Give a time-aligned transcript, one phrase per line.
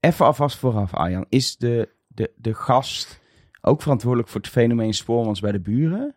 [0.00, 1.26] even alvast vooraf, Arjan.
[1.28, 3.20] Is de, de, de gast
[3.60, 6.14] ook verantwoordelijk voor het fenomeen spoormans bij de buren?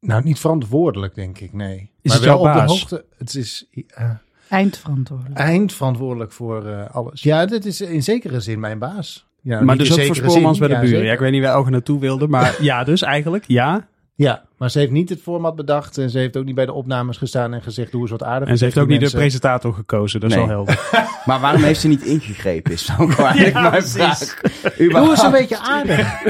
[0.00, 1.90] Nou, niet verantwoordelijk, denk ik, nee.
[2.02, 3.04] Is maar het wel jouw op de hoogte.
[3.18, 4.10] Het is eh,
[4.48, 5.38] Eindverantwoordelijk.
[5.38, 7.22] eindverantwoordelijk voor eh, alles.
[7.22, 9.26] Ja, dit is in zekere zin mijn baas.
[9.40, 10.88] Ja, maar dus ook voor spoormans zin, bij de ja, buren.
[10.88, 11.06] zeker.
[11.06, 13.88] Ja, ik weet niet waar Elge naartoe wilde, maar ja, dus eigenlijk, ja.
[14.14, 15.98] Ja, maar ze heeft niet het format bedacht.
[15.98, 18.48] En ze heeft ook niet bij de opnames gestaan en gezegd, doe eens wat aardig.
[18.48, 20.46] En ze heeft ook niet de presentator gekozen, dat is Nee.
[20.46, 20.80] wel helder.
[21.24, 22.72] Maar waarom heeft ze niet ingegrepen?
[22.72, 24.18] Is ook eigenlijk mijn vraag.
[24.76, 26.22] Doe eens een beetje aardig.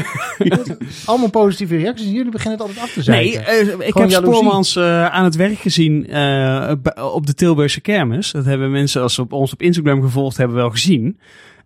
[1.05, 2.10] Allemaal positieve reacties.
[2.10, 3.24] Jullie beginnen het altijd af te zijn.
[3.24, 4.20] Nee, eh, ik Gewoon heb jaloezie.
[4.20, 6.73] Spoormans eh, aan het werk gezien eh,
[7.15, 8.30] op de Tilburgse kermis.
[8.30, 11.19] Dat hebben mensen, als ze op ons op Instagram gevolgd hebben, wel gezien.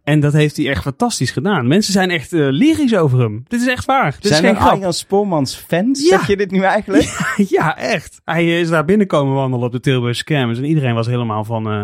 [0.09, 1.67] En dat heeft hij echt fantastisch gedaan.
[1.67, 3.45] Mensen zijn echt eh, lyrisch over hem.
[3.49, 4.17] Dit is echt waar.
[4.21, 4.75] Dit Zijn is er geen grap.
[4.75, 6.03] Arjan Spoormans fans?
[6.03, 6.09] Ja.
[6.09, 7.33] Zeg je dit nu eigenlijk?
[7.57, 8.21] ja, echt.
[8.25, 10.59] Hij is daar binnenkomen wandelen op de Tilburgse kermis.
[10.59, 11.71] En iedereen was helemaal van...
[11.71, 11.83] eh,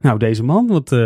[0.00, 0.98] nou, deze man, wat, eh,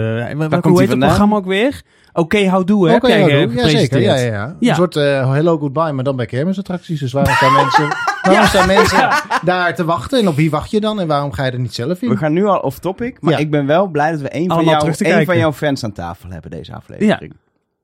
[0.50, 1.82] komt hoe heet het programma ook weer?
[2.12, 2.94] Oké, houdoe, hè?
[2.94, 4.00] Oké, heb jij eh, ja, zeker.
[4.00, 4.70] Ja, ja, ja.
[4.70, 7.00] Een soort eh, hello goodbye, maar dan bij kermisattracties.
[7.00, 7.88] Dus waarom staan mensen,
[8.22, 9.10] waarom staan mensen
[9.44, 10.18] daar te wachten?
[10.20, 11.00] En op wie wacht je dan?
[11.00, 12.08] En waarom ga je er niet zelf in?
[12.08, 13.20] We gaan nu al off topic.
[13.20, 13.38] Maar Ja.
[13.38, 16.50] ik ben wel blij dat we een van, jou, van jouw fans aan tafel hebben
[16.50, 17.32] deze aflevering.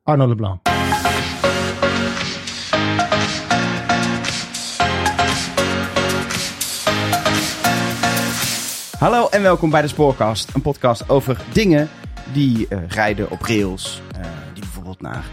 [0.02, 0.60] Arno Leblanc.
[8.98, 10.54] Hallo en welkom bij de Spoorkast.
[10.54, 11.88] Een podcast over dingen
[12.32, 14.02] die eh, rijden op rails.
[14.16, 15.24] eh, die bijvoorbeeld naar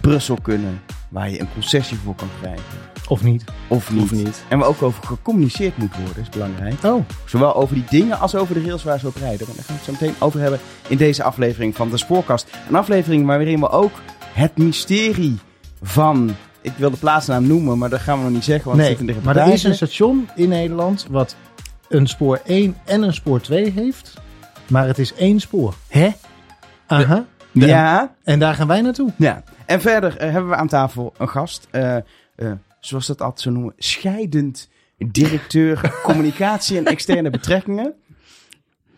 [0.00, 0.80] Brussel kunnen.
[1.08, 2.64] Waar je een concessie voor kan krijgen.
[3.08, 3.44] Of niet?
[3.68, 4.02] Of niet.
[4.02, 4.44] Of niet.
[4.48, 6.84] En waar ook over gecommuniceerd moet worden, is belangrijk.
[6.84, 9.46] Oh, Zowel over die dingen als over de rails waar ze op rijden.
[9.46, 12.50] Want daar gaan we het zo meteen over hebben in deze aflevering van de Spoorkast.
[12.68, 13.92] Een aflevering waarin we ook
[14.32, 15.38] het mysterie
[15.82, 16.34] van...
[16.60, 18.64] Ik wil de plaatsnaam noemen, maar dat gaan we nog niet zeggen.
[18.70, 18.98] Want het nee.
[18.98, 21.36] zit in de Maar er is een station in Nederland wat
[21.88, 24.14] een spoor 1 en een spoor 2 heeft.
[24.68, 25.74] Maar het is één spoor.
[25.88, 26.08] Hè?
[26.86, 27.24] Aha.
[27.52, 29.12] Ja, En daar gaan wij naartoe.
[29.16, 29.42] ja.
[29.66, 31.68] En verder eh, hebben we aan tafel een gast.
[31.70, 32.02] eh, eh,
[32.80, 33.74] zoals dat altijd zo noemen.
[33.76, 37.94] Scheidend directeur communicatie en externe betrekkingen.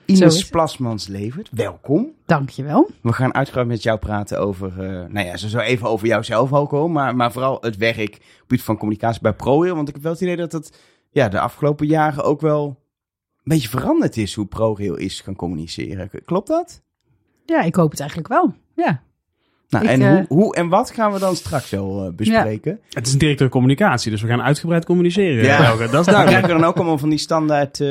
[0.05, 0.49] Ines.
[0.49, 1.49] Plasmans levert.
[1.51, 2.13] Welkom.
[2.27, 2.91] Dankjewel.
[3.03, 6.73] We gaan uitgebreid met jou praten over, eh, nou ja, zo even over jouzelf ook
[6.73, 9.75] al, maar, maar vooral het werk gebied van communicatie bij ProRail.
[9.75, 10.79] Want ik heb wel het idee dat het
[11.11, 16.11] ja, de afgelopen jaren ook wel een beetje veranderd is hoe ProRail is gaan communiceren.
[16.25, 16.83] Klopt dat?
[17.45, 18.55] Ja, ik hoop het eigenlijk wel.
[18.75, 19.03] Ja.
[19.71, 22.81] Nou, Ik, en eh, hoe, hoe en wat gaan we dan straks wel eh, bespreken?
[22.91, 25.45] Het is een directeur communicatie, dus we gaan uitgebreid communiceren.
[25.45, 25.59] Ja.
[25.59, 26.27] Dat is Dan duidelijk.
[26.27, 27.89] krijgen we dan ook allemaal van die standaard eh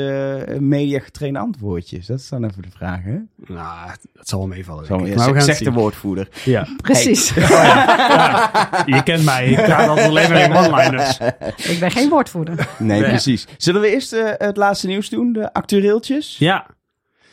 [0.58, 2.06] media getrainde antwoordjes.
[2.06, 3.16] Dat is dan even de vraag, hè?
[3.54, 4.84] Nou, dat zal wel meevallen.
[4.88, 6.28] Ja, Maar we gaan zegt de woordvoerder.
[6.44, 6.66] Ja.
[6.82, 7.28] Precies.
[8.94, 11.18] Je kent mij, ik praat altijd alleen maar in one-liners.
[11.56, 12.68] ik ben geen woordvoerder.
[12.78, 13.08] Nee, Ja.
[13.08, 13.46] precies.
[13.56, 16.36] Zullen we eerst het laatste nieuws doen, de actueeltjes?
[16.38, 16.66] Ja,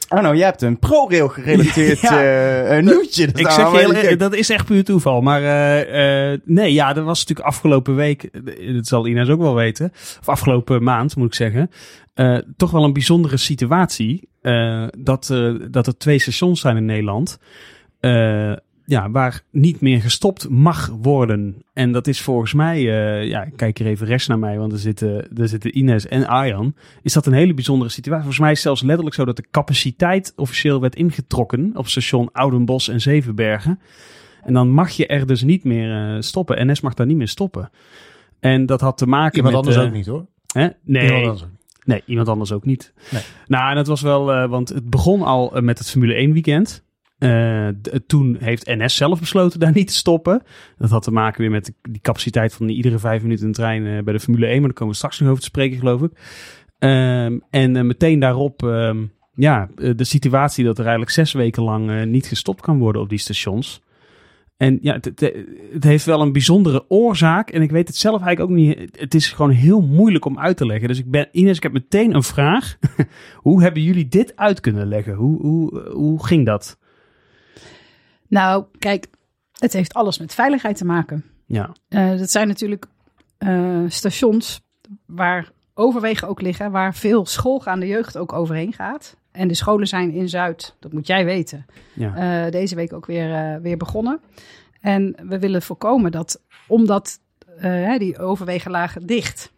[0.10, 2.24] Oh nou, jij hebt een ProRail gerelateerd Ja.
[2.68, 3.26] eh, nieuwtje.
[3.28, 5.22] Dat ik is zeg je heel, dat is echt puur toeval.
[5.22, 8.30] Maar eh, eh, nee, ja, dat was natuurlijk afgelopen week,
[8.74, 11.70] dat zal Ines ook wel weten, of afgelopen maand moet ik zeggen,
[12.58, 14.30] toch wel een bijzondere situatie.
[14.98, 15.34] dat,
[15.72, 17.40] dat er twee stations zijn in Nederland.
[18.86, 21.64] Ja, waar niet meer gestopt mag worden.
[21.74, 24.80] En dat is volgens mij, eh, ja, kijk hier even rechts naar mij, want er
[24.80, 26.76] zitten, er zitten Ines en Arjan.
[27.02, 28.24] Is dat een hele bijzondere situatie?
[28.24, 32.30] Volgens mij is het zelfs letterlijk zo dat de capaciteit officieel werd ingetrokken op station
[32.32, 33.80] Oudenbos en Zevenbergen.
[34.44, 36.68] En dan mag je er dus niet meer eh, stoppen.
[36.68, 37.70] NS mag daar niet meer stoppen.
[38.40, 39.64] En dat had te maken Iemand met...
[39.66, 40.26] anders eh, ook niet hoor.
[40.54, 40.68] Hè?
[40.84, 41.86] Nee, Iemand anders ook niet.
[41.86, 42.94] Nee, iemand anders ook niet.
[43.12, 43.22] Nee.
[43.48, 46.84] Nou, en dat was wel, want het begon al met het Formule 1 weekend.
[47.18, 47.68] Eh,
[48.08, 50.42] toen heeft NS zelf besloten daar niet te stoppen.
[50.78, 54.04] Dat had te maken weer met die capaciteit van iedere vijf minuten een trein eh,
[54.04, 54.56] bij de Formule 1.
[54.56, 56.12] Maar daar komen we straks nog over te spreken, geloof ik.
[56.80, 59.06] Ehm, en eh, meteen daarop, ehm,
[59.36, 63.20] ja, de situatie dat er eigenlijk zes weken lang niet gestopt kan worden op die
[63.20, 63.84] stations.
[64.58, 65.34] En ja, het, het,
[65.74, 67.50] het heeft wel een bijzondere oorzaak.
[67.50, 69.00] En ik weet het zelf eigenlijk ook niet.
[69.00, 70.88] Het is gewoon heel moeilijk om uit te leggen.
[70.88, 72.78] Dus ik ben, Ines, ik heb meteen een vraag.
[73.36, 75.14] hoe hebben jullie dit uit kunnen leggen?
[75.14, 76.78] Hoe, hoe, hoe ging dat?
[78.28, 79.08] Nou, kijk,
[79.60, 81.24] het heeft alles met veiligheid te maken.
[81.46, 82.86] Ja, Eh, dat zijn natuurlijk
[83.38, 84.62] eh, stations
[85.06, 89.16] waar overwegen ook liggen, waar veel schoolgaande jeugd ook overheen gaat.
[89.32, 92.46] En de scholen zijn in Zuid, dat moet jij weten, ja.
[92.46, 94.20] eh, deze week ook weer, weer begonnen.
[94.82, 97.20] En we willen voorkomen dat, omdat
[97.98, 99.52] die overwegen lagen dicht,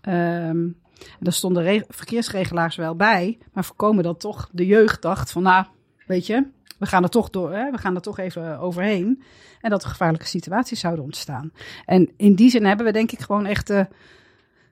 [0.00, 0.76] en
[1.22, 5.64] er stonden re- verkeersregelaars wel bij, maar voorkomen dat toch de jeugd dacht van, nou,
[6.06, 6.46] weet je,
[6.78, 9.22] we gaan er toch door, hè, we gaan er toch even overheen.
[9.60, 11.52] En dat er gevaarlijke situaties zouden ontstaan.
[11.84, 13.86] En in die zin hebben we denk ik gewoon echt de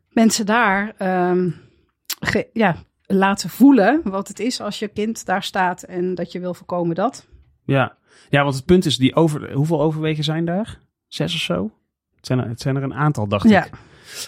[0.09, 1.51] mensen daar ehm,
[2.21, 6.41] ge- ja, laten voelen wat het is als je kind daar staat en dat je
[6.41, 7.27] wil voorkomen dat.
[7.65, 7.97] ja.
[8.31, 10.79] Ja, want het punt is, die over, hoeveel overwegen zijn daar?
[11.09, 11.71] Zes of zo?
[12.17, 13.65] Het zijn er, het zijn er een aantal, dacht Ja.
[13.65, 13.73] ik.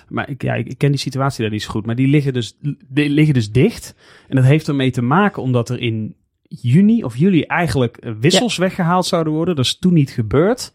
[0.08, 1.86] Maar ik, ja, ik, ik ken die situatie daar niet zo goed.
[1.86, 2.56] Maar die liggen dus,
[2.88, 3.94] die liggen dus dicht.
[4.28, 6.16] En dat heeft ermee te maken omdat er in
[6.48, 9.56] juni of juli eigenlijk eh, wissels weggehaald zouden worden.
[9.56, 10.72] Dat is toen niet gebeurd.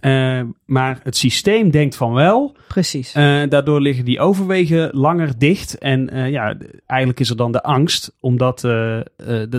[0.00, 2.56] Eh, maar het systeem denkt van wel.
[2.68, 3.12] Precies.
[3.12, 5.78] Eh, daardoor liggen die overwegen langer dicht.
[5.78, 9.04] En eh, ja, eigenlijk is er dan de angst omdat eh, eh,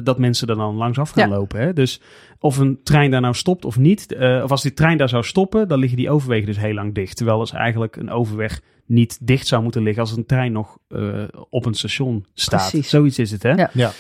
[0.04, 1.36] dat mensen er dan langs af gaan Ja.
[1.36, 1.60] lopen.
[1.60, 1.74] Hè?
[1.74, 2.02] Dus
[2.40, 4.14] of een trein daar nou stopt of niet.
[4.14, 6.94] eh, of als die trein daar zou stoppen, dan liggen die overwegen dus heel lang
[6.96, 7.16] dicht.
[7.18, 11.24] Terwijl dus eigenlijk een overweg niet dicht zou moeten liggen als een trein nog eh,
[11.50, 12.70] op een station staat.
[12.70, 12.90] Precies.
[12.90, 13.52] Zoiets is het, hè?
[13.52, 13.70] Ja.
[13.74, 13.92] Ja.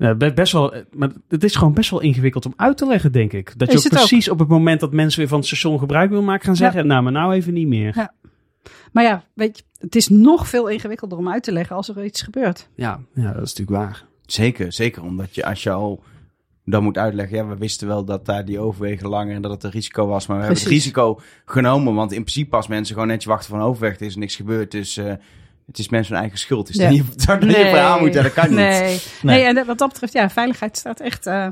[0.00, 2.86] Ja, be- best wel, eh, maar het is gewoon best wel ingewikkeld om uit te
[2.86, 3.52] leggen, denk ik.
[3.58, 3.90] Dat je ook ook.
[3.90, 6.58] precies op het moment dat mensen weer van het station gebruik willen maken, gaan Ja.
[6.58, 7.92] zeggen: Nou, maar nou even niet meer.
[7.96, 8.12] Ja.
[8.92, 12.04] Maar ja, weet je, het is nog veel ingewikkelder om uit te leggen als er
[12.04, 12.68] iets gebeurt.
[12.74, 14.04] Ja, ja, dat is natuurlijk waar.
[14.26, 15.02] Zeker, zeker.
[15.02, 16.02] Omdat je als je al
[16.64, 19.62] dan moet uitleggen, ja, we wisten wel dat daar die overwegen langer en dat het
[19.64, 20.26] een risico was.
[20.26, 23.60] Maar we hebben het risico genomen, want in principe als mensen gewoon netjes wachten van
[23.60, 24.70] overweg, er is niks gebeurd.
[24.70, 25.12] Dus eh,
[25.70, 26.66] het is mensen hun eigen schuld.
[26.66, 26.84] Dus Ja.
[26.84, 28.54] dan je daar je verhaal moet, dat kan niet.
[28.58, 29.00] Nee, nee.
[29.22, 29.42] Nee.
[29.44, 31.46] en wat dat betreft, ja, veiligheid staat echt, eh,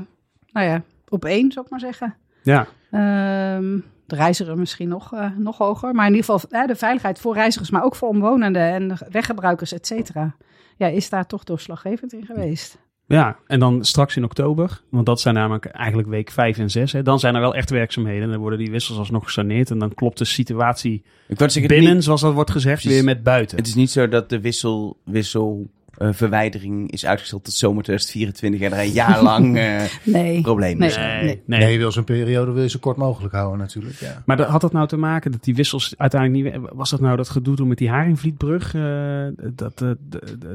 [0.51, 2.15] nou ja, op één, zou ik maar zeggen.
[2.43, 5.93] Ja, Ehm, de reiziger misschien nog, eh, nog hoger.
[5.95, 9.87] Maar in ieder geval de veiligheid voor reizigers, maar ook voor omwonenden en weggebruikers, et
[9.87, 10.35] cetera.
[10.77, 12.77] Ja, is daar toch doorslaggevend in geweest.
[13.17, 16.91] Ja, en dan straks in oktober, want dat zijn namelijk eigenlijk week 5 en 6.
[16.91, 18.23] Hè, dan zijn er wel echt werkzaamheden.
[18.23, 19.71] En dan worden die wissels alsnog gesaneerd.
[19.71, 23.23] En dan klopt de situatie Ik zeggen, binnen, niet- zoals dat wordt gezegd, weer met
[23.23, 23.57] buiten.
[23.57, 25.69] het is niet zo dat de wissel, wissel
[25.99, 30.41] eh, verwijdering is uitgesteld tot zomer 2024 en er een jaar lang eh Nee.
[30.41, 30.89] probleem Nee.
[30.89, 30.95] is.
[30.97, 31.41] nee, nee.
[31.45, 31.59] nee.
[31.59, 33.95] Nee, je wil zo'n periode wil je zo kort mogelijk houden natuurlijk.
[33.95, 34.21] Ja.
[34.25, 36.69] Maar dat- had dat nou te maken dat die wissels uiteindelijk niet...
[36.73, 38.73] Was dat nou dat gedoe toen met die Haringvlietbrug?
[38.75, 39.83] eh, dat,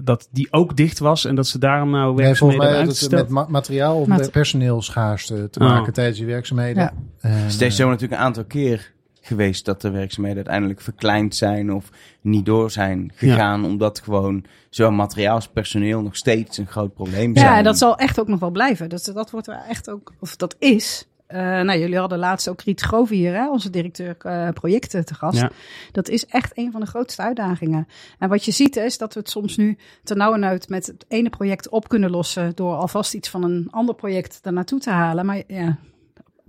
[0.05, 3.21] dat die ook dicht was en dat ze daarom nou Nee, volgens werkzaamheden mij had
[3.21, 5.67] het met materiaal of Mat- met personeelschaarste te Oh.
[5.67, 6.93] maken tijdens die werkzaamheden.
[7.23, 7.29] Ja.
[7.59, 8.93] Deze zomer natuurlijk een aantal keer
[9.27, 11.89] geweest dat de werkzaamheden uiteindelijk verkleind zijn of
[12.21, 13.65] niet door zijn gegaan.
[13.65, 17.51] Omdat gewoon zowel materiaal als personeel nog steeds een groot probleem zijn.
[17.51, 18.89] Ja, en dat zal echt ook nog wel blijven.
[18.89, 21.07] Dat, dat wordt wel echt ook, of dat is.
[21.27, 25.15] Eh, nou, jullie hadden laatst ook Riet Grove hier, hè, onze directeur eh, projecten te
[25.15, 25.41] gast.
[25.41, 25.51] Ja.
[25.93, 27.89] Dat is echt een van de grootste uitdagingen.
[28.19, 31.69] En wat je ziet is dat we het soms nu ternauwernood met het ene project
[31.69, 35.27] op kunnen lossen door alvast iets van een ander project daar naartoe te halen.
[35.27, 35.79] Maar ja,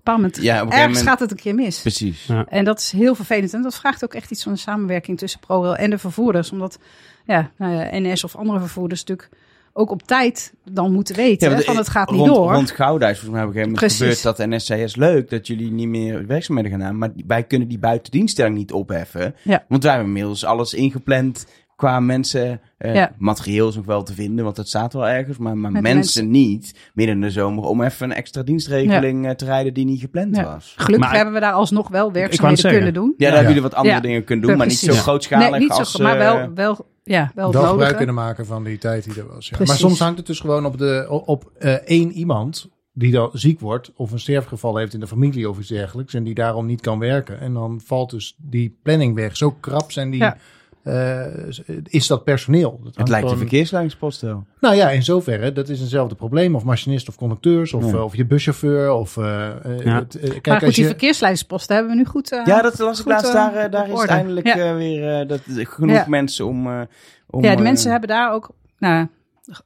[0.05, 1.81] bepaald moment, Ja, ergens moment- gaat het een keer mis.
[1.81, 2.25] Precies.
[2.25, 2.45] Ja.
[2.49, 3.53] En dat is heel vervelend.
[3.53, 6.51] En dat vraagt ook echt iets van een samenwerking tussen ProRail en de vervoerders.
[6.51, 6.79] Omdat
[7.25, 9.37] ja, nou ja, NS of andere vervoerders natuurlijk
[9.77, 12.53] ook op tijd dan moeten weten want, van het gaat niet rond, door.
[12.53, 14.21] Rond Gouda is volgens mij op een gegeven moment Precies.
[14.21, 17.43] gebeurd dat NS zei, is leuk dat jullie niet meer werkzaamheden gaan aan, maar wij
[17.43, 19.35] kunnen die buitendienststelling niet opheffen.
[19.41, 19.65] Ja.
[19.67, 21.45] Want wij hebben inmiddels alles ingepland
[21.75, 22.61] qua mensen.
[22.77, 23.11] Eh, Ja.
[23.17, 27.15] Materieel is nog wel te vinden, want dat staat wel ergens, maar, mensen, niet midden
[27.15, 30.43] in de zomer om even een extra dienstregeling eh, te rijden die niet gepland Ja.
[30.43, 30.73] was.
[30.77, 32.79] Gelukkig Maar- hebben we daar alsnog wel werkzaamheden zeggen.
[32.83, 33.09] kunnen doen.
[33.09, 33.35] Ja, daar Ja.
[33.35, 34.01] hebben jullie wat andere Ja.
[34.01, 35.91] dingen kunnen doen, maar niet zo grootschalig Nee, niet als...
[35.91, 39.13] zo, maar eh, wel, wel, ja, wel wel gebruik kunnen maken van die tijd die
[39.21, 39.49] er was.
[39.49, 39.57] Ja.
[39.65, 43.29] Maar soms hangt het dus gewoon op, de, op, op, eh, één iemand die dan
[43.33, 46.65] ziek wordt of een sterfgeval heeft in de familie of iets dergelijks en die daarom
[46.65, 47.39] niet kan werken.
[47.39, 49.37] En dan valt dus die planning weg.
[49.37, 50.37] Zo krap zijn die, Ja.
[50.85, 51.25] Eh,
[51.83, 52.79] is dat personeel.
[52.83, 54.45] Dat Het lijkt een gewoon- verkeersleidingspost wel.
[54.59, 56.55] Nou ja, in zoverre, dat is eenzelfde probleem.
[56.55, 57.91] Of machinist of conducteurs of, Ja.
[57.97, 58.91] eh, of je buschauffeur.
[58.91, 59.95] Of, eh, Ja.
[59.95, 62.41] het, kijk, maar goed, als die je, verkeersleidsposten hebben we nu goed.
[62.45, 63.33] Ja, dat las ik laatst.
[63.33, 64.55] Daar, daar is eindelijk Ja.
[64.55, 66.05] eh, weer eh, dat, genoeg Ja.
[66.07, 66.67] mensen om...
[66.67, 66.81] eh,
[67.29, 69.07] om ja, de mensen hebben daar ook nou,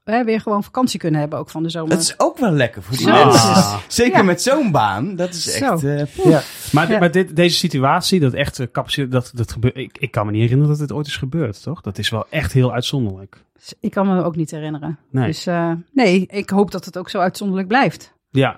[0.04, 1.90] hè, weer gewoon vakantie kunnen hebben, ook van de zomer.
[1.90, 3.12] Dat is ook wel lekker voor die Zo.
[3.26, 3.50] mensen.
[3.50, 3.78] Ah.
[3.88, 4.24] Zeker Ja.
[4.24, 5.16] met zo'n baan.
[5.16, 5.84] Dat is echt...
[5.84, 7.00] eh, ja, Maar, Ja.
[7.00, 9.78] maar dit, deze situatie, dat echt eh, capaciteit, dat, dat gebeurt.
[9.78, 11.82] Ik, ik kan me niet herinneren dat dit ooit is gebeurd, toch?
[11.82, 13.44] Dat is wel echt heel uitzonderlijk.
[13.80, 15.00] Ik kan me ook niet herinneren.
[15.12, 15.26] Nee.
[15.26, 18.14] Dus eh, nee, ik hoop dat het ook zo uitzonderlijk blijft.
[18.30, 18.58] Ja,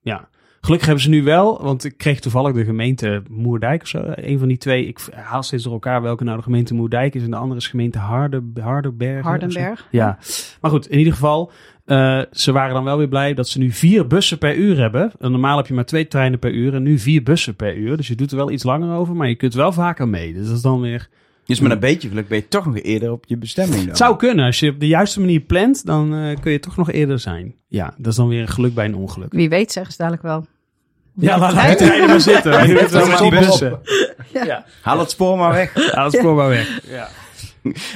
[0.00, 0.28] ja.
[0.60, 4.02] Gelukkig hebben ze nu wel, want ik kreeg toevallig de gemeente Moerdijk of zo.
[4.14, 7.22] Een van die twee, ik haal steeds door elkaar welke nou de gemeente Moerdijk is
[7.22, 9.24] en de andere is gemeente Harde, Hardenberg.
[9.24, 9.86] Hardenberg.
[9.90, 10.18] Ja,
[10.60, 11.52] maar goed, in ieder geval,
[11.84, 15.12] eh, ze waren dan wel weer blij dat ze nu vier bussen per uur hebben.
[15.18, 17.96] En normaal heb je maar twee treinen per uur en nu vier bussen per uur.
[17.96, 20.32] Dus je doet er wel iets langer over, maar je kunt wel vaker mee.
[20.32, 21.08] Dus dat is dan weer...
[21.48, 23.88] Dus met een beetje geluk ben je toch nog eerder op je bestemming dan.
[23.88, 26.76] Het zou kunnen, als je op de juiste manier plant, dan eh, kun je toch
[26.76, 27.54] nog eerder zijn.
[27.68, 29.32] Ja, dat is dan weer een geluk bij een ongeluk.
[29.32, 30.46] Wie weet zeggen ze dadelijk wel.
[31.14, 33.30] Ja, laat die treinen maar zitten.
[33.30, 33.80] Bussen.
[34.82, 35.74] Haal het spoor maar weg.
[35.74, 36.80] Ja, dat is gewoon maar weg.
[36.90, 37.08] Ja.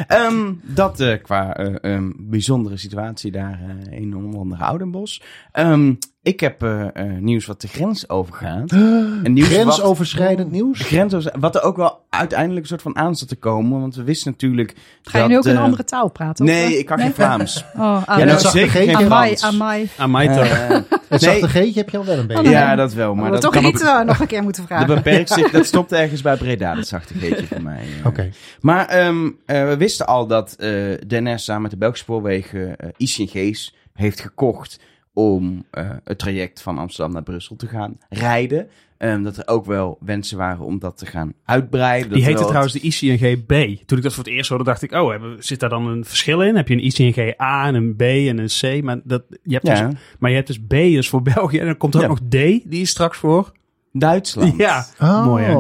[0.06, 5.22] Ehm, dat eh, qua eh, ehm, bijzondere situatie daar eh, in onder andere Oudenbos.
[5.52, 8.72] Ehm, ik heb eh, eh, nieuws wat de grens overgaat.
[8.72, 10.80] Een nieuws wat, grensoverschrijdend nieuws.
[10.80, 13.80] grens wat er ook wel uiteindelijk een soort van aan zat te komen.
[13.80, 16.44] Want we wisten natuurlijk Ga je dat, nu ook een eh, andere taal praten?
[16.44, 17.64] Nee, ik kan geen Vlaams.
[17.76, 18.72] Oh, ah, Ja, dat zachte zeker G.
[18.72, 19.54] geen Amai, Frans.
[19.54, 19.88] amai.
[19.96, 20.44] Aan mij toch.
[20.44, 20.68] Eh,
[21.08, 22.42] Het nee, zachte G'tje heb je al wel een beetje.
[22.42, 22.58] Oh, nee.
[22.58, 23.14] ja, dat wel.
[23.14, 24.94] Maar Maar dat toch eh, nog een keer moeten dat vragen.
[24.94, 27.84] beperkt zich, dat stopt ergens bij Breda, dat zachte geetje voor mij.
[28.04, 28.30] Oké.
[28.60, 30.68] Maar ehm, eh, we wisten al dat eh
[31.06, 34.78] de NS samen met de Belgische spoorwegen ICG's heeft gekocht
[35.14, 38.68] om eh, het traject van Amsterdam naar Brussel te gaan rijden.
[38.98, 42.12] Ehm, dat er ook wel wensen waren om dat te gaan uitbreiden.
[42.12, 43.86] Die heette wel trouwens de ICNG-B.
[43.86, 44.92] Toen ik dat voor het eerst hoorde, dacht ik...
[44.92, 46.56] Oh, hebben- zit daar dan een verschil in?
[46.56, 48.82] Heb je een ICNG-A en een B en een C?
[48.84, 51.58] Maar, dat, je hebt Ja, dus, maar je hebt dus B is voor België.
[51.58, 52.12] En dan komt er ook Ja.
[52.12, 52.30] nog D,
[52.70, 53.52] die is straks voor...
[53.94, 54.56] Duitsland.
[54.56, 55.24] Ja, Oh.
[55.24, 55.52] mooi hè?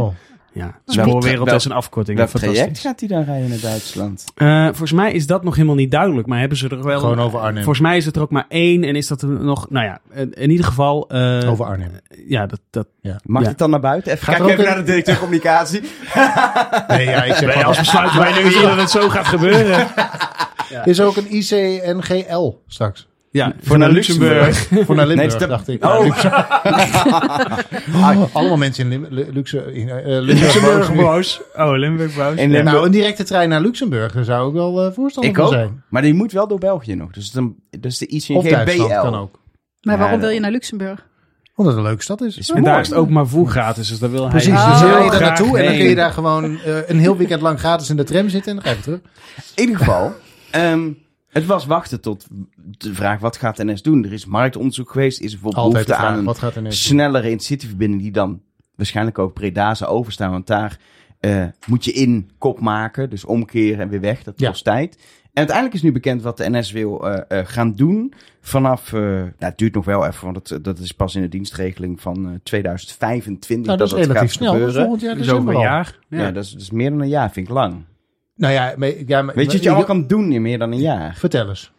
[0.54, 2.16] Ja, spoorwereld is een afkorting.
[2.18, 4.24] Welk traject gaat hij dan rijden naar Duitsland?
[4.34, 6.98] Eh, volgens mij is dat nog helemaal niet duidelijk, maar hebben ze er wel...
[7.00, 7.62] Gewoon over Arnhem.
[7.62, 9.70] Volgens mij is het er ook maar één en is dat er nog...
[9.70, 11.08] Nou ja, in, in ieder geval...
[11.08, 11.90] eh, Over Arnhem.
[12.26, 12.60] Ja, dat...
[12.70, 12.86] dat
[13.22, 13.48] Mag Ja.
[13.48, 14.12] het dan naar buiten?
[14.12, 15.80] Even Gaat kijken even een- naar de directeur communicatie.
[16.88, 19.26] Nee, ja, ik zeg Nee, maar, als besluiten wij nu hier dat het zo gaat
[19.26, 19.86] gebeuren.
[20.84, 23.08] Is er ook een ICNGL straks?
[23.32, 24.68] Ja, Voor naar Luxemburg.
[24.86, 25.84] Voor naar Limburg, Nee, dacht ik.
[25.84, 26.06] Oh.
[27.94, 30.40] Ah, allemaal mensen in Lim Luxe, in, eh, Limburg.
[30.40, 31.40] Luxemburg boos.
[31.56, 32.36] Oh, Limburg boos.
[32.36, 35.30] En, Ja, eh, nou, een directe trein naar Luxemburg, daar zou ik wel eh, voorstander
[35.30, 35.52] ik van ook.
[35.52, 35.82] zijn.
[35.88, 37.10] Maar die moet wel door België nog.
[37.12, 39.00] Dus dan, dat is de Of Duitsland BL.
[39.00, 39.38] kan ook.
[39.80, 41.06] Maar waarom wil je naar Luxemburg?
[41.54, 42.36] Omdat het een leuke stad is.
[42.38, 42.66] Is En mooi.
[42.72, 44.70] daar is het openbaar voer gratis, dus dat wil hij Precies, Ah.
[44.70, 46.98] dus dan heel ga je daar naartoe en dan kun je daar gewoon eh, een
[46.98, 49.00] heel weekend lang gratis in de tram zitten en dan ga je weer terug.
[49.54, 50.12] In ieder geval,
[50.50, 50.88] ehm,
[51.32, 52.26] het was wachten tot
[52.78, 54.04] de vraag wat gaat NS doen.
[54.04, 56.74] Er is marktonderzoek geweest, is er bijvoorbeeld behoefte aan een wat gaat er net?
[56.74, 58.40] snellere intercityverbinding die dan
[58.74, 60.30] waarschijnlijk ook Breda zou overstaan.
[60.30, 60.78] Want daar
[61.20, 64.22] eh, moet je in kop maken, dus omkeren en weer weg.
[64.22, 64.48] Dat Ja.
[64.48, 64.94] kost tijd.
[65.22, 68.12] En uiteindelijk is nu bekend wat de NS wil eh, eh, gaan doen.
[68.40, 71.28] Vanaf, eh, nou, het duurt nog wel even, want het, dat is pas in de
[71.28, 74.58] dienstregeling van eh, 2025 Nou, dat is het relatief gaat snel.
[74.58, 75.98] Dat is volgend jaar Dus over december een jaar.
[76.08, 77.84] Ja, dat, is, dat is meer dan een jaar, vind ik lang.
[78.42, 80.72] Nou ja, maar, ja maar, Weet je wat je allemaal kan doen in meer dan
[80.72, 81.14] een jaar?
[81.16, 81.72] Vertel eens.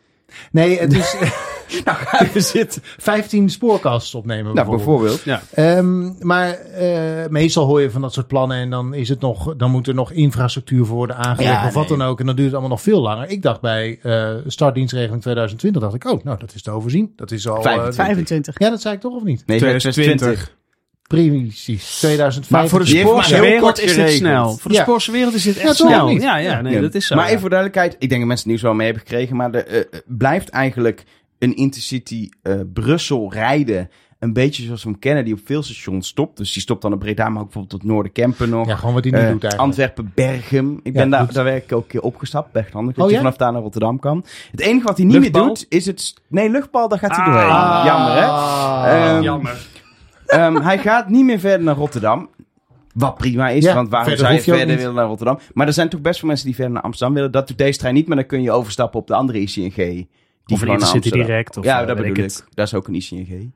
[0.52, 1.16] Nee, het is
[1.86, 2.82] nou, ga even zitten.
[2.98, 5.24] 15 spoorcasts opnemen Nou, bijvoorbeeld.
[5.24, 5.54] bijvoorbeeld.
[5.54, 9.56] Ehm, maar eh, meestal hoor je van dat soort plannen en dan, is het nog,
[9.56, 11.98] dan moet er nog infrastructuur voor worden aangelegd Ja, of wat nee.
[11.98, 12.20] dan ook.
[12.20, 13.30] En dan duurt het allemaal nog veel langer.
[13.30, 17.14] Ik dacht bij eh startdienstregeling 2020, dacht ik, oh, nou dat is te overzien.
[17.16, 17.56] Dat is al...
[17.56, 17.96] eh, 25.
[18.06, 18.60] 25.
[18.60, 19.44] ja, dat zei ik toch of niet?
[19.46, 20.56] Nee, 2020.
[21.08, 22.50] Precies, 2025.
[22.50, 24.58] Maar voor de heel wereld is dit snel.
[24.58, 24.84] Voor de Ja.
[24.84, 26.08] spoorse wereld is dit echt Ja, snel.
[26.08, 26.22] niet?
[26.22, 26.82] Ja, ja, nee, Ja.
[26.82, 27.16] dat is zo.
[27.16, 27.30] Maar ja.
[27.30, 29.68] even voor duidelijkheid, ik denk dat mensen het nieuws wel mee hebben gekregen, maar er
[29.68, 31.04] eh, blijft eigenlijk
[31.40, 33.90] een intercity eh, Brussel rijden.
[34.20, 36.38] Een beetje zoals we hem kennen, die op veel stations stopt.
[36.38, 38.68] Dus die stopt dan op Breda, maar ook bijvoorbeeld tot Noorderkempen nog.
[38.68, 39.62] Ja, gewoon wat hij nu Eh, doet eigenlijk.
[39.70, 40.80] Antwerpen, Berghem.
[40.84, 42.88] Ik Ja, ben daar, doet- daar werk ik ook een keer opgestapt, Bergland.
[42.96, 43.22] Dat Oh, je ja?
[43.22, 44.26] vanaf daar naar Rotterdam kan.
[44.52, 45.46] Het enige wat hij niet Luchtbal?
[45.46, 46.14] meer doet, is het...
[46.28, 47.34] Nee, luchtbal, daar gaat hij Ah.
[47.34, 47.86] doorheen.
[47.86, 48.26] Jammer, hè?
[48.26, 49.12] Ah.
[49.16, 49.68] Ehm, Jammer.
[50.34, 52.30] Ehm, hij gaat niet meer verder naar Rotterdam.
[52.94, 54.78] Wat prima is, Ja, want waarom verder zou je verder niet.
[54.78, 55.40] willen naar Rotterdam?
[55.54, 57.32] Maar er zijn toch best veel mensen die verder naar Amsterdam willen.
[57.32, 59.76] Dat doet deze trein niet, maar dan kun je overstappen op de andere ICNG.
[59.76, 60.08] Die
[60.58, 61.58] Of een Intercity direct.
[61.58, 62.46] Of, ja, eh, dat bedoel ik het.
[62.54, 63.52] Dat is ook een ICNG.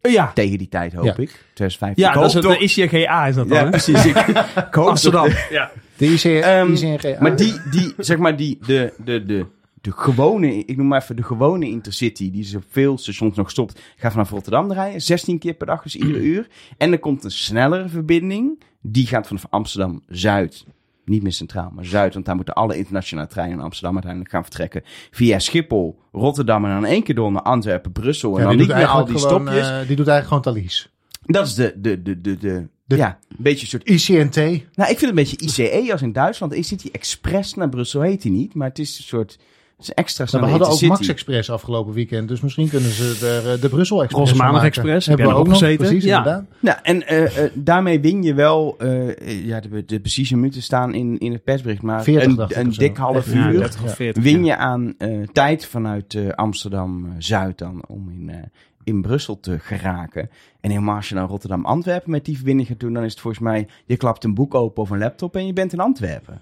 [0.00, 1.10] Ja, Tegen die tijd, hoop Ja.
[1.16, 1.44] ik.
[1.54, 2.02] 2015.
[2.04, 3.70] ja Ik dat is het, de ICGA is dat dan, Ja, hè?
[3.70, 4.06] precies.
[4.06, 5.28] Ik, ik hoop Amsterdam.
[5.50, 5.70] Ja.
[5.96, 7.18] De IC, Ehm, ICNG.
[7.18, 9.46] Maar die, die, zeg maar, die, de, de, de,
[9.80, 13.80] de gewone, ik noem maar even de gewone Intercity, die op veel stations nog stopt,
[13.96, 15.02] gaat vanaf Rotterdam rijden.
[15.02, 16.48] 16 keer per dag, dus iedere uur.
[16.78, 20.64] En er komt een snellere verbinding, die gaat vanaf Amsterdam Zuid.
[21.04, 24.42] Niet meer centraal, maar Zuid, want daar moeten alle internationale treinen in Amsterdam uiteindelijk gaan
[24.42, 24.82] vertrekken.
[25.10, 28.34] Via Schiphol, Rotterdam en dan één keer door naar Antwerpen, Brussel.
[28.36, 29.68] En Ja, dan niet meer al die gewoon, stopjes.
[29.68, 30.92] eh, die doet eigenlijk gewoon Thalys.
[31.24, 34.36] Dat is de, de, de, de, de, De- ja, een beetje een soort ICNT.
[34.36, 36.52] nou, ik vind het een beetje ICE als in Duitsland.
[36.54, 39.38] Is die Express naar Brussel heet die niet, maar het is een soort
[39.80, 40.80] is extra Nou, we hadden ook.
[40.80, 44.66] Max Express afgelopen weekend, dus misschien kunnen ze er eh, de Brussel Express Maandag maken.
[44.68, 45.86] Express, heb Hebben we ook nog gezeten?
[45.86, 46.16] precies, Ja.
[46.18, 46.44] inderdaad.
[46.60, 48.76] Nou, en eh, eh, daarmee win je wel,
[49.24, 52.66] ja, de, de precieze minuten staan in, in het persbericht, maar 40 dacht een, ik
[52.66, 54.22] een dik half Ja, uur 30 of 40.
[54.22, 54.54] win ja.
[54.54, 58.36] je aan eh, tijd vanuit eh, Amsterdam-Zuid dan om in, eh,
[58.84, 60.30] in Brussel te geraken.
[60.60, 63.42] En helemaal als je naar Rotterdam-Antwerpen met die verbinding gaat doen, dan is het volgens
[63.42, 66.40] mij, je klapt een boek open of een laptop en je bent in Antwerpen.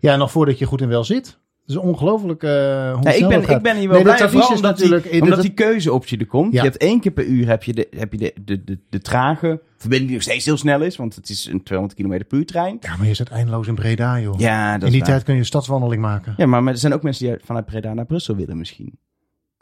[0.00, 1.38] Ja, nog voordat je goed en wel zit.
[1.66, 4.28] Is ongelooflijk eh hoe Ja, ik, dat ben, ik ben hier wel Nee, dat blij,
[4.28, 6.52] vooral is omdat, die, natuurlijk- eh, omdat dat- die keuzeoptie er komt.
[6.52, 6.62] Ja.
[6.62, 9.00] Je hebt één keer per uur heb je de, heb je de, de, de, de
[9.00, 12.38] trage verbinding die nog steeds heel snel is, want het is een 200 km per
[12.38, 12.76] uur trein.
[12.80, 14.38] Ja, maar je zit eindeloos in Breda, joh.
[14.40, 15.08] Ja, dat in die waar.
[15.08, 16.34] tijd kun je een stadswandeling maken.
[16.36, 18.98] Ja, maar er zijn ook mensen die vanuit Breda naar Brussel willen misschien.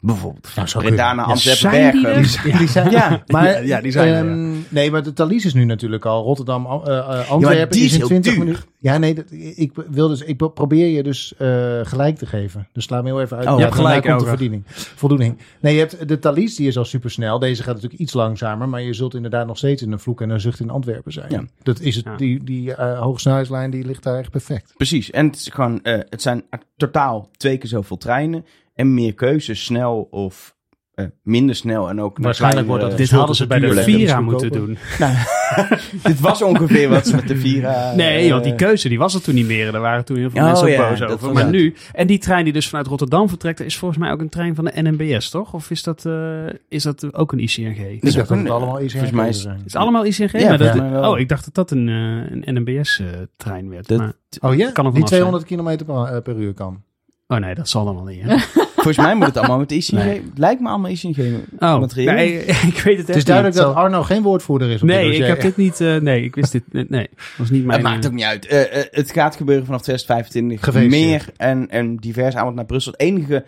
[0.05, 0.51] Bijvoorbeeld.
[0.55, 1.15] Nou, zou Breda kunnen.
[1.25, 2.43] naar Ja, Antwerpen, zijn die Bergen.
[2.43, 5.53] Die, die zijn, ja, maar, Ja, die zijn er, ehm, Nee, maar de Thalys is
[5.53, 6.23] nu natuurlijk al.
[6.23, 8.43] Rotterdam, eh, eh, Ja, Antwerpen maar die is is in heel 20 duur.
[8.43, 8.63] minuten.
[8.79, 12.67] Ja, nee, dat, ik wil dus, ik probeer je dus eh, gelijk te geven.
[12.73, 13.45] Dus sla me heel even uit.
[13.45, 14.63] Oh, ja, je hebt gelijk, komt de verdiening,
[14.95, 15.37] voldoening.
[15.59, 17.39] Nee, je hebt de Thalys, die is al supersnel.
[17.39, 20.29] Deze gaat natuurlijk iets langzamer, maar je zult inderdaad nog steeds in een vloek en
[20.29, 21.31] een zucht in Antwerpen zijn.
[21.31, 21.43] Ja.
[21.63, 22.15] Dat is het, Ja.
[22.15, 24.73] die, die eh, hoogsnelheidslijn die ligt daar echt perfect.
[24.77, 25.11] Precies.
[25.11, 26.43] En het, is gewoon, het zijn
[26.77, 28.45] totaal twee keer zoveel treinen.
[28.73, 30.55] En meer keuzes, snel of
[30.93, 31.89] eh, minder snel.
[31.89, 33.73] En ook Waarschijnlijk wordt dat Dit hadden ze bij de.
[33.83, 34.77] Vira Dus moeten doen.
[36.03, 37.93] Dit was ongeveer wat ze met de Vira...
[37.95, 39.71] Nee, eh, want die keuze die was er toen niet meer.
[39.71, 41.33] Daar waren toen heel veel Oh, mensen ja, boos over.
[41.33, 41.51] Maar het.
[41.51, 44.55] nu, en die trein die dus vanuit Rotterdam vertrekt, is volgens mij ook een trein
[44.55, 45.53] van de NMBS, toch?
[45.53, 47.77] Of is dat, eh, is dat ook een ICNG?
[47.77, 49.57] Ik Dus dacht dat het allemaal volgens mij is- zijn.
[49.57, 50.39] Het is allemaal ICNG?
[50.39, 53.87] Ja, maar dat, oh, ik dacht dat dat een, eh, een NMBS-trein werd.
[53.87, 54.71] Dat- maar, Oh ja?
[54.71, 55.05] Kan er die vanaf zijn.
[55.07, 56.83] 200 kilometer per, eh, per uur kan.
[57.27, 58.21] Oh nee, dat zal dan wel niet.
[58.21, 58.37] Hè?
[58.83, 59.69] Volgens mij moet het allemaal met.
[59.91, 60.21] Nee.
[60.21, 61.17] Het lijkt me allemaal ICNG
[61.59, 62.37] Oh, nee,
[62.71, 63.65] ik weet het echt Het is duidelijk niet.
[63.65, 65.81] dat Arno geen woordvoerder is op dit Nee, ik heb dit niet.
[65.81, 66.63] eh, nee, ik wist dit.
[66.71, 67.79] Nee, nee was niet mijn.
[67.79, 68.45] Het maakt eh, ook niet uit.
[68.45, 70.63] Eh, het gaat gebeuren vanaf 2025.
[70.63, 71.09] Gefeliciteerd.
[71.09, 72.91] Meer en, en divers aanbod naar Brussel.
[72.91, 73.45] Het enige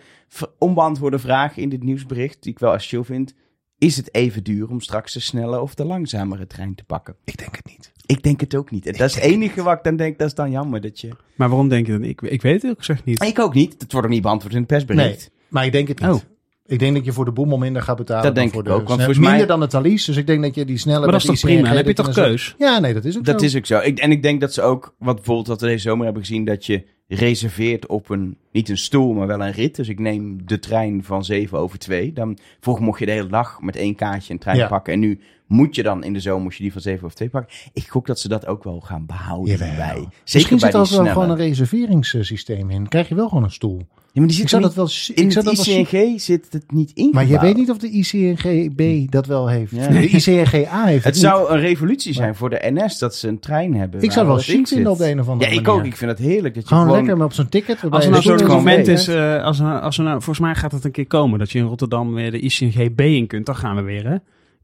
[0.58, 3.34] onbeantwoorde vraag in dit nieuwsbericht, die ik wel essentieel vind,
[3.78, 7.16] is het even duur om straks de snelle of de langzamere trein te pakken?
[7.24, 7.92] Ik denk het niet.
[8.06, 8.86] Ik denk het ook niet.
[8.86, 11.08] En dat is het enige wat ik dan denk, dat is dan jammer dat je...
[11.36, 12.08] Maar waarom denk je dat?
[12.08, 13.22] Ik, ik weet het ook gezegd niet.
[13.22, 13.80] Ik ook niet.
[13.80, 15.30] Dat wordt ook niet beantwoord in het persbericht.
[15.48, 16.10] Maar ik denk het niet.
[16.10, 16.20] Oh.
[16.68, 18.22] Ik denk dat je voor de boemel minder gaat betalen.
[18.24, 20.04] Dat dan denk voor ik de ook, want volgens mij- Minder dan de Thalys.
[20.04, 21.00] Dus ik denk dat je die snelle...
[21.00, 21.62] Maar dat is toch prima?
[21.68, 22.44] Dan heb je toch dan keus?
[22.44, 23.46] zo- Ja, nee, dat is ook Dat zo.
[23.46, 23.78] is ook zo.
[23.78, 26.44] Ik, en ik denk dat ze ook, wat bijvoorbeeld wat we deze zomer hebben gezien,
[26.44, 29.76] dat je reserveert op een, niet een stoel, maar wel een rit.
[29.76, 32.12] Dus ik neem de trein van 7 over 2.
[32.12, 34.66] Dan, vroeger mocht je de hele dag met één kaartje een trein Ja.
[34.68, 34.92] pakken.
[34.92, 37.28] En nu moet je dan in de zomer moet je die van 7 over 2
[37.28, 37.54] pakken.
[37.72, 39.76] Ik gok dat ze dat ook wel gaan behouden Jawel.
[39.76, 39.94] bij.
[39.96, 42.88] Zeker Misschien bij zit er wel gewoon een reserveringssysteem in.
[42.88, 43.86] Krijg je wel gewoon een stoel.
[44.12, 45.14] Ja, maar die Ik zit zou er dat wel...
[45.14, 47.10] in Ik het dat wel ICNG zit het niet in.
[47.12, 49.72] maar je weet niet of de ICNGB dat wel heeft.
[49.72, 49.88] Ja.
[49.88, 51.22] De ICNGA heeft het, Het niet.
[51.22, 54.02] zou een revolutie zijn voor de NS dat ze een trein hebben.
[54.02, 54.86] Ik zou wel chic vinden zit.
[54.86, 55.80] op de een of andere Ja, ik manier.
[55.80, 55.86] ook.
[55.86, 56.98] Ik vind het heerlijk dat je Gewoon, gewoon...
[56.98, 57.78] lekker maar op zo'n ticket.
[57.90, 60.54] Als er je nou gewoon moment is, eh, als, er, als er nou, volgens mij
[60.54, 63.56] gaat het een keer komen dat je in Rotterdam weer de ICNGB in kunt, dan
[63.56, 64.16] gaan we weer, hè?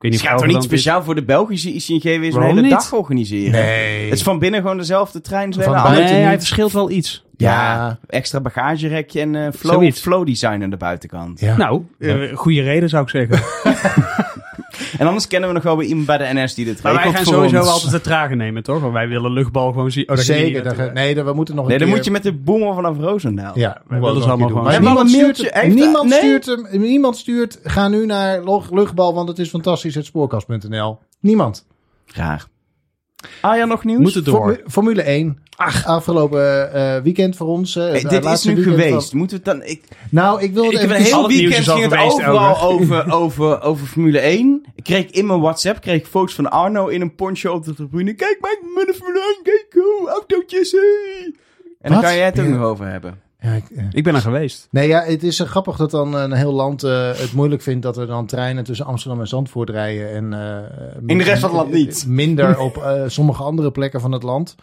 [0.02, 2.48] Ik weet Het niet gaat toch niet speciaal voor de Belgische ICNG weer zo'n Waarom
[2.56, 2.70] hele niet?
[2.70, 3.52] dag organiseren?
[3.52, 4.04] Nee.
[4.04, 5.52] Het is van binnen gewoon dezelfde trein.
[5.54, 6.24] Van buiten Nee, niet.
[6.24, 7.24] hij verschilt wel iets.
[7.36, 11.40] Ja, extra bagagerekje en eh flow, flow design aan de buitenkant.
[11.40, 11.56] Ja.
[11.56, 13.40] Nou, eh, goede reden zou ik zeggen.
[14.98, 17.02] En anders kennen we nog wel weer iemand bij de NS die dit Maar wij
[17.02, 17.68] regelt gaan voor sowieso ons.
[17.68, 18.80] altijd de trage nemen, toch?
[18.80, 20.02] Want wij willen luchtbal gewoon zien.
[20.08, 20.44] Oh, dat ging Zeker.
[20.44, 20.94] niet dat- natuurlijk.
[20.94, 21.96] nee, dat- we moeten nog een Nee, dan keer...
[21.96, 23.58] moet je met de boemer vanaf Roosendaal.
[23.58, 24.72] Ja, moeten willen we ze een allemaal gewoon- doen.
[24.72, 25.60] Maar We hebben niemand al een stuurt, mailtje.
[25.60, 26.18] Heeft- niemand, nee.
[26.18, 30.98] stuurt hem, niemand stuurt, ga nu naar log- luchtbal, want het is fantastisch, het spoorkast.nl.
[31.20, 31.66] Niemand.
[32.06, 32.46] Raar.
[33.40, 34.00] Ah ja, nog nieuws?
[34.00, 34.34] Moet het door.
[34.36, 35.38] Formu- Formule 1.
[35.86, 37.76] Afgelopen eh, weekend voor ons.
[37.76, 39.08] eh, Hey, dit is nu geweest.
[39.08, 39.68] van- Moeten we het dan...
[39.70, 41.00] Ik, Nou, ik wil het ik heb even...
[41.00, 44.64] een heel weekend ging het geweest, overal over, over, over Formule 1.
[44.74, 47.74] Ik kreeg in mijn WhatsApp kreeg ik foto's van Arno in een poncho op de
[47.74, 48.14] tribune.
[48.14, 51.34] Kijk, mijn de Formule 1, kijk hoe, autootjes, hey.
[51.80, 52.02] En dan Wat?
[52.02, 52.50] kan jij het ook Ja.
[52.52, 53.20] nog over hebben.
[53.40, 53.84] Ja, ik, eh.
[53.90, 54.68] Ik ben er geweest.
[54.70, 57.96] Nee, ja, het is grappig dat dan een heel land eh, het moeilijk vindt dat
[57.96, 60.10] er dan treinen tussen Amsterdam en Zandvoort rijden.
[60.12, 62.04] En, eh, In de rest van het land niet.
[62.08, 64.54] Minder op eh, sommige andere plekken van het land.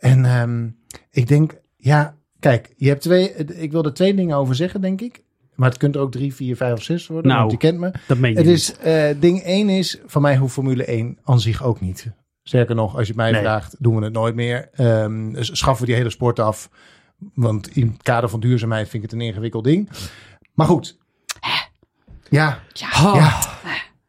[0.00, 0.68] En ehm,
[1.10, 5.00] ik denk, ja, kijk, je hebt twee, ik wil er twee dingen over zeggen, denk
[5.00, 5.22] ik.
[5.54, 7.78] Maar het kunt er ook drie, vier, vijf of zes worden, Nou, want je kent
[7.78, 7.90] me.
[8.06, 8.54] Dat meen je Het niet.
[8.56, 12.06] is, eh, ding één is, van mij hoeft Formule 1 aan zich ook niet.
[12.42, 13.40] Sterker nog, als je het mij Nee.
[13.40, 14.68] vraagt, doen we het nooit meer.
[14.72, 16.70] Ehm, dus schaffen we die hele sport af.
[17.34, 19.88] Want in het kader van duurzaamheid vind ik het een ingewikkeld ding.
[20.54, 20.98] Maar goed.
[22.28, 22.58] Ja,
[23.04, 23.40] Oh, ja.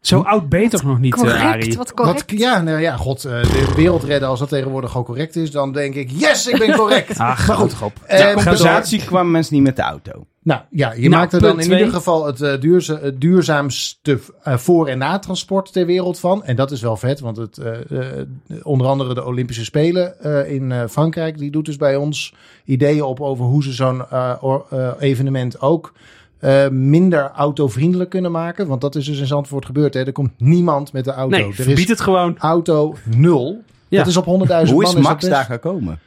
[0.02, 1.78] Zo oud ben je toch nog niet, eh, Correct, Arie?
[1.78, 2.32] wat correct.
[2.32, 5.52] Wat, ja, nou ja, god, eh, de wereld redden als dat tegenwoordig al correct is,
[5.52, 7.18] dan denk ik, yes, ik ben correct.
[7.18, 7.76] Ach, maar goed.
[7.82, 7.94] op.
[8.06, 10.26] Eh, maar compensatie kwamen mensen niet met de auto.
[10.44, 11.78] Nou ja, je Nou, maakt er dan in twee.
[11.80, 16.44] ieder geval het, eh, duurza- het duurzaamste eh, voor- en natransport ter wereld van.
[16.44, 18.26] En dat is wel vet, want het, eh, eh,
[18.64, 22.34] onder andere de Olympische Spelen eh, in eh, Frankrijk, die doet dus bij ons
[22.66, 24.34] ideeën op over hoe ze zo'n eh,
[24.70, 25.94] eh, evenement ook
[26.42, 28.68] eh, minder autovriendelijk kunnen maken.
[28.68, 29.94] Want dat is dus in Zandvoort gebeurd.
[29.94, 30.06] Hè.
[30.06, 31.38] Er komt niemand met de auto.
[31.38, 32.36] Nee, er is het gewoon.
[32.38, 33.62] auto nul.
[33.88, 33.98] Ja.
[33.98, 34.84] Dat is op 100.000 Hoe man.
[34.84, 36.00] is dat Max best- daar gekomen?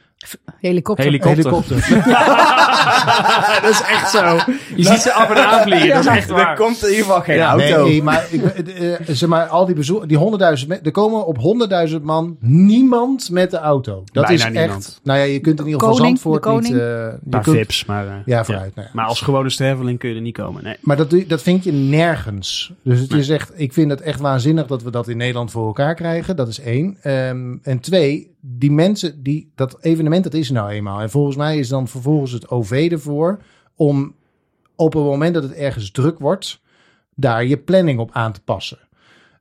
[0.61, 1.05] Helikopter.
[1.05, 1.45] Helikopter.
[1.45, 1.77] Helikopter.
[3.63, 4.39] dat is echt zo.
[4.77, 5.89] Je ziet ze af en aan vliegen.
[5.89, 6.57] dat is echt Er waar.
[6.57, 7.85] komt in ieder geval geen Ja, auto.
[7.87, 11.27] Nee, maar, ik, eh, eh, zeg maar al die bezoek, die 100.000, me- er komen
[11.27, 14.03] op 100.000 man niemand met de auto.
[14.13, 14.85] Dat Bijna is niemand.
[14.87, 15.01] echt.
[15.03, 16.73] Nou ja, je kunt in ieder geval Koning, Zandvoort de koning.
[16.73, 16.83] niet.
[16.83, 18.23] eh, je Een paar kunt, vips, maar...
[18.25, 18.75] Ja, vooruit.
[18.75, 18.93] nou ja.
[18.95, 20.65] Maar als gewone sterveling kun je er niet komen.
[20.65, 20.77] Nee.
[20.81, 22.73] Maar dat, dat vind je nergens.
[22.83, 25.67] Dus het is echt, ik vind het echt waanzinnig dat we dat in Nederland voor
[25.67, 26.37] elkaar krijgen.
[26.37, 26.97] Dat is één.
[27.03, 31.01] Ehm, en twee, die mensen, die, dat evenement, dat is nou eenmaal.
[31.01, 33.39] En volgens mij is dan vervolgens het OV ervoor
[33.75, 34.15] om
[34.77, 36.61] op het moment dat het ergens druk wordt,
[37.15, 38.79] daar je planning op aan te passen.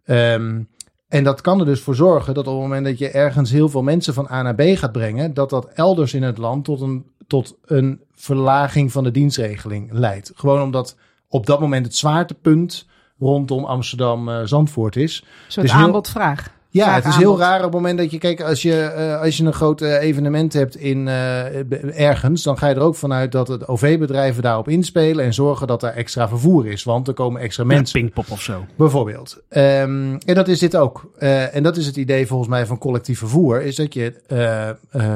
[0.04, 0.62] Ehm,
[1.08, 3.70] en dat kan er dus voor zorgen dat op het moment dat je ergens heel
[3.70, 6.82] veel mensen van A naar B gaat brengen, dat dat elders in het land tot
[6.82, 10.32] een, tot een verlaging van de dienstregeling leidt.
[10.36, 10.96] Gewoon omdat
[11.28, 12.88] op dat moment het zwaartepunt
[13.20, 15.22] rondom Amsterdam-Zandvoort is.
[15.22, 16.52] Een soort Dus aanbod-vraag.
[16.74, 19.38] Ja, het is heel raar op het moment dat je, kijk, als je, eh, als
[19.38, 23.32] je een groot eh, evenement hebt in, eh, ergens, dan ga je er ook vanuit
[23.32, 27.42] dat het OV-bedrijven daarop inspelen en zorgen dat er extra vervoer is, want er komen
[27.42, 28.00] extra mensen.
[28.00, 28.66] Pinkpop of zo.
[28.76, 29.42] Bijvoorbeeld.
[29.50, 31.12] Ehm, en dat is dit ook.
[31.18, 33.62] En dat is het idee volgens mij van collectief vervoer.
[33.62, 34.14] Is dat je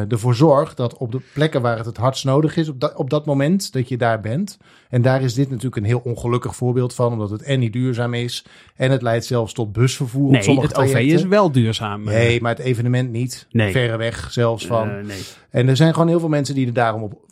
[0.10, 3.10] ervoor zorgt dat op de plekken waar het het hardst nodig is, op dat, op
[3.10, 4.58] dat moment dat je daar bent.
[4.90, 7.12] En daar is dit natuurlijk een heel ongelukkig voorbeeld van.
[7.12, 8.46] Omdat het en niet duurzaam is.
[8.76, 11.18] En het leidt zelfs tot busvervoer op Nee, sommige het OV trajecten.
[11.18, 12.04] is wel duurzaam.
[12.04, 13.48] Nee, maar het evenement niet.
[13.52, 13.72] Nee.
[13.72, 14.90] Verre weg zelfs van.
[14.90, 15.22] Eh, nee.
[15.50, 17.26] En er zijn gewoon heel veel mensen die er daarom op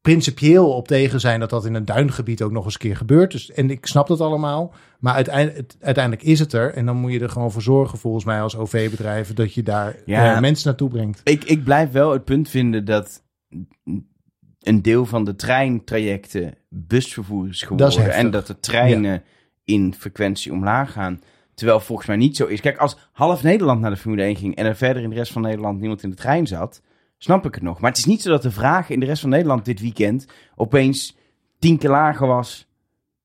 [0.00, 3.30] principieel op tegen zijn dat dat in een duingebied ook nog eens een keer gebeurt.
[3.32, 4.74] Dus, en ik snap dat allemaal.
[5.00, 6.74] Maar uiteindelijk, is het er.
[6.74, 9.96] En dan moet je er gewoon voor zorgen, volgens mij als OV-bedrijven, dat je daar
[10.04, 10.34] Ja.
[10.34, 11.20] eh, mensen naartoe brengt.
[11.24, 13.22] Ik, ik blijf wel het punt vinden dat
[14.64, 17.86] een deel van de treintrajecten busvervoer is geworden.
[17.86, 19.22] Dat is en dat de treinen
[19.64, 21.20] in frequentie omlaag gaan.
[21.54, 22.60] Terwijl volgens mij niet zo is.
[22.60, 25.32] Kijk, als half Nederland naar de Formule 1 ging en er verder in de rest
[25.32, 26.82] van Nederland niemand in de trein zat,
[27.18, 27.80] snap ik het nog.
[27.80, 30.26] Maar het is niet zo dat de vraag in de rest van Nederland dit weekend
[30.56, 31.16] opeens
[31.58, 32.66] tien keer lager was.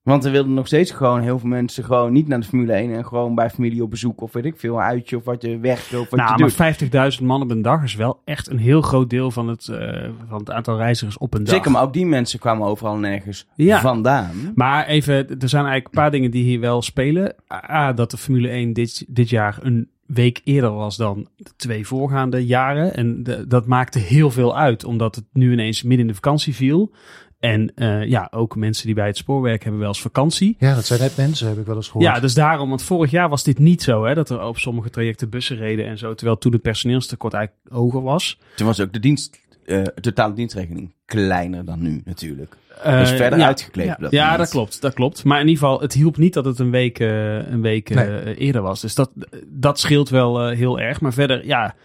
[0.10, 2.94] Want er wilden nog steeds gewoon heel veel mensen gewoon niet naar de Formule 1
[2.94, 5.80] en gewoon bij familie op bezoek of weet ik veel, uitje of wat je weg
[5.86, 6.58] of wat je Nou, doet.
[6.58, 9.68] maar 50.000 man op een dag is wel echt een heel groot deel van het,
[9.68, 11.54] eh, van het aantal reizigers op een dag.
[11.56, 13.80] Zeker, maar ook die mensen kwamen overal nergens Ja.
[13.82, 14.52] vandaan.
[14.56, 17.36] Maar even, er zijn eigenlijk een paar dingen die hier wel spelen.
[17.54, 21.88] A, dat de Formule 1 dit, dit jaar een week eerder was dan de twee
[21.88, 22.96] voorgaande jaren.
[22.96, 26.56] En de- dat maakte heel veel uit, omdat het nu ineens midden in de vakantie
[26.56, 26.92] viel.
[27.40, 30.56] En eh, ja, ook mensen die bij het spoorwerk hebben wel eens vakantie.
[30.60, 32.06] Ja, dat zijn net mensen, heb ik wel eens gehoord.
[32.06, 34.90] Ja, dus daarom, want vorig jaar was dit niet zo, hè, dat er op sommige
[34.90, 38.40] trajecten bussen reden en zo, terwijl toen het personeelstekort eigenlijk hoger was.
[38.56, 42.56] Toen was ook de dienst, eh, totale dienstregeling kleiner dan nu natuurlijk.
[42.84, 43.86] Eh, dus verder ja, uitgekleed.
[43.86, 43.96] ja.
[44.00, 45.24] dat Ja, dat klopt, dat klopt.
[45.24, 48.36] Maar in ieder geval, het hielp niet dat het een week, een week Nee.
[48.36, 48.82] eerder was.
[48.82, 49.12] Dus dat,
[49.48, 51.02] dat scheelt wel eh, heel erg.
[51.02, 51.76] Maar verder, ja,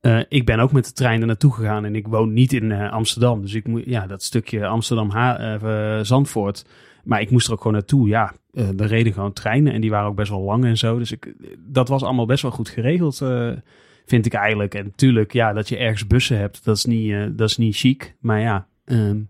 [0.00, 2.72] eh, ik ben ook met de trein er naartoe gegaan en ik woon niet in
[2.72, 3.40] eh, Amsterdam.
[3.40, 6.66] Dus ik moet, ja, dat stukje Amsterdam-Zandvoort.
[7.04, 8.08] maar ik moest er ook gewoon naartoe.
[8.08, 10.98] Ja, eh er reden gewoon treinen en die waren ook best wel lang en zo.
[10.98, 13.52] Dus ik, dat was allemaal best wel goed geregeld, eh,
[14.06, 14.74] vind ik eigenlijk.
[14.74, 17.76] En natuurlijk, ja, dat je ergens bussen hebt, dat is niet, eh, dat is niet
[17.76, 18.16] chic.
[18.20, 19.20] Maar ja, ehm,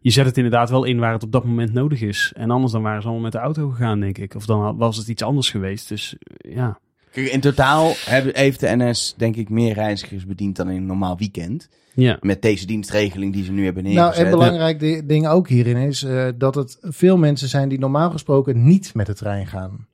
[0.00, 2.32] je zet het inderdaad wel in waar het op dat moment nodig is.
[2.36, 4.34] En anders dan waren ze allemaal met de auto gegaan, denk ik.
[4.34, 5.88] Of dan was het iets anders geweest.
[5.88, 6.78] Dus eh, ja.
[7.12, 10.86] Kijk, in totaal hebben- heeft de NS denk ik meer reizigers bediend dan in een
[10.86, 11.68] normaal weekend.
[11.94, 12.16] Ja.
[12.20, 14.24] Met deze dienstregeling die ze nu hebben Nou, neergezet.
[14.24, 18.10] en belangrijk di- ding ook hierin is eh, dat het veel mensen zijn die normaal
[18.10, 19.86] gesproken niet met de trein gaan.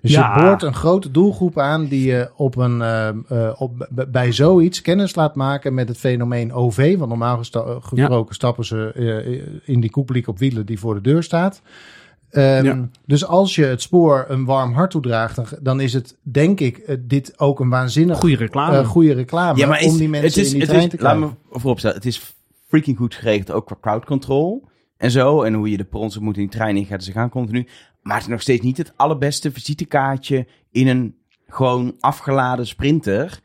[0.00, 0.34] Dus Ja.
[0.36, 3.14] je boort een grote doelgroep aan die je op een, eh, eh,
[3.60, 6.96] op, bij zoiets kennis laat maken met het fenomeen OV.
[6.96, 7.36] Want normaal
[7.80, 11.62] gesproken stappen ze eh, in die koepeliek op wielen die voor de deur staat.
[12.34, 12.88] Ehm, Ja.
[13.06, 16.78] Dus als je het spoor een warm hart toedraagt, dan, dan is het denk ik
[16.78, 18.78] eh, dit ook een waanzinnig Goede reclame.
[18.78, 20.84] eh, goede reclame ja, maar is, om die mensen het is, in die het trein
[20.84, 21.38] is, te laat krijgen.
[21.52, 22.34] me vooropstellen, het is
[22.68, 25.42] freaking goed geregeld, ook qua crowd control en zo.
[25.42, 27.66] En hoe je de perrons moet in die trein in gaat, ze gaan continu.
[28.02, 31.14] Maar het is nog steeds niet het allerbeste visitekaartje in een
[31.48, 33.40] gewoon afgeladen sprinter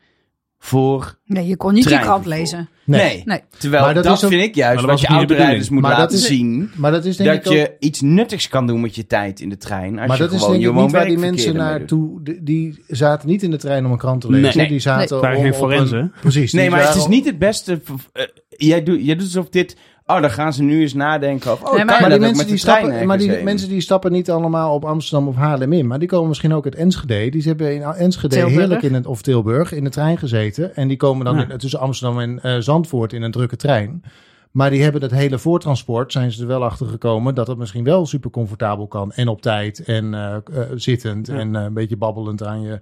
[0.58, 1.18] voor...
[1.24, 2.68] Nee, je kon niet die krant lezen.
[2.98, 3.22] Nee.
[3.24, 3.40] Nee.
[3.58, 5.82] Terwijl Maar dat, dat is ook- vind ik juist wat je autorijders moet.
[5.82, 6.70] Maar laten dat is- zien.
[6.76, 7.56] Maar dat is denk Dat ik ook...
[7.56, 9.98] je iets nuttigs kan doen met je tijd in de trein.
[9.98, 12.22] Als Maar je dat is gewoon denk je ik niet waar die mensen naartoe...
[12.22, 14.58] Die, die zaten niet in de trein om een krant te lezen.
[14.58, 14.68] Nee.
[14.68, 15.98] Die zaten waren om geen op forensen.
[15.98, 16.52] een- Precies.
[16.52, 17.80] Nee, maar het is niet het beste.
[18.12, 19.76] eh, jij, doet, jij doet alsof dit.
[20.14, 21.66] Oh, dan gaan ze nu eens nadenken over.
[21.66, 24.74] Oh, Nee, maar- die mensen die, stappen, maar die mensen mensen die stappen niet allemaal
[24.74, 25.86] op Amsterdam of Haarlem in.
[25.86, 27.28] Maar die komen misschien ook uit Enschede.
[27.30, 28.56] Die hebben in Enschede Tilburg.
[28.58, 30.76] heerlijk in het, of Tilburg in de trein gezeten.
[30.76, 31.48] En die komen dan Ja.
[31.48, 34.02] in- tussen Amsterdam en eh, Zandvoort in een drukke trein.
[34.50, 37.84] Maar die hebben dat hele voortransport, zijn ze er wel achter gekomen dat het misschien
[37.84, 39.12] wel super comfortabel kan.
[39.12, 40.40] En op tijd en eh, eh,
[40.74, 41.34] zittend Ja.
[41.34, 42.80] en eh, een beetje babbelend aan je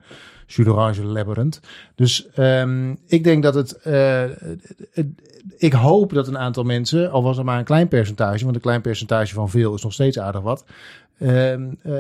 [0.49, 1.61] jus d'orange labberend.
[1.95, 4.23] Dus ehm, ik denk dat het, eh,
[4.93, 5.07] het-
[5.59, 8.63] ik hoop dat een aantal mensen, al was het maar een klein percentage, want een
[8.63, 10.65] klein percentage van veel is nog steeds aardig wat.
[11.19, 11.93] ehm eh,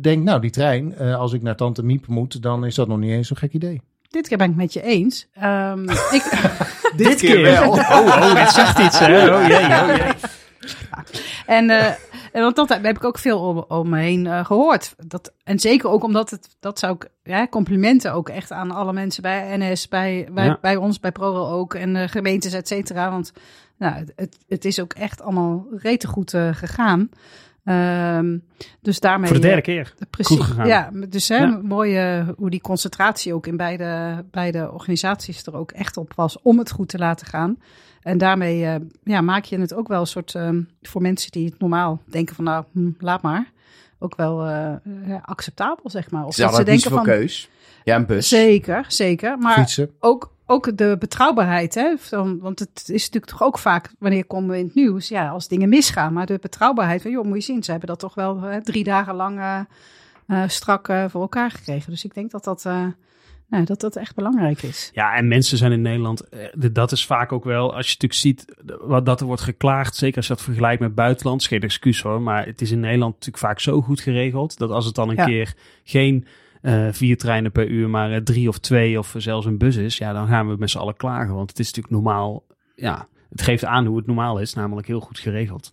[0.00, 2.98] denk, nou, die trein, eh, als ik naar Tante Miep moet, dan is dat nog
[2.98, 3.80] niet eens zo'n gek idee.
[4.10, 5.26] Dit keer ben ik het met je eens.
[5.34, 5.82] Ehm,
[6.18, 6.22] ik,
[6.96, 7.70] Dit keer wel.
[7.70, 9.34] Oh, oh, dit zegt iets, hè?
[9.34, 10.12] Oh jee, oh jee.
[11.46, 11.86] En, eh,
[12.32, 14.94] en want dat heb ik ook veel om, om me heen eh, gehoord.
[15.06, 18.92] Dat, en zeker ook omdat het, dat zou ik, ja, complimenten ook echt aan alle
[18.92, 20.58] mensen bij NS, bij, bij, Ja.
[20.60, 23.10] bij ons, bij ProRail ook en de gemeentes, et cetera.
[23.10, 23.32] Want
[23.78, 27.08] nou, het- het, is ook echt allemaal rete goed eh, gegaan.
[27.64, 28.38] Ehm,
[28.82, 29.26] dus daarmee.
[29.28, 29.94] Voor de derde keer.
[30.10, 30.36] Precies.
[30.36, 30.66] Goed gegaan.
[30.66, 31.60] Ja, dus hè, Ja.
[31.62, 36.58] mooi hoe die concentratie ook in beide, beide organisaties er ook echt op was om
[36.58, 37.56] het goed te laten gaan.
[38.04, 41.44] En daarmee eh, ja, maak je het ook wel een soort ehm, voor mensen die
[41.44, 43.52] het normaal denken van nou, hm, laat maar.
[43.98, 44.72] Ook wel eh,
[45.06, 46.24] ja, acceptabel, zeg maar.
[46.26, 47.48] Of Ze hadden niet zoveel keus.
[47.84, 48.28] Ja, een bus.
[48.28, 49.38] Zeker, zeker.
[49.38, 49.90] Maar Fietsen.
[50.00, 51.74] ook, ook de betrouwbaarheid.
[51.74, 51.94] Hè?
[51.98, 55.08] Van, want het is natuurlijk toch ook vaak, wanneer komen we in het nieuws?
[55.08, 56.12] Ja, als dingen misgaan.
[56.12, 58.84] Maar de betrouwbaarheid van, joh, moet je zien, ze hebben dat toch wel hè, drie
[58.84, 59.60] dagen lang eh,
[60.26, 61.90] eh, strak eh, voor elkaar gekregen.
[61.90, 62.86] Dus ik denk dat dat, eh,
[63.48, 64.90] nou, dat, dat echt belangrijk is.
[64.94, 66.40] Ja, en mensen zijn in Nederland, eh,
[66.72, 69.96] dat is vaak ook wel, als je natuurlijk ziet eh, wat dat er wordt geklaagd,
[69.96, 72.80] zeker als je dat vergelijkt met buitenland, is geen excuus hoor, maar het is in
[72.80, 75.24] Nederland natuurlijk vaak zo goed geregeld, dat als het dan een Ja.
[75.24, 75.54] keer
[75.84, 76.26] geen
[76.62, 80.12] eh, vier treinen per uur, maar drie of twee of zelfs een bus is, ja,
[80.12, 82.44] dan gaan we met z'n allen klagen, want het is natuurlijk normaal,
[82.76, 85.72] ja, het geeft aan hoe het normaal is, namelijk heel goed geregeld.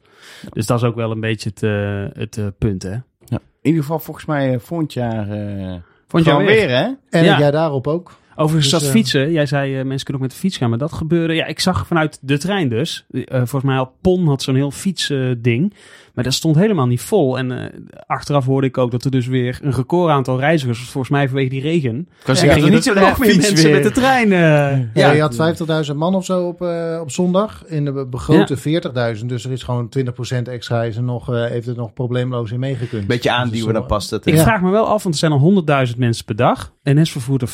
[0.53, 2.91] Dus dat is ook wel een beetje het, het punt, hè.
[3.25, 3.37] Ja.
[3.37, 5.75] In ieder geval volgens mij volgend jaar eh
[6.11, 6.67] Vond je gewoon weer?
[6.67, 6.87] weer, hè?
[7.09, 7.39] En Ja.
[7.39, 8.11] jij daarop ook.
[8.41, 9.31] Overigens, Dus, dat eh, fietsen.
[9.31, 10.69] Jij zei, eh, mensen kunnen ook met de fiets gaan.
[10.69, 11.33] Maar dat gebeurde...
[11.33, 13.05] Ja, ik zag vanuit de trein dus.
[13.11, 15.73] eh, volgens mij had Pon had zo'n heel fietsding.
[16.13, 17.37] maar dat stond helemaal niet vol.
[17.37, 17.65] En eh,
[18.07, 20.79] achteraf hoorde ik ook dat er dus weer een record aantal reizigers...
[20.79, 22.07] was volgens mij vanwege die regen.
[22.23, 24.29] Kan Ja, zeggen, gingen niet zo nog meer mensen met de trein.
[24.29, 25.55] Ja, ja, je had
[25.89, 27.63] 50.000 man of zo op, eh, op zondag.
[27.67, 29.25] In de be- begrote 40.000.
[29.29, 30.83] Dus er is gewoon 20% extra.
[30.83, 33.07] Is er nog, eh, heeft het nog probleemloos in meegekund.
[33.07, 34.25] Beetje Dus aanduwen, dat dan past het.
[34.25, 34.41] Ik Ja.
[34.43, 36.73] vraag me wel af, want er zijn al 100.000 mensen per dag.
[36.83, 37.49] NS vervoert er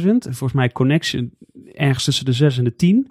[0.00, 0.06] 50.000.
[0.18, 1.30] Volgens mij Connection
[1.72, 3.10] ergens tussen de 6 en de 10.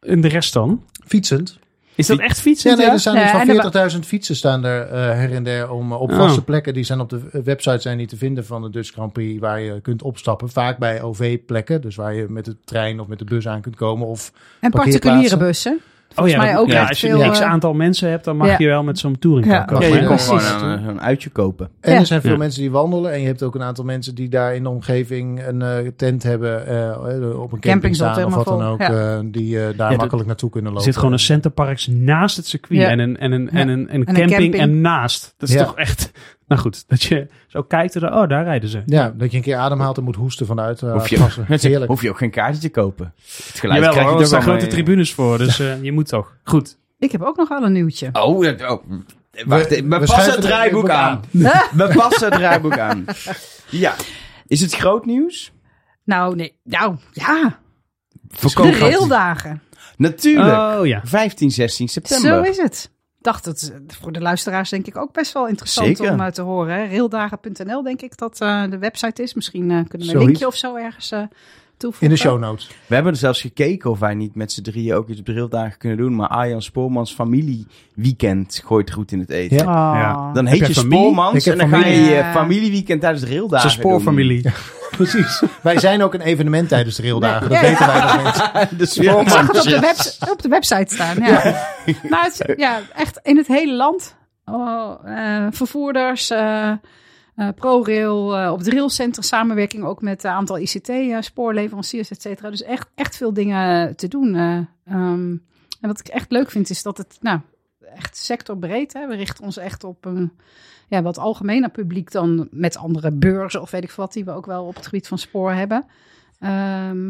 [0.00, 0.84] En de rest dan?
[1.06, 1.58] Fietsend.
[1.94, 2.76] Is dat echt Ja, fietsen?
[2.76, 5.70] nee, er staan Ja, dus van er 40.000 fietsen staan er eh, her en der
[5.70, 6.16] om, eh, op Oh.
[6.16, 6.74] vaste plekken.
[6.74, 9.60] Die zijn op de website zijn niet te vinden van de Dutch Grand Prix waar
[9.60, 10.48] je kunt opstappen.
[10.50, 13.76] Vaak bij OV-plekken, dus waar je met de trein of met de bus aan kunt
[13.76, 14.06] komen.
[14.06, 15.80] Of En particuliere bussen.
[16.14, 17.22] Volgens mij dat- ook ja, echt als je veel...
[17.24, 18.54] een x eh, aantal mensen hebt, dan mag ja.
[18.58, 19.62] je wel met zo'n touring Ja.
[19.64, 19.82] komen.
[19.88, 21.68] Ja, Ja, je gewoon een, een uitje kopen.
[21.80, 21.98] En Ja.
[21.98, 22.36] er zijn veel Ja.
[22.36, 23.12] mensen die wandelen.
[23.12, 26.22] En je hebt ook een aantal mensen die daar in de omgeving een eh, tent
[26.22, 26.66] hebben.
[26.66, 28.80] eh, op een camping staan of wat dan ook.
[28.80, 30.92] eh, die eh, daar Ja, makkelijk naartoe kunnen Er lopen.
[30.92, 32.88] zit gewoon een centerparks naast het circuit Ja.
[32.88, 33.58] en, een, en, een, Ja.
[33.58, 35.34] en, een, en een een camping, en naast.
[35.38, 35.64] Dat is Ja.
[35.64, 36.10] toch echt...
[36.52, 38.82] Nou goed, dat je zo kijkt en dan, oh, daar rijden ze.
[38.86, 41.90] Ja, dat je een keer ademhaalt en moet hoesten vanuit uh, Hoef je, Heerlijk.
[41.90, 43.14] hoef je ook geen kaartje te kopen.
[43.46, 46.08] Het geluid Jawel krijg hoor, je er wel grote tribunes voor, dus eh, je moet
[46.08, 46.36] toch.
[46.44, 46.78] Goed.
[46.98, 48.08] Ik heb ook nog wel een nieuwtje.
[48.12, 48.68] Oh, dat- oh.
[49.46, 51.20] wacht, We- we, we passen het draaiboek aan.
[51.30, 53.04] We passen het draaiboek aan.
[53.68, 53.94] Ja.
[54.46, 55.52] Is het groot nieuws?
[56.04, 56.58] Nou, nee.
[56.64, 57.58] Nou, ja.
[58.12, 59.62] De Verkoop raildagen.
[59.96, 60.78] Natuurlijk.
[60.78, 61.00] Oh ja.
[61.04, 62.28] 15, 16 september.
[62.30, 62.90] Zo is het.
[63.22, 66.12] Ik dacht, dat is voor de luisteraars denk ik ook best wel interessant Zeker.
[66.12, 66.74] om uh, te horen.
[66.74, 66.86] hè.
[66.86, 69.34] Raildagen.nl denk ik dat uh, de website is.
[69.34, 71.22] Misschien uh, kunnen we een linkje of zo ergens uh,
[71.76, 72.08] toevoegen.
[72.08, 72.68] In de show notes.
[72.86, 75.32] We hebben er zelfs gekeken of wij niet met z'n drieën ook iets op de
[75.32, 76.14] raildagen kunnen doen.
[76.14, 79.56] Maar Arjan Spoormans familieweekend gooit goed in het eten.
[79.56, 79.98] Ja.
[79.98, 80.32] Ja.
[80.32, 80.72] Dan heet je je?
[80.72, 84.50] Spoormans en dan ga je familieweekend tijdens de Het raildagen spoorfamilie.
[84.96, 85.42] Precies.
[85.62, 87.48] wij zijn ook een evenement tijdens de raildagen.
[87.48, 87.86] Nee, Dat ja.
[87.86, 88.78] weten wij nog niet.
[88.78, 88.84] De
[89.20, 91.16] Ik zag het op de, webs- op de website staan.
[91.16, 91.66] Ja.
[92.08, 94.16] maar het, ja, echt in het hele land.
[94.44, 96.68] Oh, eh, vervoerders, eh,
[97.36, 102.50] eh, ProRail, eh, op het railcentrum, samenwerking ook met een aantal ICT-spoorleveranciers, et cetera.
[102.50, 104.34] Dus echt, echt veel dingen te doen.
[104.34, 104.56] eh.
[104.94, 105.30] Ehm,
[105.80, 107.40] en wat ik echt leuk vind, is dat het nou,
[107.96, 108.92] echt sectorbreed.
[108.92, 109.06] Hè?
[109.08, 110.32] We richten ons echt op een
[110.88, 114.46] ja, wat algemener publiek dan met andere beurzen of weet ik wat, die we ook
[114.46, 115.84] wel op het gebied van spoor hebben.
[116.38, 117.08] Ehm,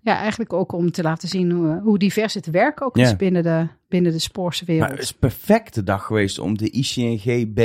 [0.00, 3.02] ja, eigenlijk ook om te laten zien hoe, hoe divers het werk ook Ja.
[3.02, 4.88] is binnen de, binnen de spoorse wereld.
[4.88, 7.60] Maar het is een perfecte dag geweest om de ICNG B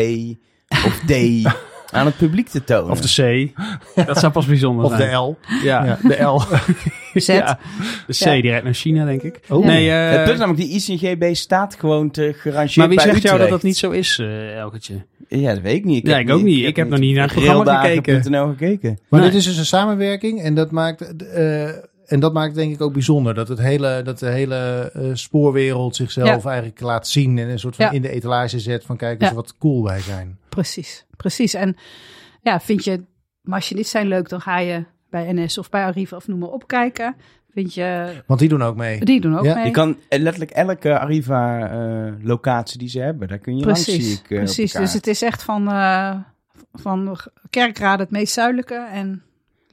[0.86, 1.12] of D
[1.92, 2.92] aan het publiek te tonen.
[2.92, 3.52] Of de
[3.96, 4.06] C.
[4.08, 5.10] Dat zou pas bijzonder Of zijn.
[5.10, 5.38] de L.
[5.64, 5.98] Ja, Ja.
[6.04, 6.42] de L.
[7.20, 7.28] Z.
[7.28, 7.60] Ja,
[8.08, 8.32] de C Ja.
[8.32, 9.40] die rijdt naar China, denk ik.
[9.50, 9.66] Oh.
[9.66, 13.00] Nee, eh, het punt is namelijk, die ICNG B staat gewoon te gerangeerd maar wie
[13.02, 15.06] zegt jou dat dat niet zo is, eh Elkertje?
[15.28, 16.08] Ja, dat weet ik niet.
[16.08, 16.66] Ja, heb ik ook niet.
[16.66, 18.24] Ik heb nog niet naar het programma gekeken.
[18.58, 19.00] Gekeken.
[19.10, 19.30] Maar Nee.
[19.30, 21.70] dit is dus een samenwerking en dat maakt, eh,
[22.08, 23.34] en dat maakt denk ik ook bijzonder.
[23.34, 27.76] Dat, het hele, dat de hele eh, spoorwereld zichzelf eigenlijk laat zien en een soort
[27.76, 27.92] van Ja.
[27.92, 29.36] in de etalage zet van kijk eens Ja.
[29.36, 30.38] wat cool wij zijn.
[30.50, 31.54] Precies, precies.
[31.54, 31.76] En
[32.42, 33.04] ja, vind je
[33.42, 36.68] machinist zijn leuk, dan ga je bij NS of bij Arriva of noem maar op
[36.68, 37.16] kijken.
[37.54, 39.00] Vind je, Want die doen ook mee.
[39.06, 39.66] die doen ook Ja, mee.
[39.66, 44.30] Je kan letterlijk elke Arriva-locatie die ze hebben, daar kun je langs, zie precies, ik.
[44.30, 44.72] eh, precies.
[44.72, 46.16] Dus het is echt van, eh
[46.74, 47.18] van
[47.50, 49.24] Kerkrade het meest zuidelijke en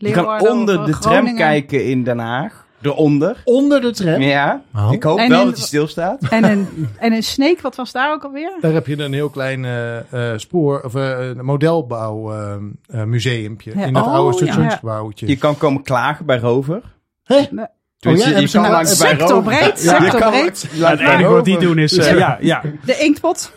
[0.08, 2.62] Je Leeuwarden kan onder de tram kijken in Den Haag.
[2.82, 3.36] Eronder.
[3.44, 4.20] Onder de tram.
[4.22, 4.62] Ja.
[4.76, 4.92] Oh.
[4.92, 6.20] Ik hoop En wel in- dat hij stilstaat.
[6.30, 8.52] En een, en een snake, wat was daar ook alweer?
[8.60, 9.96] Daar heb je een heel klein eh,
[10.32, 12.54] eh, spoor, of een modelbouw eh,
[12.86, 13.84] eh, museumpje Ja.
[13.84, 14.52] in het Oh, oude ja.
[14.52, 15.26] stationsgebouwtje.
[15.26, 16.80] Je kan komen klagen bij Rover.
[17.24, 17.40] Hè?
[17.50, 17.66] Nee.
[17.98, 19.76] Tenminste, Oh ja, je kan nou langs bij sectorbreed, Rover.
[19.78, 20.10] sectorbreed.
[20.10, 21.94] Je kan langs- Ja, het enige wat die doen is...
[21.94, 22.62] ja, ja.
[22.84, 23.52] De inktpot.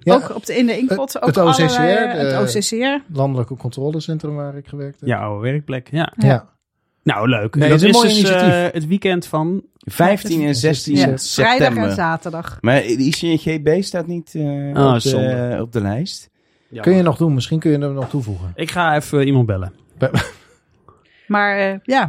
[0.00, 1.12] Ja, Ook op de, in de inktpot.
[1.12, 3.14] Het- ook het OCCR, allerlei- de- het OCCR.
[3.14, 5.08] landelijke controlecentrum waar ik gewerkt heb.
[5.08, 5.88] ja, oude werkplek.
[5.90, 6.12] Ja.
[6.16, 6.50] Ja.
[7.02, 7.54] Nou, leuk.
[7.54, 8.52] Nee, dat het is een mooi dus initiatief.
[8.52, 9.62] eh, het weekend van...
[9.84, 11.90] 15 en 16 Ja, vrijdag en september.
[11.92, 12.58] zaterdag.
[12.60, 16.30] Maar de ICNGB staat niet eh, Ah, op, de, op de lijst.
[16.80, 17.34] Kun je nog doen?
[17.34, 18.52] Misschien kun je hem nog toevoegen.
[18.54, 19.72] Ik ga even iemand bellen.
[21.26, 22.08] Maar eh, ja, Eh,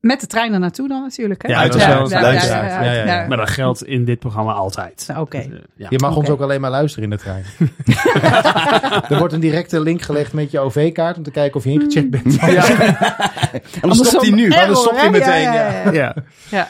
[0.00, 1.42] met de trein er naartoe dan natuurlijk.
[1.42, 1.48] Hè?
[1.48, 2.84] Ja, dat is wel- luisteraar.
[2.84, 3.26] Ja, ja, ja.
[3.28, 5.04] Maar dat geldt in dit programma altijd.
[5.08, 5.36] Nou, Oké.
[5.38, 5.86] Eh, ja.
[5.90, 7.44] Je mag ons ook alleen maar luisteren in de trein.
[9.08, 12.10] er wordt een directe link gelegd met je OV-kaart om te kijken of je ingecheckt
[12.10, 12.38] bent.
[12.38, 12.60] En
[13.80, 14.44] dan stopt hij nu.
[14.44, 15.92] Error, Anders stopt hij meteen, Ja, ja, ja.
[15.92, 16.14] Ja.
[16.50, 16.68] Ja.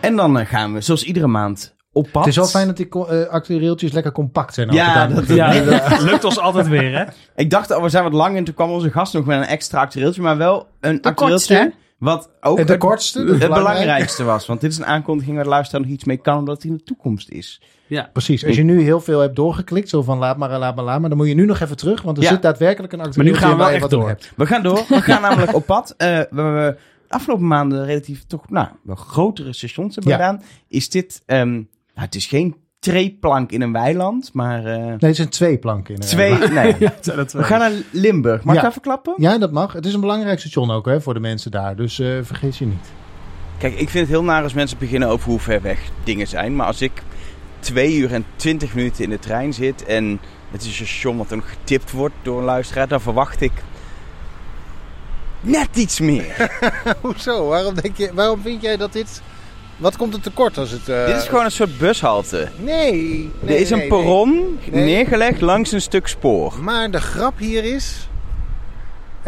[0.00, 2.24] En dan eh, gaan we, zoals iedere maand, op pad.
[2.24, 4.72] Het is wel fijn dat die eh, actueeltjes lekker compact zijn.
[4.72, 5.26] Ja, dat-.
[5.34, 5.52] Ja,
[6.10, 7.04] lukt ons altijd weer, hè?
[7.36, 9.46] Ik dacht, oh, we zijn wat lang en toen kwam onze gast nog met een
[9.46, 10.22] extra actueeltje.
[10.22, 14.46] Maar wel een actueeltje wat ook En de het, kortste, het belangrijkste was.
[14.46, 16.76] Want dit is een aankondiging waar de luisteraar nog iets mee kan, omdat het in
[16.76, 17.60] de toekomst is.
[17.86, 18.10] Ja.
[18.12, 18.46] Precies.
[18.46, 21.08] Als je nu heel veel hebt doorgeklikt, zo van laat maar, laat maar, laat maar,
[21.08, 22.28] dan moet je nu nog even terug, want er Ja.
[22.28, 24.16] zit daadwerkelijk een Maar nu actueel gaan we wel echt door.
[24.36, 24.84] We gaan door.
[24.88, 25.94] We gaan namelijk op pad.
[25.96, 30.18] Eh, we hebben de afgelopen maanden relatief toch, nou, wel grotere stations hebben Ja.
[30.18, 30.42] gedaan.
[30.68, 31.62] Is dit, ehm,
[31.98, 35.94] nou, het is geen treeplank in een weiland, maar eh, Nee, het zijn twee planken
[35.94, 36.00] in.
[36.02, 36.74] een twee, nee.
[36.78, 36.94] Ja.
[37.32, 38.42] We gaan naar Limburg.
[38.44, 38.62] Mag Ja.
[38.62, 39.14] ik even klappen?
[39.16, 39.72] Ja, dat mag.
[39.72, 42.66] Het is een belangrijk station ook hè, voor de mensen daar, dus eh, vergeet je
[42.66, 42.86] niet.
[43.58, 46.56] Kijk, ik vind het heel naar als mensen beginnen over hoe ver weg dingen zijn.
[46.56, 47.02] Maar als ik
[47.58, 51.28] twee uur en twintig minuten in de trein zit en het is een station wat
[51.28, 53.52] dan getipt wordt door een luisteraar, dan verwacht ik
[55.40, 56.50] net iets meer.
[57.00, 57.48] Hoezo?
[57.48, 59.22] Waarom, denk je, waarom vind jij dat dit...
[59.78, 60.88] Wat komt er tekort als het...
[60.88, 62.48] eh, Dit is gewoon een soort bushalte.
[62.56, 62.92] Nee.
[63.40, 64.84] nee er is een nee, perron Nee.
[64.84, 66.54] neergelegd langs een stuk spoor.
[66.60, 68.07] Maar de grap hier is...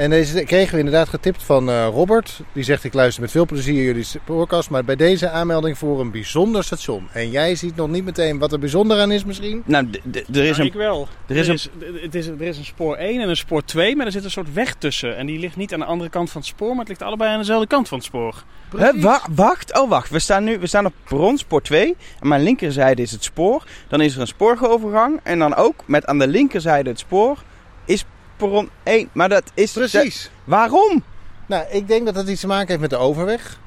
[0.01, 2.41] En deze kregen we inderdaad getipt van eh, Robert.
[2.53, 4.71] Die zegt, ik luister met veel plezier jullie spoorkast.
[4.71, 7.09] Maar bij deze aanmelding voor een bijzonder station.
[7.13, 9.63] En jij ziet nog niet meteen wat er bijzonder aan is misschien.
[9.67, 9.89] Nou,
[10.33, 10.67] er is Ja, een...
[10.69, 11.09] ik wel.
[11.27, 11.71] er is er,
[12.03, 14.31] het is, er is een spoor 1 en een spoor 2, maar er zit een
[14.31, 15.17] soort weg tussen.
[15.17, 17.31] En die ligt niet aan de andere kant van het spoor, maar het ligt allebei
[17.33, 18.45] aan dezelfde kant van het spoor.
[18.77, 20.11] Hè, wa- wacht, oh wacht.
[20.11, 21.97] We staan nu we staan op perron spoor 2.
[22.21, 23.65] Aan mijn linkerzijde is het spoor.
[23.89, 25.21] Dan is er een spoorwegovergang.
[25.23, 27.43] En dan ook met aan de linkerzijde het spoor
[28.41, 29.09] perron 1.
[29.13, 29.73] Maar dat is...
[29.73, 30.31] Precies.
[30.45, 31.03] Waarom?
[31.47, 33.59] Nou, ik denk dat dat iets te maken heeft met de overweg.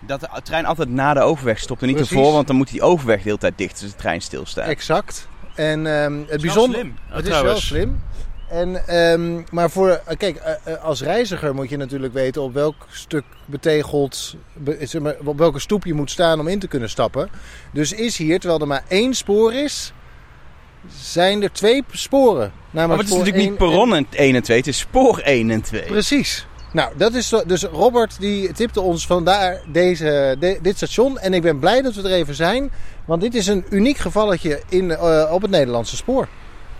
[0.00, 2.16] Dat de trein altijd na de overweg stopt en niet Precies.
[2.16, 4.66] ervoor, want dan moet die overweg de hele tijd dicht als de trein stilstaat.
[4.68, 5.28] Exact.
[5.54, 6.80] En ehm, het bijzonder...
[6.80, 8.02] slim, Het is wel slim.
[8.48, 12.54] En, ehm, maar voor, eh, kijk, eh, eh, als reiziger moet je natuurlijk weten op
[12.54, 16.68] welk stuk betegeld, be- zeg maar, op welke stoep je moet staan om in te
[16.68, 17.28] kunnen stappen.
[17.72, 19.92] Dus is hier, terwijl er maar één spoor is,
[21.00, 22.52] zijn er twee sporen.
[22.70, 25.82] maar het is natuurlijk niet perron 1 en 2, het is spoor 1 en 2.
[25.82, 26.46] Precies.
[26.72, 31.18] Nou, dat is dus Robert die tipte ons vandaar deze, de- dit station.
[31.18, 32.70] En ik ben blij dat we er even zijn.
[33.04, 36.28] Want dit is een uniek gevalletje in, eh, op het Nederlandse spoor.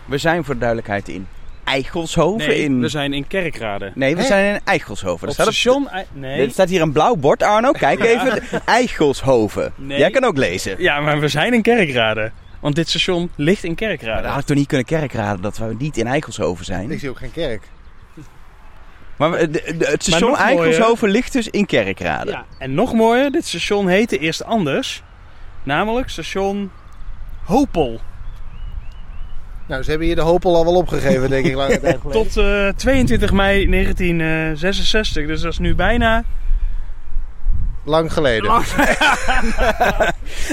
[0.04, 1.26] We zijn voor de duidelijkheid in
[1.64, 2.48] Eichelshoven.
[2.48, 2.80] Nee, in...
[2.80, 3.92] we zijn in Kerkrade.
[3.94, 4.26] Nee, we Hè?
[4.26, 5.22] zijn in Eichelshoven.
[5.22, 5.88] Er Op staat, op- station...
[6.12, 6.44] Nee.
[6.44, 7.70] er staat hier een blauw bord, Arno.
[7.70, 8.42] Kijk even.
[8.64, 9.72] Eichelshoven.
[9.76, 9.98] Nee.
[9.98, 10.74] Jij kan ook lezen.
[10.78, 12.30] Ja, maar we zijn in Kerkrade.
[12.64, 14.22] Want dit station ligt in Maar Kerkrade.
[14.22, 16.90] dan had ik toch niet kunnen kerkraden dat we niet in Eichelshoven zijn.
[16.90, 17.62] Ik zie ook geen kerk.
[19.16, 22.30] Maar de- de- het station Eichelshoven ligt dus in Kerkrade.
[22.30, 25.02] Ja, en nog mooier, dit station heette eerst anders.
[25.62, 26.70] Namelijk station
[27.44, 28.00] Hopel.
[29.68, 32.22] Nou, ze hebben hier de Hopel al wel opgegeven, denk ik, lange tijd geleden.
[32.22, 35.26] Tot eh, 22 mei 1966.
[35.26, 36.24] Dus dat is nu bijna...
[37.84, 38.44] Lang geleden.
[38.50, 38.64] Lang-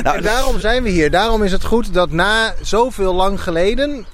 [0.03, 1.11] Nou, En daarom zijn we hier.
[1.11, 4.05] Daarom is het goed dat na zoveel lang geleden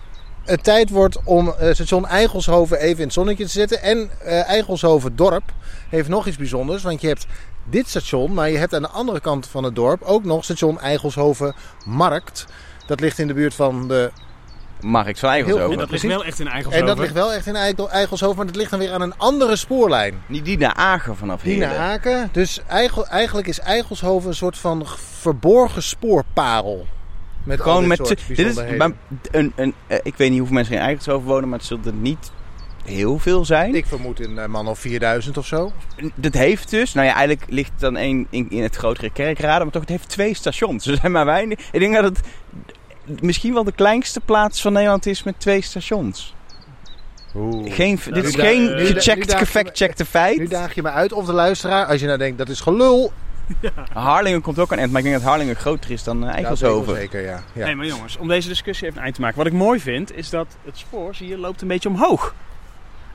[0.45, 3.81] het tijd wordt om eh, station Eigelshoven even in het zonnetje te zetten.
[3.81, 5.43] En eh Eigelshoven dorp
[5.89, 6.83] heeft nog iets bijzonders.
[6.83, 7.25] Want je hebt
[7.69, 10.79] dit station, maar je hebt aan de andere kant van het dorp ook nog station
[10.79, 12.45] Eigelshoven Markt.
[12.85, 14.11] Dat ligt in de buurt van de...
[14.81, 15.69] Markt van Heel Eichelshoven.
[15.69, 15.79] goed.
[15.79, 16.79] dat ligt wel echt in Eigelshoven.
[16.79, 19.17] En dat ligt wel echt in Eigel- Eigelshoven, maar dat ligt dan weer aan een
[19.17, 20.21] andere spoorlijn.
[20.27, 21.67] Niet die naar Agen vanaf Die hier.
[21.67, 22.29] naar Aken.
[22.31, 22.61] Dus
[23.09, 24.85] eigenlijk is Eigelshoven een soort van
[25.19, 26.85] verborgen spoorparel.
[27.43, 28.17] Met Gewoon dit met...
[28.27, 28.91] Dit is, maar
[29.31, 31.93] een, een, eh, ik weet niet hoeveel mensen in Eichelshoven wonen, maar het zullen er
[31.93, 32.31] niet
[32.85, 33.75] heel veel zijn.
[33.75, 35.71] Ik vermoed een eh, man of 4000 of zo.
[36.15, 39.63] Dat heeft dus, nou ja, eigenlijk ligt het dan één in, in het grotere kerkrade,
[39.63, 40.85] maar toch, het heeft twee stations.
[40.87, 41.59] Er zijn maar weinig.
[41.71, 42.19] Ik denk dat het
[43.21, 46.35] misschien wel de kleinste plaats van Nederland is met twee stations.
[47.35, 47.73] Oeh.
[47.73, 50.49] Geen, dit is nu geen nu nu gecheckt, daag je gefactcheckte Nu feit.
[50.49, 53.11] daag je me uit of de luisteraar, als je nou denkt dat is gelul.
[53.93, 56.33] Harlingen komt ook aan end, maar ik denk dat Harlingen groter is dan uh, Ja,
[56.35, 56.95] Eikelshoven.
[56.95, 57.43] zeker, ja.
[57.53, 57.65] ja.
[57.65, 59.37] Nee, maar jongens, om deze discussie even een eind te maken.
[59.37, 62.33] Wat ik mooi vind, is dat het spoor, zie je, loopt een beetje omhoog.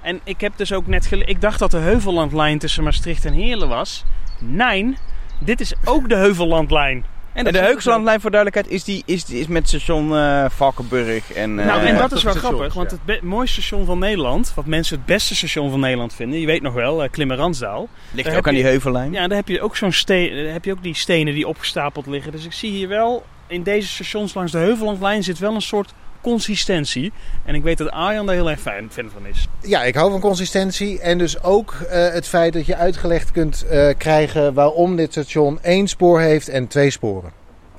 [0.01, 3.33] En ik heb dus ook net gele- Ik dacht dat de Heuvellandlijn tussen Maastricht en
[3.33, 4.05] Heerlen was.
[4.41, 4.97] Nee,
[5.41, 7.05] dit is ook de Heuvellandlijn.
[7.33, 11.33] En de Heukslandlijn, voor duidelijkheid, is, die, is, die- is met station eh, Valkenburg.
[11.33, 13.13] En, eh, Nou, en dat is wel stations, grappig, want ja.
[13.13, 16.63] het mooiste station van Nederland, wat mensen het beste station van Nederland vinden, je weet
[16.63, 17.89] nog wel, uh, Klimmerandsdaal.
[18.11, 19.13] ligt daar ook aan die heuvellijn.
[19.13, 22.33] Ja, daar heb je ook zo'n steen, heb je ook die stenen die opgestapeld liggen.
[22.33, 25.93] Dus ik zie hier wel, in deze stations langs de Heuvellandlijn zit wel een soort
[26.23, 27.13] consistentie.
[27.45, 29.49] En ik weet dat Arjan daar heel erg fijn fan van is.
[29.61, 31.01] Ja, ik hou van consistentie.
[31.01, 35.59] En dus ook eh, het feit dat je uitgelegd kunt eh, krijgen waarom dit station
[35.63, 37.33] één spoor heeft en twee sporen.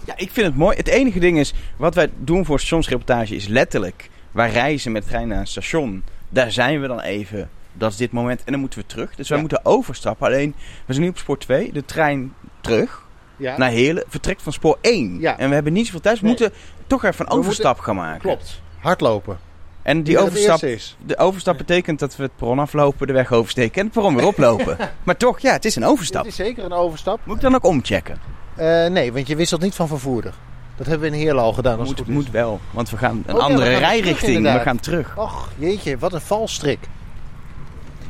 [0.06, 0.78] Ja, ik vind het mooi.
[0.78, 4.10] Het enige ding is, wat wij doen voor stationsreportage is letterlijk...
[4.32, 6.04] Wij reizen met de trein naar een station.
[6.30, 7.50] Daar zijn we dan even.
[7.74, 8.44] Dat is dit moment.
[8.44, 9.16] En dan moeten we terug.
[9.16, 9.44] Dus wij Ja.
[9.44, 10.28] moeten overstappen.
[10.28, 11.72] Alleen, we zijn nu op spoor 2.
[11.72, 13.02] De trein terug
[13.38, 15.20] Ja, naar Heerlen vertrekt van spoor 1.
[15.20, 15.38] Ja.
[15.38, 16.20] En we hebben niet zoveel tijd.
[16.20, 16.40] Dus we Nee.
[16.40, 16.60] moeten
[16.94, 18.22] toch even een overstap gaan maken.
[18.22, 18.62] klopt.
[18.80, 19.38] Hardlopen.
[19.82, 20.60] En die het overstap,
[21.06, 24.28] de overstap betekent dat we het perron aflopen, de weg oversteken en het perron weer
[24.34, 24.78] oplopen.
[25.04, 26.24] maar toch, ja, het is een overstap.
[26.24, 27.20] Dit is zeker een overstap.
[27.24, 28.18] Moet ik dan ook omchecken?
[28.56, 30.34] Eh, nee, want je wisselt niet van vervoerder.
[30.78, 31.80] Dat hebben we in Heerlen al gedaan.
[31.80, 32.32] Als Moet, het goed moet is.
[32.32, 34.54] wel, want we gaan een Oh ja, we andere gaan weer terug, rijrichting.
[34.54, 35.18] we gaan terug.
[35.18, 36.80] Och, jeetje, wat een valstrik.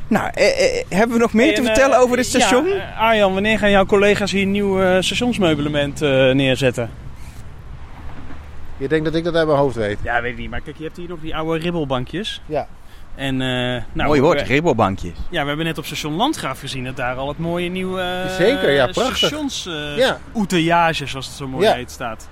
[0.08, 2.66] Nou, eh, eh, hebben we nog meer te en, vertellen eh, over dit station?
[2.68, 6.90] Ja, Arjan, wanneer gaan jouw collega's hier nieuw eh, stationsmeublement eh, neerzetten?
[8.76, 9.98] Je denkt dat ik dat uit mijn hoofd weet.
[10.02, 10.50] Ja, weet ik niet.
[10.50, 12.40] Maar kijk, je hebt hier nog die oude ribbelbankjes.
[12.46, 12.66] Ja.
[13.14, 13.48] En, eh,
[13.92, 15.12] nou, Mooi woord, we- ribbelbankjes.
[15.30, 18.34] Ja, we hebben net op station Landgraaf gezien dat daar al het mooie nieuwe eh,
[18.34, 19.16] Zeker, ja, prachtig.
[19.16, 20.18] stations eh Ja.
[20.34, 21.74] outillage, zoals het zo mooi Ja.
[21.74, 22.28] heet, staat.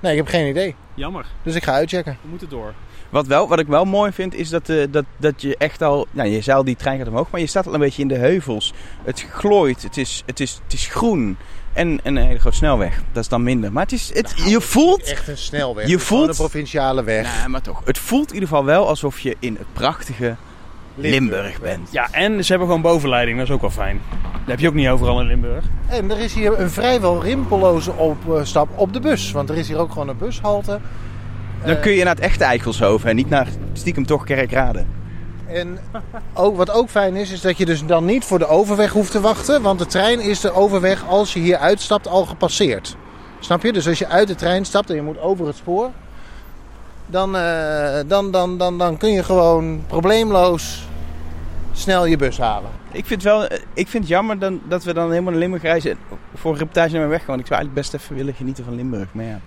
[0.00, 0.74] Nee, ik heb geen idee.
[0.94, 2.18] Jammer, Dus ik ga uitchecken.
[2.22, 2.72] we moeten door.
[3.10, 6.06] Wat, wel, wat ik wel mooi vind, is dat, eh, dat, dat je echt al...
[6.10, 8.08] Nou, je zei al, die trein gaat omhoog, maar je staat al een beetje in
[8.08, 8.72] de heuvels.
[9.04, 11.36] Het glooit, het is, het is, het is groen.
[11.76, 13.02] En een hele grote snelweg.
[13.12, 13.72] Dat is dan minder.
[13.72, 15.02] Maar het is, het, je voelt...
[15.02, 15.86] Echt een snelweg.
[15.86, 17.36] Je Het is gewoon voelt- een provinciale weg.
[17.36, 17.82] Nou, maar toch.
[17.84, 20.36] Het voelt in ieder geval wel alsof je in het prachtige
[20.94, 21.88] Limburg bent.
[21.92, 24.00] Ja, en ze hebben gewoon bovenleiding, dat is ook wel fijn.
[24.22, 25.64] Dat heb je ook niet overal in Limburg.
[25.88, 29.32] En er is hier een vrijwel rimpeloze opstap op de bus.
[29.32, 30.80] Want er is hier ook gewoon een bushalte.
[31.64, 34.84] Dan kun je naar het echte Eichelshoven en niet naar stiekem toch Kerkrade.
[35.46, 35.78] En
[36.34, 39.10] ook, wat ook fijn is, is dat je dus dan niet voor de overweg hoeft
[39.10, 39.62] te wachten.
[39.62, 42.96] Want de trein is de overweg als je hier uitstapt al gepasseerd.
[43.40, 43.72] Snap je?
[43.72, 45.90] Dus als je uit de trein stapt en je moet over het spoor.
[47.06, 50.88] Dan, eh, dan, dan, dan, dan kun je gewoon probleemloos
[51.72, 52.70] snel je bus halen.
[52.92, 55.62] Ik vind, wel, eh, ik vind het jammer dan, dat we dan helemaal naar Limburg
[55.62, 55.98] reizen
[56.34, 57.26] voor een reportage naar mijn weg.
[57.26, 59.08] Want ik zou eigenlijk best even willen genieten van Limburg.
[59.12, 59.40] Maar ja.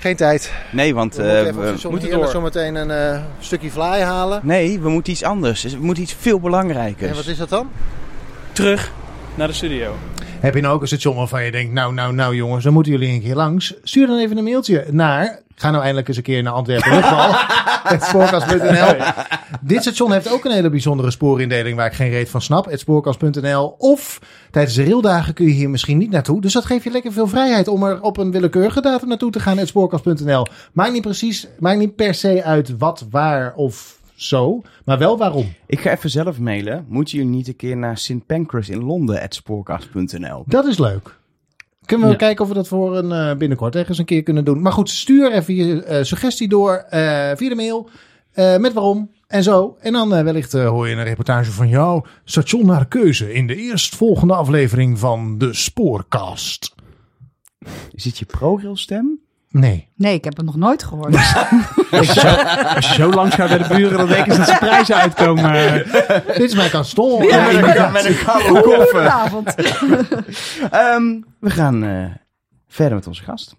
[0.00, 0.52] Geen tijd.
[0.72, 2.28] Nee, want We eh, moeten even op we moeten door.
[2.28, 4.40] zometeen een eh, stukje fly halen.
[4.42, 5.62] Nee, we moeten iets anders.
[5.62, 7.10] We moeten iets veel belangrijkers.
[7.10, 7.70] En wat is dat dan?
[8.52, 8.92] Terug
[9.34, 9.94] naar de studio.
[10.40, 12.92] Heb je nou ook een station waarvan je denkt, nou, nou, nou jongens, dan moeten
[12.92, 13.74] jullie een keer langs.
[13.82, 17.30] Stuur dan even een mailtje naar, ga nou eindelijk eens een keer naar Antwerpen Luchtbal.
[17.94, 18.94] het spoorkast.nl.
[19.60, 22.64] Dit station heeft ook een hele bijzondere spoorindeling waar ik geen reet van snap.
[22.64, 23.74] Het spoorkast.nl.
[23.78, 24.20] Of
[24.50, 26.40] tijdens de raildagen kun je hier misschien niet naartoe.
[26.40, 29.40] Dus dat geeft je lekker veel vrijheid om er op een willekeurige datum naartoe te
[29.40, 29.58] gaan.
[29.58, 30.46] Het spoorkast.nl.
[30.72, 34.62] Maakt niet precies, maakt niet per se uit wat, waar of zo.
[34.84, 35.52] Maar wel waarom.
[35.66, 36.84] Ik ga even zelf mailen.
[36.88, 38.26] Moeten jullie niet een keer naar St.
[38.26, 40.42] Pancras in Londen, spoorkast.nl.
[40.46, 41.18] Dat is leuk.
[41.84, 42.18] Kunnen we Ja.
[42.18, 44.62] kijken of we dat voor een eh, binnenkort ergens een keer kunnen doen.
[44.62, 47.00] Maar goed, stuur even je eh, suggestie door eh,
[47.36, 47.88] via de mail.
[48.30, 49.76] eh, met waarom en zo.
[49.80, 52.04] En dan eh, wellicht eh, hoor je een reportage van jou.
[52.24, 56.74] Station naar keuze in de eerstvolgende aflevering van de Spoorkast.
[57.92, 59.19] Is dit je ProRail stem?
[59.50, 59.88] Nee.
[59.96, 61.14] Nee, ik heb het nog nooit gehoord.
[61.90, 62.28] Als je, zo,
[62.76, 65.52] als je zo langs gaat bij de buren, dan denken ze dat ze prijzen uitkomen.
[66.26, 67.24] Dit is mijn kantoor.
[67.24, 68.86] Ja, met een, met een koude koffer.
[68.86, 69.54] Goedenavond.
[70.70, 72.04] Ehm, we gaan eh,
[72.68, 73.56] verder met onze gast.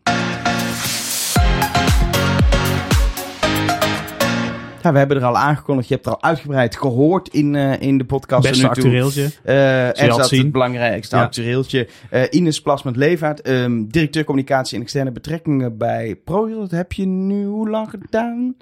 [4.83, 5.87] Ja, we hebben er al aangekondigd.
[5.87, 8.49] Je hebt er al uitgebreid gehoord in, eh, in de podcast.
[8.49, 9.29] Beste actueeltje.
[9.43, 10.41] Eh er zat zien.
[10.41, 11.21] het belangrijkste Ja.
[11.21, 11.87] actueeltje.
[12.09, 16.59] Eh Ines Plasment Levaart, ehm, directeur communicatie en externe betrekkingen bij ProRail.
[16.59, 18.55] Dat heb je nu hoe lang gedaan?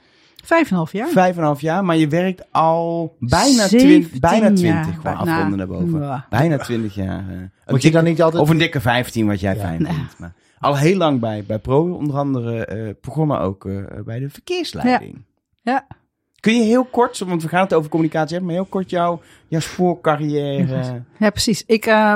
[0.44, 1.08] Vijf en een half jaar.
[1.08, 4.56] Vijf en een half jaar, maar je werkt al bijna, twin, 17 bijna jaar.
[4.56, 5.04] twintig.
[5.04, 6.02] Nou, afronden naar boven.
[6.02, 6.26] ja.
[6.30, 7.26] Bijna twintig jaar.
[7.30, 7.72] eh.
[7.72, 8.42] Moet je dan niet altijd...
[8.44, 9.60] of een dikke 15, wat jij Ja.
[9.62, 10.20] fijn vindt.
[10.20, 13.74] Maar al heel lang bij, bij Pro, onder andere eh, begonnen ook eh,
[14.06, 15.22] bij de verkeersleiding.
[15.62, 15.88] Ja.
[16.40, 19.22] Kun je heel kort, want we gaan het over communicatie hebben, maar heel kort jouw,
[19.48, 21.04] jouw spoorcarrière.
[21.20, 21.64] Ja, precies.
[21.66, 22.16] Ik uh,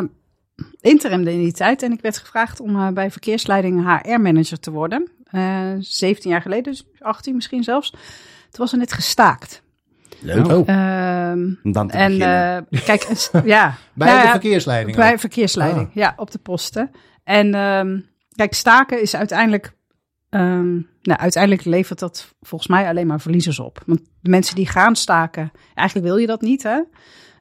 [0.81, 5.11] interimde in die tijd en ik werd gevraagd om uh, bij verkeersleiding HR-manager te worden.
[5.31, 7.89] Uh, 17 jaar geleden, dus 18 misschien zelfs.
[7.89, 7.99] Toen
[8.51, 9.61] was er net gestaakt.
[10.19, 10.47] Leuk.
[10.47, 13.75] Oh, Ehm, dan te en eh, kijk, ja.
[13.93, 14.95] bij Nou de verkeersleiding.
[14.97, 15.19] Bij ook.
[15.19, 15.95] verkeersleiding, Ah.
[15.95, 16.91] ja, op de posten.
[17.23, 17.99] En ehm,
[18.35, 19.73] kijk, staken is uiteindelijk...
[20.33, 23.83] ehm, nou, uiteindelijk levert dat volgens mij alleen maar verliezers op.
[23.85, 26.81] Want de mensen die gaan staken, eigenlijk wil je dat niet, hè?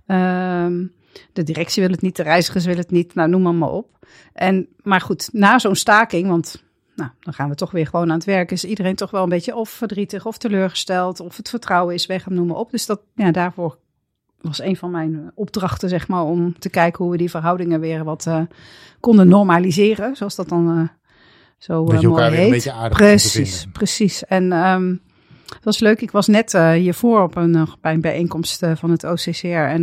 [0.06, 0.86] Ehm,
[1.32, 4.06] de directie wil het niet, de reizigers willen het niet, nou noem maar, maar op.
[4.32, 6.62] En, maar goed, na zo'n staking, want
[6.94, 9.28] nou, dan gaan we toch weer gewoon aan het werk, is iedereen toch wel een
[9.28, 12.70] beetje of verdrietig of teleurgesteld, of het vertrouwen is weg, noem maar op.
[12.70, 13.78] Dus dat, ja, daarvoor
[14.40, 18.04] was een van mijn opdrachten, zeg maar, om te kijken hoe we die verhoudingen weer
[18.04, 18.42] wat eh,
[19.00, 20.88] konden normaliseren, zoals dat dan eh,
[21.62, 22.50] zo Dat eh, elkaar mooi weer een heet.
[22.50, 24.24] beetje aardig Precies, precies.
[24.24, 24.88] En ehm,
[25.54, 26.00] het was leuk.
[26.00, 29.46] Ik was net eh, hiervoor op een, eh, bij een bijeenkomst van het OCCR.
[29.46, 29.82] En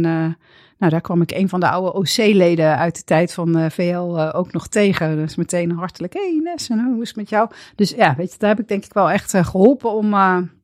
[0.78, 4.52] nou, daar kwam ik een van de oude OC-leden uit de tijd van VL ook
[4.52, 5.16] nog tegen.
[5.16, 7.50] Dus meteen hartelijk, hey Ines, en hoe is het met jou?
[7.76, 10.14] Dus ja, weet je, daar heb ik denk ik wel echt eh, geholpen om,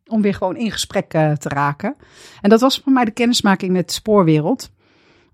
[0.06, 1.96] om weer gewoon in gesprek te raken.
[2.42, 4.72] En dat was voor mij de kennismaking met de spoorwereld.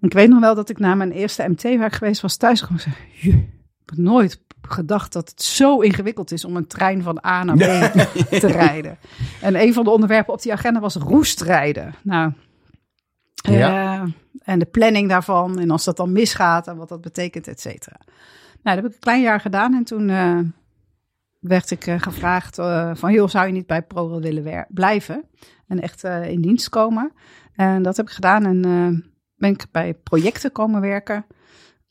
[0.01, 2.95] Ik weet nog wel dat ik na mijn eerste MT-werk geweest was thuis gewoon zei,
[3.13, 3.60] "Jee, ik heb
[3.97, 7.59] nooit gedacht dat het zo ingewikkeld is om een trein van A naar B
[8.29, 8.97] te rijden.
[9.41, 11.95] En een van de onderwerpen op die agenda was roestrijden.
[12.01, 12.31] Nou,
[13.33, 13.93] Ja.
[14.01, 14.03] eh,
[14.43, 17.99] en de planning daarvan en als dat dan misgaat en wat dat betekent, et cetera.
[18.63, 20.39] Nou, dat heb ik een klein jaar gedaan en toen eh,
[21.39, 22.55] werd ik eh, gevraagd
[22.93, 25.23] van, joh, zou je niet bij ProRail willen blijven
[25.67, 27.11] en echt in dienst komen?
[27.55, 28.61] En dat heb ik gedaan en
[29.35, 31.25] ben ik bij projecten komen werken.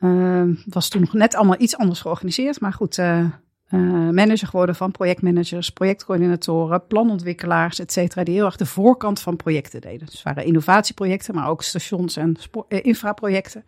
[0.01, 3.81] Eh, was toen nog net allemaal iets anders georganiseerd, maar goed, eh, eh,
[4.11, 9.81] manager geworden van projectmanagers, projectcoördinatoren, planontwikkelaars, et cetera, die heel erg de voorkant van projecten
[9.81, 9.99] deden.
[10.07, 12.37] Dus het waren innovatieprojecten, maar ook stations- en
[12.69, 13.65] eh, infraprojecten,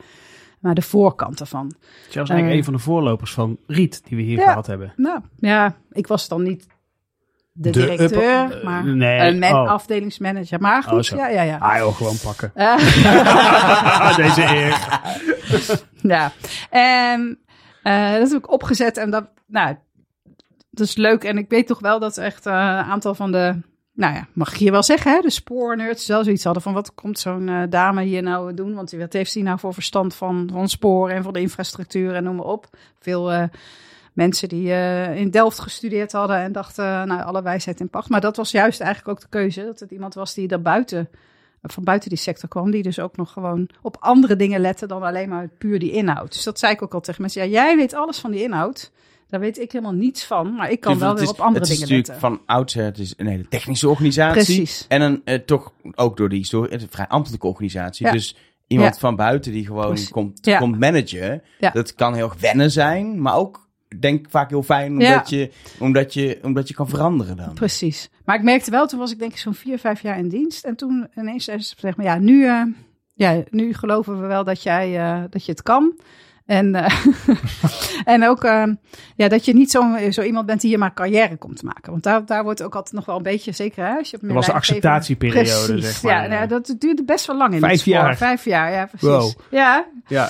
[0.61, 1.75] maar de voorkant ervan.
[2.11, 4.49] Je was eigenlijk een van de voorlopers van Riet die we hier Ja.
[4.49, 4.93] gehad hebben.
[4.97, 6.67] Nou, ja, ik was dan niet
[7.53, 9.69] de, De directeur, upper- maar nee, een man- oh.
[9.69, 10.61] afdelingsmanager.
[10.61, 11.17] Maar Oh, goed, zo.
[11.17, 11.57] ja, ja, ja.
[11.59, 12.53] Ah joh, gewoon pakken.
[14.17, 15.01] Deze eer.
[16.03, 16.33] Ja,
[16.71, 17.39] en
[17.83, 19.77] eh, dat heb ik opgezet en dat, nou,
[20.71, 21.25] dat is leuk.
[21.25, 22.59] En ik weet toch wel dat echt eh, een
[22.91, 23.61] aantal van de,
[23.95, 26.95] nou ja, mag ik hier wel zeggen, hè, de spoornerds wel zoiets hadden van wat
[26.95, 28.75] komt zo'n eh, dame hier nou doen?
[28.75, 32.25] Want wat heeft die nou voor verstand van, van sporen en van de infrastructuur en
[32.25, 32.67] noem maar op.
[33.01, 33.43] Veel eh,
[34.13, 38.09] mensen die eh, in Delft gestudeerd hadden en dachten, nou, alle wijsheid in pacht.
[38.09, 41.09] Maar dat was juist eigenlijk ook de keuze, dat het iemand was die daar buiten
[41.63, 45.03] van buiten die sector kwam, die dus ook nog gewoon op andere dingen letten dan
[45.03, 46.33] alleen maar puur die inhoud.
[46.33, 47.43] Dus dat zei ik ook al tegen mensen.
[47.43, 48.93] Ja, jij weet alles van die inhoud.
[49.29, 51.59] Daar weet ik helemaal niets van, maar ik kan Dus wel weer is- op andere
[51.65, 52.39] het is dingen natuurlijk letten.
[52.47, 54.33] van oudsher, het is een hele technische organisatie.
[54.55, 54.85] Precies.
[54.89, 58.07] En een, eh, toch ook door die historie, een vrij ambtelijke organisatie.
[58.07, 58.13] Ja.
[58.13, 58.37] Dus
[58.67, 59.01] iemand Ja.
[59.01, 60.09] van buiten die gewoon Precies.
[60.09, 60.59] komt, Ja.
[60.59, 61.43] komt managen.
[61.73, 63.69] Dat kan heel erg wennen zijn, maar ook
[64.01, 67.55] denk vaak heel fijn omdat, je, omdat, je, omdat je kan veranderen dan.
[67.55, 68.11] Precies.
[68.25, 70.65] Maar ik merkte wel, toen was ik denk ik zo'n vier, vijf jaar in dienst.
[70.65, 72.63] En toen ineens zei ze tegen me, ja, nu, eh,
[73.13, 75.99] ja, nu geloven we wel dat, jij, eh, dat je het kan.
[76.47, 77.05] En, eh,
[78.15, 78.65] en ook eh,
[79.17, 81.91] ja, dat je niet zo, zo iemand bent die hier maar carrière komt te maken.
[81.91, 84.23] Want daar, daar wordt ook altijd nog wel een beetje, zeker hè, als je op
[84.23, 85.85] Dat was de acceptatieperiode, Precies.
[85.85, 86.13] zeg maar.
[86.23, 88.17] Ja, nou ja, dat duurde best wel lang in Vijf jaar.
[88.17, 89.09] Vijf jaar, ja, precies.
[89.09, 89.31] Wow.
[89.51, 90.29] Ja, Ja.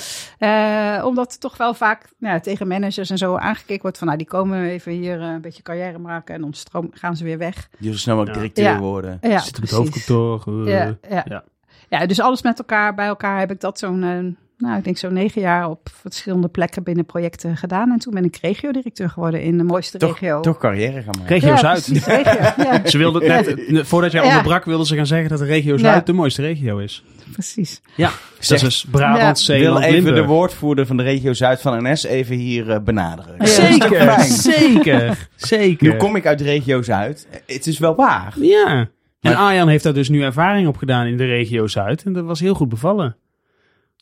[0.98, 4.18] eh, omdat toch wel vaak nou, ja, tegen managers en zo aangekeken wordt van, nou,
[4.18, 7.38] die komen even hier eh, een beetje carrière maken en dan stroom, gaan ze weer
[7.38, 7.68] weg.
[7.78, 8.32] Je zo snel Ja.
[8.32, 8.78] directeur Ja.
[8.78, 9.18] worden.
[9.20, 10.68] Ja, Zit op het hoofdkantoor.
[10.68, 11.24] Ja, ja.
[11.28, 11.44] ja.
[11.88, 12.06] Ja.
[12.06, 15.40] dus alles met elkaar, bij elkaar heb ik dat zo'n, nou, ik denk zo'n negen
[15.40, 17.90] jaar op verschillende plekken binnen projecten gedaan.
[17.90, 20.40] En toen ben ik regio-directeur geworden in de mooiste Toch, regio.
[20.40, 21.26] toch carrière gaan maken.
[21.26, 21.84] Regio ja, Zuid.
[21.84, 22.40] precies, regio.
[22.64, 24.28] Ja, Ze wilde het net, voordat jij Ja.
[24.28, 26.00] onderbrak, wilden ze gaan zeggen dat de regio Zuid Ja.
[26.04, 27.04] de mooiste regio is.
[27.32, 27.80] precies.
[27.96, 29.24] Ja, Zeg, dat is Brabant, Ja.
[29.26, 30.16] wil Zeeland, even Limburg.
[30.16, 33.46] de woordvoerder van de regio Zuid van NS even hier eh, benaderen.
[33.48, 35.88] Zeker, zeker, zeker.
[35.92, 37.26] Nu kom ik uit de regio Zuid.
[37.46, 38.34] Het is wel waar.
[38.40, 38.88] Ja.
[39.20, 42.02] En Arjan heeft daar dus nu ervaring op gedaan in de regio Zuid.
[42.02, 43.16] En dat was heel goed bevallen.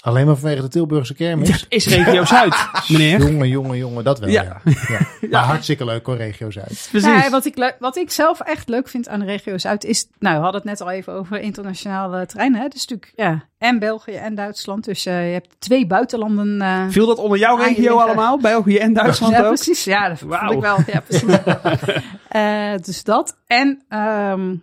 [0.01, 1.51] Alleen maar vanwege de Tilburgse kermis.
[1.51, 2.55] Dat is regio Zuid,
[2.89, 3.19] meneer.
[3.19, 4.43] Jongen, jongen, jongen, dat wel, Ja.
[4.43, 4.61] ja.
[4.89, 4.99] ja.
[5.31, 6.89] Maar hartstikke leuk hoor, regio Zuid.
[6.91, 7.29] Precies.
[7.29, 10.43] Wat, ik wat ik zelf echt leuk vind aan de regio Zuid is, nou, we
[10.43, 12.61] hadden het net al even over internationale treinen.
[12.61, 12.69] Hè?
[12.69, 14.85] Dus natuurlijk, ja, en België en Duitsland.
[14.85, 16.61] Dus eh, je hebt twee buitenlanden.
[16.63, 18.39] eh, Viel dat onder jouw regio allemaal?
[18.39, 19.47] België en Duitsland ja, ook?
[19.55, 19.85] precies.
[19.85, 20.53] Ja, dat vond Wauw.
[20.53, 20.79] ik wel.
[20.87, 21.29] Ja, precies.
[22.29, 23.37] Eh, dus dat.
[23.47, 24.55] En ehm,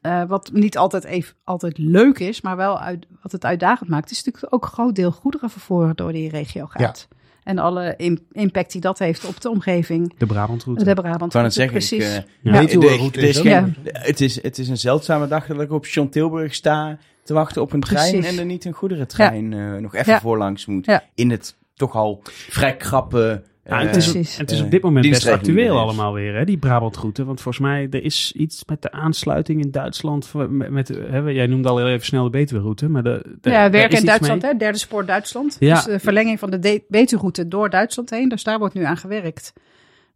[0.00, 4.10] eh, wat niet altijd even altijd leuk is, maar wel uit, wat het uitdagend maakt,
[4.10, 7.08] is natuurlijk ook een groot deel goederenvervoer door die regio gaat.
[7.44, 10.14] En alle im- impact die dat heeft op de omgeving.
[10.18, 10.84] De Brabantroute.
[10.84, 11.24] De Brabant.
[11.26, 12.14] Ik wou net zeggen, ik, precies.
[12.16, 12.52] eh, Ja.
[12.52, 15.60] Weet je hoe de- er is geen- het, is, het is een zeldzame dag dat
[15.60, 19.52] ik op Station Tilburg sta te wachten op een trein en er niet een goederentrein
[19.52, 20.20] eh, nog even Ja.
[20.20, 20.86] voorlangs moet.
[20.86, 21.04] Ja.
[21.14, 25.08] In het toch al vrij krappe Ja, Eh, het, is, het is op dit moment
[25.10, 27.24] best actueel allemaal weer, hè, die Brabantroute.
[27.24, 30.32] Want volgens mij, er is iets met de aansluiting in Duitsland.
[30.34, 32.88] Met, met, hè, jij noemde al heel even snel de Betuwe-route.
[32.88, 34.50] Maar de, de, ja, werken is in Duitsland, mee.
[34.50, 34.56] hè?
[34.56, 35.56] derde spoor Duitsland.
[35.60, 35.74] Ja.
[35.74, 38.28] Dus de verlenging van de de- Betuwe-route door Duitsland heen.
[38.28, 39.52] Dus daar wordt nu aan gewerkt.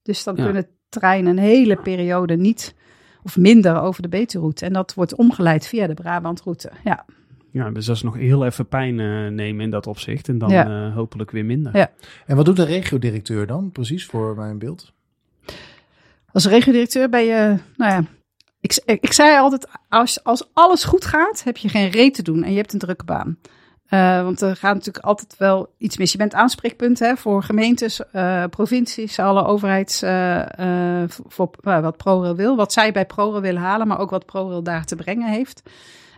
[0.02, 0.44] Dus dan Ja.
[0.44, 2.74] kunnen treinen een hele periode niet
[3.22, 4.64] of minder over de Betuwe-route.
[4.64, 6.70] En dat wordt omgeleid via de Brabantroute.
[6.84, 7.04] Ja,
[7.52, 10.28] Ja, dus dat is nog heel even pijn eh, nemen in dat opzicht.
[10.28, 10.86] En dan Ja.
[10.86, 11.76] eh, hopelijk weer minder.
[11.76, 11.90] Ja.
[12.26, 14.92] En wat doet de regiodirecteur dan precies voor mijn beeld?
[16.32, 18.04] als regiodirecteur ben je, nou ja,
[18.60, 22.22] ik, ik, ik zei altijd, als, als alles goed gaat, heb je geen reet te
[22.22, 23.38] doen en je hebt een drukke baan.
[23.86, 26.12] Eh, want er gaat natuurlijk altijd wel iets mis.
[26.12, 32.36] Je bent aanspreekpunt hè, voor gemeentes, eh, provincies, alle overheids, eh, eh, voor wat ProRail
[32.36, 32.56] wil.
[32.56, 35.62] Wat zij bij ProRail willen halen, maar ook wat ProRail daar te brengen heeft.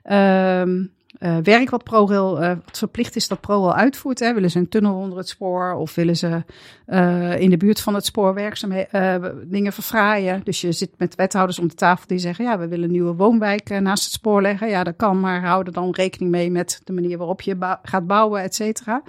[0.02, 0.84] Ehm,
[1.18, 4.18] eh, werk wat ProRail eh, wat verplicht is dat ProRail uitvoert.
[4.18, 4.34] Hè.
[4.34, 6.44] Willen ze een tunnel onder het spoor of willen ze
[6.86, 10.40] eh, in de buurt van het spoor werkzaamheden, dingen verfraaien.
[10.44, 13.14] Dus je zit met wethouders om de tafel die zeggen, ja, we willen een nieuwe
[13.14, 14.68] woonwijk naast het spoor leggen.
[14.68, 17.78] Ja, dat kan, maar hou er dan rekening mee met de manier waarop je bou-
[17.82, 19.02] gaat bouwen, et cetera.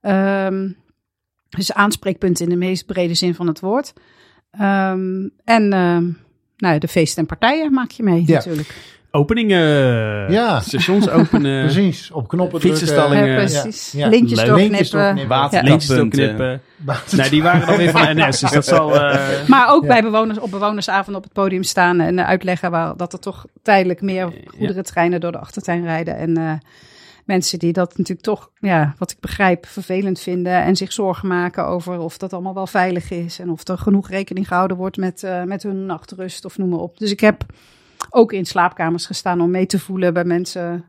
[0.00, 0.70] Ehm,
[1.48, 3.92] dus aanspreekpunt in de meest brede zin van het woord.
[4.50, 8.34] Ehm, en nou, ja, de feesten en partijen maak je mee Ja.
[8.34, 9.00] natuurlijk.
[9.14, 9.60] Openingen.
[10.32, 10.60] Ja.
[10.60, 11.60] Stations openen.
[11.70, 12.78] Precies, op knoppen drukken.
[12.80, 13.24] Fietsenstallingen.
[13.24, 13.92] Dingen, precies.
[13.92, 14.08] ja.
[14.08, 14.68] Lintjes doorknippen.
[14.70, 15.28] Lintjes doorknippen.
[15.36, 16.18] Water- Lintjes Tappunten.
[16.36, 16.60] doorknippen.
[17.16, 18.40] Nee, die waren dan weer van NS.
[18.40, 18.94] Dus dat zal...
[19.00, 19.88] eh, Maar ook Ja.
[19.88, 23.44] bij bewoners op bewonersavond op het podium staan en eh, uitleggen waar, dat er toch
[23.62, 26.16] tijdelijk meer goederentreinen door de achtertuin rijden.
[26.16, 26.52] En eh,
[27.24, 31.66] mensen die dat natuurlijk toch, ja, wat ik begrijp, vervelend vinden en zich zorgen maken
[31.66, 35.22] over of dat allemaal wel veilig is en of er genoeg rekening gehouden wordt met,
[35.22, 36.98] eh, met hun nachtrust of noem maar op.
[36.98, 37.44] Dus ik heb
[38.14, 40.84] ook in slaapkamers gestaan om mee te voelen bij mensen.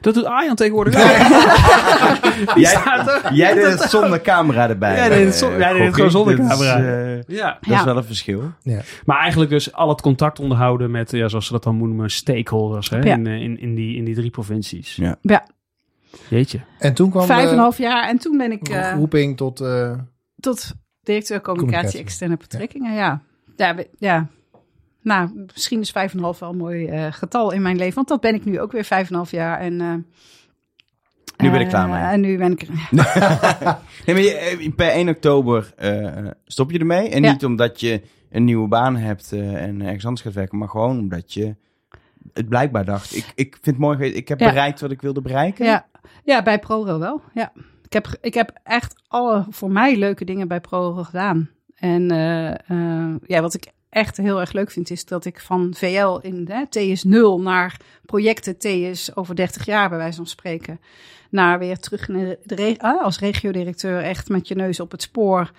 [0.00, 1.00] Dat doet Arjan tegenwoordig ook.
[2.64, 2.82] Jij,
[3.32, 4.94] jij deed het zonder camera erbij.
[4.96, 6.76] Jij deed het zon- eh, jij deed het gewoon zonder Dat is, camera.
[6.78, 7.46] eh, Ja.
[7.60, 7.84] dat is Ja.
[7.84, 8.42] wel een verschil.
[9.04, 12.90] Maar eigenlijk dus al het contact onderhouden met, ja, zoals ze dat dan noemen, stakeholders
[12.90, 13.14] hè, Ja.
[13.14, 14.96] in, eh, in, in, die, in die drie provincies.
[14.96, 15.16] Ja.
[15.20, 15.46] Ja,
[16.28, 16.60] Jeetje.
[16.78, 19.60] En toen kwam vijf en een half jaar en toen ben ik eh, roeping tot...
[19.60, 19.92] eh,
[20.40, 22.00] tot directeur communicatie, Communicatie.
[22.00, 23.20] externe betrekkingen, ja.
[23.56, 24.26] Ja, ja.
[25.02, 27.94] Nou, misschien is vijf en een half wel een mooi eh, getal in mijn leven.
[27.94, 29.58] Want dat ben ik nu ook weer vijf en een half jaar.
[29.60, 29.94] En, eh,
[31.36, 32.00] Nu ben ik eh, klaar mee.
[32.02, 32.68] En nu ben ik...
[34.06, 35.72] Nee, maar je, per 1 oktober
[36.44, 37.08] stop je ermee.
[37.08, 37.32] En Ja.
[37.32, 40.58] niet omdat je een nieuwe baan hebt en ergens anders gaat werken.
[40.58, 41.56] Maar gewoon omdat je
[42.32, 43.16] het blijkbaar dacht.
[43.16, 43.98] Ik, ik vind het mooi.
[43.98, 44.48] Ik heb Ja.
[44.48, 45.64] bereikt wat ik wilde bereiken.
[45.64, 45.86] Ja,
[46.24, 47.22] ja bij ProRail wel.
[47.34, 47.52] Ja.
[47.84, 51.50] Ik, heb, ik heb echt alle voor mij leuke dingen bij ProRail gedaan.
[51.74, 52.08] En
[53.26, 56.66] ja, wat ik echt heel erg leuk vind, is dat ik van VL in hè,
[56.94, 57.76] TS 0 naar
[58.06, 60.80] projecten TS over 30 jaar, bij wijze van spreken,
[61.30, 65.02] naar weer terug naar de re- ah, als regiodirecteur, echt met je neus op het
[65.02, 65.50] spoor.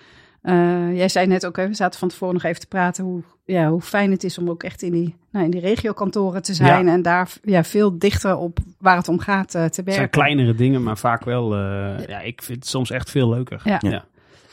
[0.42, 3.22] Eh, jij zei net ook, hè, we zaten van tevoren nog even te praten hoe,
[3.44, 6.54] ja, hoe fijn het is om ook echt in die, nou, in die regiokantoren te
[6.54, 9.94] zijn en daar ja, veel dichter op waar het om gaat eh, te Het werken.
[9.94, 13.60] zijn kleinere dingen, maar vaak wel, eh, ja, ik vind het soms echt veel leuker.
[13.64, 13.78] Ja.
[13.80, 14.04] Ja.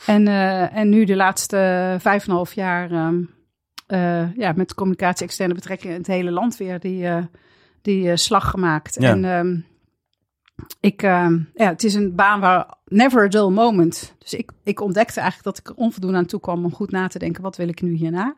[0.06, 1.56] En, eh, en nu de laatste
[2.00, 3.16] vijf en een half jaar ehm,
[3.88, 7.24] eh, ja, met communicatie, externe betrekkingen in het hele land weer die, eh,
[7.82, 8.96] die eh, slag gemaakt.
[9.00, 9.10] Ja.
[9.10, 9.60] En ehm,
[10.80, 14.14] ik, ehm, ja, het is een baan waar never a dull moment.
[14.18, 17.08] Dus ik, ik ontdekte eigenlijk dat ik er onvoldoende aan toe kwam om goed na
[17.08, 18.36] te denken, wat wil ik nu hierna?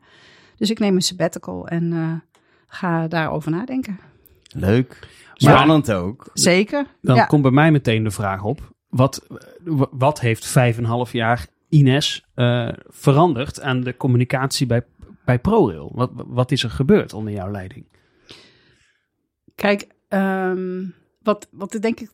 [0.56, 2.12] Dus ik neem een sabbatical en eh,
[2.66, 3.98] ga daarover nadenken.
[4.54, 5.08] Leuk.
[5.34, 6.30] Spannend ook.
[6.34, 6.86] Zeker.
[7.00, 7.24] Dan ja.
[7.24, 8.72] komt bij mij meteen de vraag op.
[8.88, 9.26] Wat,
[9.90, 14.82] wat heeft vijf en een half jaar Ines eh, veranderd aan de communicatie bij,
[15.24, 15.90] bij ProRail?
[15.94, 17.86] Wat, wat is er gebeurd onder jouw leiding?
[19.54, 20.84] Kijk, ehm,
[21.22, 22.10] wat, wat denk ik,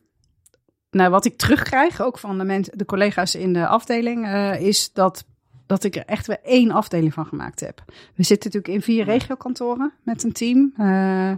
[0.91, 4.93] nou, wat ik terugkrijg, ook van de, mensen, de collega's in de afdeling, eh, is
[4.93, 5.25] dat,
[5.67, 7.83] dat ik er echt weer één afdeling van gemaakt heb.
[8.15, 11.29] We zitten natuurlijk in vier regiokantoren met een team eh,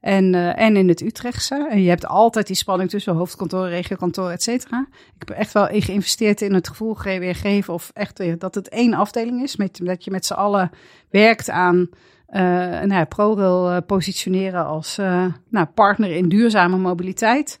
[0.00, 1.68] en, eh, en in het Utrechtse.
[1.70, 4.86] En je hebt altijd die spanning tussen hoofdkantoor, regiokantoor, et cetera.
[4.90, 8.38] Ik heb echt wel in geïnvesteerd in het gevoel ge- weer geven of echt weer
[8.38, 9.56] dat het één afdeling is.
[9.56, 10.70] Met, dat je met z'n allen
[11.10, 11.88] werkt aan
[12.26, 14.96] eh nou ja, ProRail positioneren als
[15.48, 17.58] nou, partner in duurzame mobiliteit.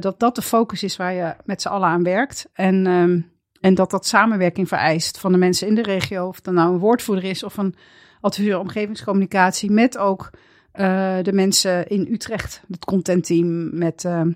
[0.00, 2.48] Dat dat de focus is waar je met z'n allen aan werkt.
[2.52, 3.20] En, ehm,
[3.60, 6.26] en dat dat samenwerking vereist van de mensen in de regio.
[6.26, 7.74] Of er nou een woordvoerder is of een
[8.20, 9.70] adviseur omgevingscommunicatie.
[9.70, 10.30] Met ook
[10.72, 14.30] eh, de mensen in Utrecht, het contentteam met ehm,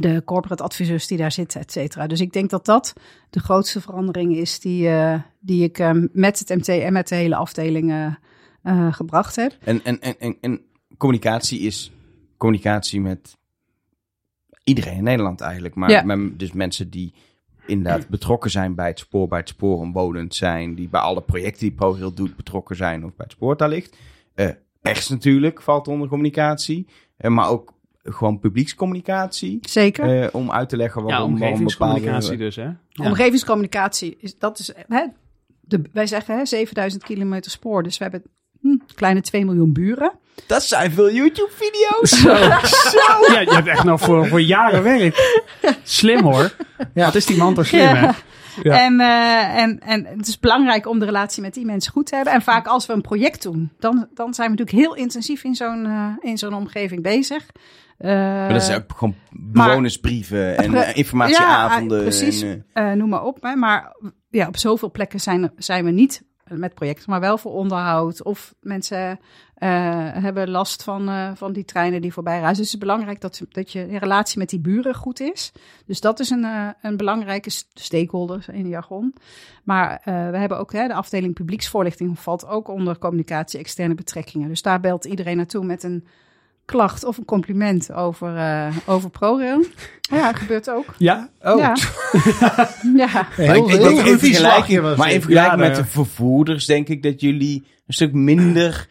[0.00, 2.06] de corporate adviseurs die daar zitten, et cetera.
[2.06, 2.92] Dus ik denk dat dat
[3.30, 7.36] de grootste verandering is die, eh, die ik met het MT en met de hele
[7.36, 8.14] afdeling eh,
[8.62, 9.56] eh, gebracht heb.
[9.60, 10.60] En, en, en, en, en
[10.96, 11.92] communicatie is
[12.36, 13.36] communicatie met
[14.64, 15.74] iedereen in Nederland eigenlijk.
[15.74, 16.02] Maar, Ja.
[16.02, 17.14] maar dus mensen die
[17.68, 21.60] inderdaad betrokken zijn bij het spoor, bij het spoor omwonend zijn, die bij alle projecten
[21.60, 23.96] die ProRail doet betrokken zijn of bij het spoor daar ligt.
[24.34, 24.48] Eh,
[24.80, 29.58] pers natuurlijk valt onder communicatie, Eh, maar ook gewoon publiekscommunicatie.
[29.60, 30.22] Zeker.
[30.22, 32.44] eh, om uit te leggen Ja, waarom, waarom omgevingscommunicatie bepaalde...
[32.44, 32.62] dus, hè?
[33.02, 33.08] Ja.
[33.10, 35.06] Omgevingscommunicatie, is, dat is, hè,
[35.60, 37.82] de, wij zeggen hè, 7000 kilometer spoor.
[37.82, 38.22] Dus we hebben
[38.60, 40.12] hm, kleine 2 miljoen buren.
[40.46, 42.22] Dat zijn veel YouTube-video's!
[43.32, 45.42] Ja, je hebt echt nog voor, voor jaren werk.
[45.82, 46.54] Slim hoor.
[46.94, 47.04] Ja.
[47.04, 48.00] Wat is die man toch slim, hè?
[48.00, 48.14] Ja.
[48.62, 48.84] Ja.
[48.84, 52.14] En, eh, en, en het is belangrijk om de relatie met die mensen goed te
[52.14, 52.32] hebben.
[52.32, 55.54] En vaak als we een project doen, dan, dan zijn we natuurlijk heel intensief in
[55.54, 57.46] zo'n eh, in zo'n omgeving bezig.
[57.98, 61.96] Eh, Maar dat zijn ook gewoon bewonersbrieven en Pre- informatieavonden.
[61.98, 62.44] Ja, precies.
[62.72, 63.42] En, noem maar op.
[63.42, 63.54] Hè.
[63.56, 63.96] Maar
[64.30, 68.22] ja, op zoveel plekken zijn, zijn we niet met projecten, maar wel voor onderhoud.
[68.22, 69.18] Of mensen
[69.54, 69.68] eh,
[70.12, 72.62] hebben last van, eh, van die treinen die voorbij reizen.
[72.62, 75.52] Dus het is belangrijk dat, dat je relatie met die buren goed is.
[75.86, 79.14] Dus dat is een, eh, een belangrijke st- stakeholder in de jargon.
[79.64, 84.48] Maar we hebben ook hè, de afdeling publieksvoorlichting valt ook onder communicatie externe betrekkingen.
[84.48, 86.06] Dus daar belt iedereen naartoe met een
[86.68, 89.64] klacht of een compliment over, eh over ProRail.
[90.10, 90.84] Ja, gebeurt ook.
[90.98, 91.28] Ja?
[91.40, 91.58] Oh.
[91.58, 91.74] Ja.
[92.96, 93.06] ja.
[93.12, 96.88] Maar Heel, heel in vergelijking, was maar in vergelijking Ja, met de nou vervoerders denk
[96.88, 98.88] ik dat jullie een stuk minder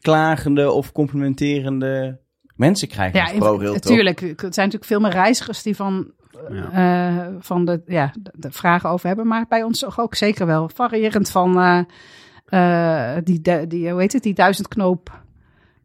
[0.00, 2.18] klagende of complimenterende
[2.56, 3.18] mensen krijgen.
[3.20, 4.20] Ja, ProRail, natuurlijk.
[4.20, 6.10] Er zijn natuurlijk veel meer reizigers die van,
[6.50, 6.70] Ja.
[7.18, 9.26] eh, van de, ja, de, de vragen over hebben.
[9.26, 10.70] Maar bij ons toch ook zeker wel.
[10.74, 15.20] Variërend van eh, eh, die, de- die, hoe heet het, die duizend knoop.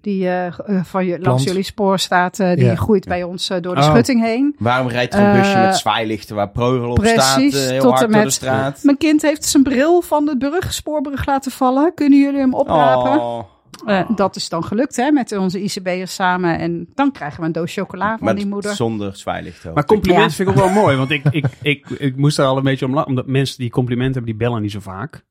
[0.04, 2.76] Die eh, eh, van je, langs jullie spoor staat, eh, die Ja.
[2.76, 3.89] groeit bij ons door de Oh.
[3.89, 4.56] schutting heen.
[4.60, 8.01] Waarom rijdt er een busje met zwaailichten waar ProRail op precies, staat, heel tot hard
[8.04, 8.80] en door de met- straat?
[8.84, 11.93] Mijn kind heeft zijn bril van de brug, spoorbrug laten vallen.
[11.93, 13.20] Kunnen jullie hem oprapen?
[13.22, 13.39] Oh,
[13.86, 16.59] Eh, dat is dan gelukt hè, met onze ICB'ers samen.
[16.59, 18.76] En dan krijgen we een doos chocola van maar die moeder.
[18.76, 19.74] zonder zwaailichten.
[19.74, 20.36] Maar compliment Ja.
[20.36, 20.97] vind ik ook wel mooi.
[20.97, 23.09] Want ik, ik, ik, ik moest daar al een beetje om lachen.
[23.09, 25.24] Omdat mensen die complimenten hebben, die bellen niet zo vaak.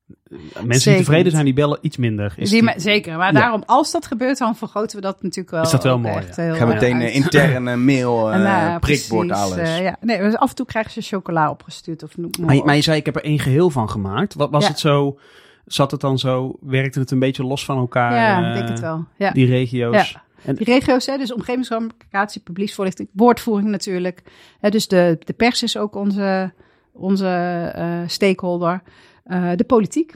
[0.63, 1.33] Mensen die tevreden niet.
[1.33, 2.33] zijn, die bellen iets minder.
[2.37, 3.39] Is Die die- me- zeker, maar Ja.
[3.39, 5.61] daarom, als dat gebeurt, dan vergroten we dat natuurlijk wel.
[5.63, 6.43] Is dat wel mooi, echt ja.
[6.43, 7.03] heel Ik ga meteen uit.
[7.09, 9.57] eh, intern een mail, eh En, nou, prikbord, precies, alles.
[9.69, 9.95] eh, ja.
[10.01, 12.03] Nee, dus af en toe krijgen ze chocola opgestuurd.
[12.03, 12.65] Of noem maar Maar, je- op.
[12.65, 14.33] maar je zei, ik heb er één geheel van gemaakt.
[14.33, 14.69] Wat was Ja.
[14.69, 15.17] het zo?
[15.65, 16.57] Zat het dan zo?
[16.61, 18.13] Werkte het een beetje los van elkaar?
[18.15, 19.05] ja, eh, ik denk het wel.
[19.17, 19.31] Ja.
[19.31, 20.11] Die regio's.
[20.11, 20.23] Ja.
[20.45, 24.23] En- Die regio's, hè, dus omgevingscommunicatie, publieksvoorlichting, woordvoering natuurlijk.
[24.59, 26.53] Hè, dus de, de pers is ook onze,
[26.91, 27.27] onze
[27.75, 28.81] eh, stakeholder.
[29.23, 30.13] Eh, de politiek.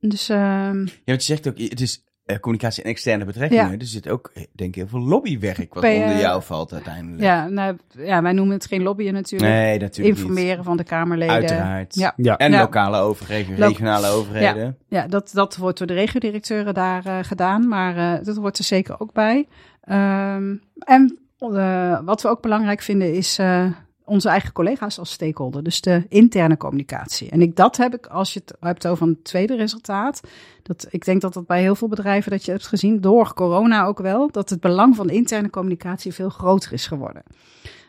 [0.00, 3.70] Dus ehm, Ja, want je zegt ook, het is eh, communicatie en externe betrekkingen.
[3.70, 3.78] Ja.
[3.78, 7.22] Er zit ook, eh, denk ik, heel veel lobbywerk wat onder jou valt uiteindelijk.
[7.22, 9.52] ja, nou, ja, wij noemen het geen lobbyen natuurlijk.
[9.52, 11.34] Nee, natuurlijk Informeren van de Kamerleden.
[11.34, 11.94] Uiteraard.
[11.94, 12.12] Ja.
[12.16, 12.36] Ja.
[12.36, 12.60] En Ja.
[12.60, 14.76] lokale overheden, Lo- regionale overheden.
[14.88, 18.64] Ja, dat, dat wordt door de regiodirecteuren daar eh, gedaan, maar eh, dat hoort er
[18.64, 19.48] zeker ook bij.
[19.82, 23.66] Ehm, en eh, wat we ook belangrijk vinden is eh,
[24.06, 27.30] onze eigen collega's als stakeholder, dus de interne communicatie.
[27.30, 30.20] En ik, dat heb ik, als je het hebt over een tweede resultaat,
[30.62, 33.84] dat, ik denk dat dat bij heel veel bedrijven dat je hebt gezien, door corona
[33.84, 37.22] ook wel, dat het belang van interne communicatie veel groter is geworden.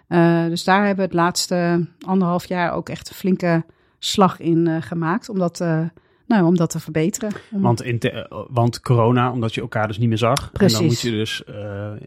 [0.07, 3.65] Eh, dus daar hebben we het laatste anderhalf jaar ook echt een flinke
[3.99, 5.81] slag in eh, gemaakt, om dat, eh,
[6.27, 7.31] nou, om dat te verbeteren.
[7.51, 10.51] Om- Want, eh, want corona, omdat je elkaar dus niet meer zag.
[10.51, 10.73] Precies.
[10.73, 11.43] En dan moet je dus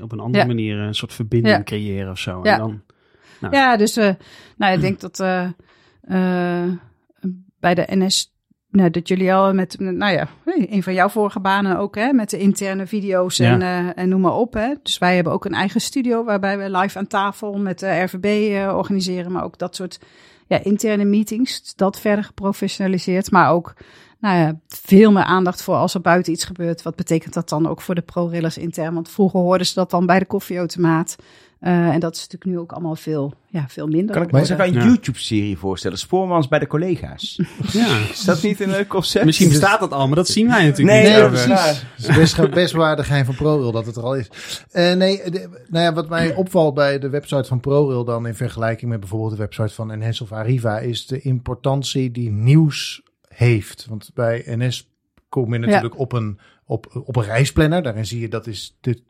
[0.02, 0.46] op een andere Ja.
[0.46, 1.62] manier een soort verbinding Ja.
[1.62, 2.40] creëren of zo.
[2.42, 2.52] Ja.
[2.52, 2.80] En dan,
[3.40, 3.54] Nou.
[3.54, 4.14] Ja, dus eh,
[4.56, 5.44] nou, ik denk dat eh,
[6.00, 6.72] eh,
[7.60, 8.34] bij de NS,
[8.70, 12.30] nou, dat jullie al met, nou ja, een van jouw vorige banen ook, hè, met
[12.30, 13.62] de interne video's en,
[13.94, 14.54] en noem maar op.
[14.54, 14.74] Hè.
[14.82, 18.54] Dus wij hebben ook een eigen studio waarbij we live aan tafel met de RVB
[18.74, 20.00] organiseren, maar ook dat soort
[20.46, 23.74] ja, interne meetings, dat verder geprofessionaliseerd, maar ook
[24.20, 26.82] nou ja, veel meer aandacht voor als er buiten iets gebeurt.
[26.82, 28.94] Wat betekent dat dan ook voor de pro-railers intern?
[28.94, 31.16] Want vroeger hoorden ze dat dan bij de koffieautomaat.
[31.60, 34.14] Eh, en dat is natuurlijk nu ook allemaal veel, ja, veel minder.
[34.14, 34.84] Kan ik me ook een Ja.
[34.84, 35.98] YouTube-serie voorstellen?
[35.98, 37.40] Spoormans bij de collega's.
[37.72, 37.96] ja.
[38.10, 39.24] Is dat niet een leuk concept?
[39.24, 41.20] Misschien bestaat dat al, maar dat zien wij natuurlijk Nee, niet.
[41.20, 41.46] nee, precies.
[41.48, 41.66] waar.
[41.96, 44.28] Het is best, best waar de geheim van ProRail dat het er al is.
[44.70, 48.34] Eh, nee, de- nou ja, wat mij opvalt bij de website van ProRail dan in
[48.34, 53.86] vergelijking met bijvoorbeeld de website van NS of Arriva is de importantie die nieuws heeft.
[53.88, 54.88] Want bij NS
[55.28, 56.38] kom je natuurlijk op, een,
[56.70, 57.82] op, op een reisplanner.
[57.82, 59.02] Daarin zie je dat is de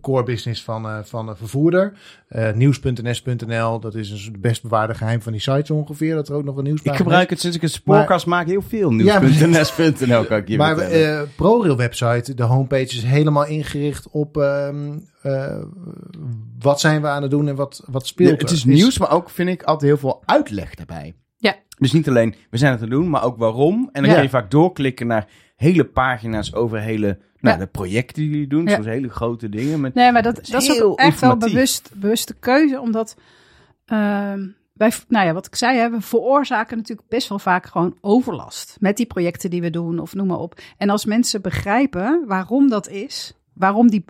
[0.00, 1.92] core business van, eh, van een vervoerder.
[2.28, 6.14] Eh nieuws.ns.nl, dat is een best bewaarde geheim van die sites ongeveer.
[6.14, 8.62] Dat er ook nog een Ik nieuwspagina gebruik het sinds ik een spoorkast maak heel
[8.62, 8.90] veel.
[8.92, 14.98] Nieuws.ns.nl kan ik je Maar eh ProRail website, de homepage is helemaal ingericht op ehm,
[15.22, 15.62] eh,
[16.58, 18.40] wat zijn we aan het doen en wat, wat speelt Ja, er.
[18.42, 21.14] het is nieuws, maar ook vind ik altijd heel veel uitleg daarbij.
[21.36, 21.54] Ja.
[21.78, 23.88] Dus niet alleen we zijn het aan het doen, maar ook waarom.
[23.92, 24.14] En dan Ja.
[24.14, 25.28] kun je vaak doorklikken naar
[25.62, 28.68] hele pagina's over hele nou, de projecten die jullie doen.
[28.68, 29.80] Soms hele grote dingen.
[29.80, 33.16] Met, Nee, maar dat, is dat is ook echt wel bewust, bewuste keuze, omdat
[33.84, 37.96] ehm, wij, nou ja, wat ik zei, hè, we veroorzaken natuurlijk best wel vaak gewoon
[38.00, 40.60] overlast met die projecten die we doen of noem maar op.
[40.76, 44.04] En als mensen begrijpen waarom dat is, waarom die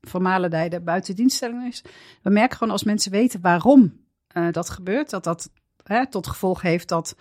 [0.00, 1.84] vermalendijde buitendienststelling is,
[2.22, 4.04] we merken gewoon als mensen weten waarom
[4.36, 5.50] uh, dat gebeurt, dat dat
[5.82, 7.16] hè, tot gevolg heeft dat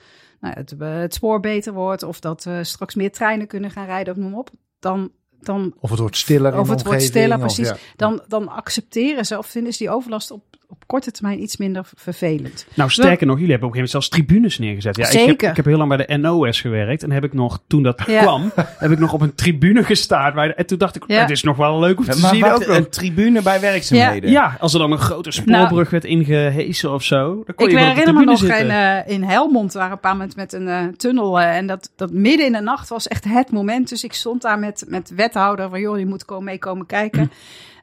[0.45, 4.13] nou, het, het spoor beter wordt of dat we straks meer treinen kunnen gaan rijden
[4.13, 5.11] of noem maar op, dan
[5.45, 6.59] dan, of het wordt stiller.
[6.59, 7.71] Of het wordt stiller, precies.
[7.71, 7.93] Of, ja.
[7.95, 11.85] dan, dan accepteren ze of vinden ze die overlast op op korte termijn iets minder
[11.95, 12.65] vervelend.
[12.73, 14.97] Nou, sterker nog, jullie hebben op een gegeven moment zelfs tribunes neergezet.
[14.97, 15.33] Ja, Zeker.
[15.33, 17.83] Ik heb, ik heb heel lang bij de NOS gewerkt en heb ik nog, toen
[17.83, 20.33] dat kwam, heb ik nog op een tribune gestaan.
[20.33, 22.45] Waar, en toen dacht ik, het is nog wel leuk om te maar zien.
[22.45, 24.29] Ook een tribune bij werkzaamheden?
[24.29, 24.57] Ja.
[24.59, 27.43] als er dan een grote spoorbrug nou, werd ingehesen of zo.
[27.45, 30.35] Dan kon ik je herinner me nog in, uh, in Helmond, waar een paar moment
[30.35, 31.39] met een uh, tunnel.
[31.39, 33.89] Uh, en dat, dat midden in de nacht was echt het moment.
[33.89, 37.31] Dus ik stond daar met, met wethouder van, joh, je moet komen, mee komen kijken.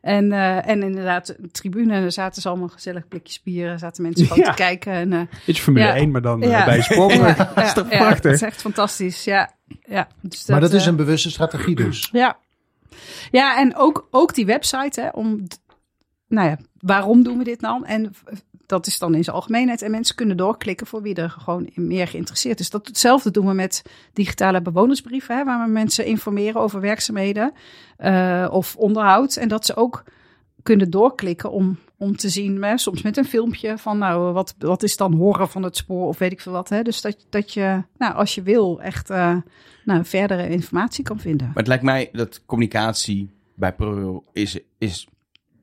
[0.03, 4.27] En, uh, en inderdaad, de tribune, er zaten ze allemaal gezellig blikjes bier, zaten mensen
[4.27, 4.51] gewoon ja.
[4.51, 4.93] te kijken.
[4.93, 5.95] En, uh, is Formule ja.
[5.95, 6.65] 1, maar dan uh, ja.
[6.65, 8.23] bij ja, dat is toch ja, prachtig?
[8.23, 9.53] dat is echt fantastisch, ja.
[9.83, 12.09] ja dus maar dat is een bewuste strategie dus.
[12.13, 12.37] Ja,
[13.31, 15.47] ja en ook, ook die website, hè, om,
[16.29, 17.85] nou ja, waarom doen we dit nou?
[17.87, 18.13] En
[18.73, 19.83] dat is dan in zijn algemeenheid.
[19.83, 22.71] En mensen kunnen doorklikken voor wie er gewoon meer geïnteresseerd is.
[22.71, 27.53] Dat, hetzelfde doen we met digitale bewonersbrieven, hè, waar we mensen informeren over werkzaamheden
[27.99, 29.37] uh, of onderhoud.
[29.37, 30.05] En dat ze ook
[30.63, 34.83] kunnen doorklikken om, om te zien, hè, soms met een filmpje van, nou, wat, wat
[34.83, 36.69] is dan horen van het spoor of weet ik veel wat.
[36.69, 36.83] Hè?
[36.83, 39.37] Dus dat, dat je, nou, als je wil, echt uh,
[39.85, 41.47] nou, verdere informatie kan vinden.
[41.47, 45.09] Maar het lijkt mij dat communicatie bij ProRail is, is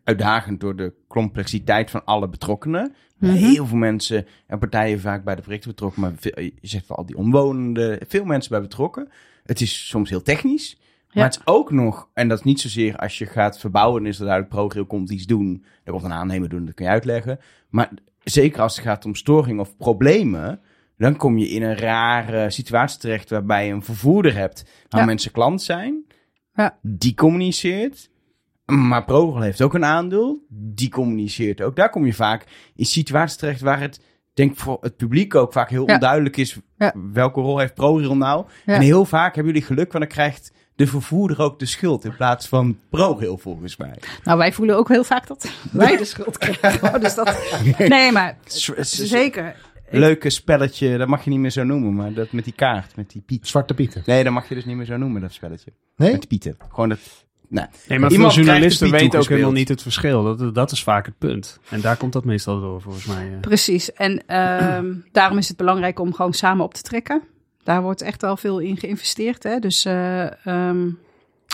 [0.10, 2.94] uitdagend door de complexiteit van alle betrokkenen.
[3.18, 3.38] Mm -hmm.
[3.38, 6.98] Heel veel mensen en partijen vaak bij de projecten betrokken, maar veel, je zegt wel
[6.98, 9.10] al die omwonenden, veel mensen bij betrokken.
[9.44, 10.80] Het is soms heel technisch,
[11.14, 14.20] maar het is ook nog, en dat is niet zozeer als je gaat verbouwen, is
[14.20, 17.40] er duidelijk ProRail komt iets doen, er komt een aannemer doen, dat kun je uitleggen.
[17.70, 17.90] Maar
[18.24, 20.60] zeker als het gaat om storing of problemen,
[20.98, 25.06] dan kom je in een rare situatie terecht waarbij je een vervoerder hebt waar Ja.
[25.08, 26.04] mensen klant zijn,
[26.54, 26.78] Ja.
[26.82, 28.10] die communiceert.
[28.70, 31.76] Maar ProRail heeft ook een aandeel, die communiceert ook.
[31.76, 32.46] Daar kom je vaak
[32.76, 34.00] in situaties terecht waar het,
[34.34, 35.94] denk voor het publiek ook vaak heel Ja.
[35.94, 36.58] onduidelijk is.
[36.78, 36.94] Ja.
[37.14, 38.46] Welke rol heeft ProRail nou?
[38.66, 38.74] Ja.
[38.74, 42.16] En heel vaak hebben jullie geluk, want dan krijgt de vervoerder ook de schuld in
[42.16, 43.96] plaats van ProRail volgens mij.
[44.24, 47.02] Nou, wij voelen ook heel vaak dat wij de schuld krijgen.
[47.02, 47.38] dus dat,
[47.78, 48.38] nee, maar
[48.82, 49.56] zeker.
[49.92, 53.10] Leuke spelletje, dat mag je niet meer zo noemen, maar dat met die kaart, met
[53.10, 53.48] die piet.
[53.48, 54.04] Zwarte pieten.
[54.06, 55.72] Nee, dat mag je dus niet meer zo noemen, dat spelletje.
[55.96, 56.12] Nee?
[56.12, 56.58] Met pieten.
[56.70, 57.00] Gewoon dat...
[57.50, 57.66] Nee.
[57.88, 60.24] Nee, maar Iemand veel journalisten weten ook helemaal niet het verschil.
[60.24, 61.60] Dat, dat is vaak het punt.
[61.70, 63.32] En daar komt dat meestal door, volgens mij.
[63.34, 63.40] eh.
[63.40, 63.94] Precies.
[63.94, 67.22] En ehm, daarom is het belangrijk om gewoon samen op te trekken.
[67.64, 69.44] Daar wordt echt wel veel in geïnvesteerd.
[69.44, 69.60] Hè?
[69.60, 70.90] Dus eh, ehm,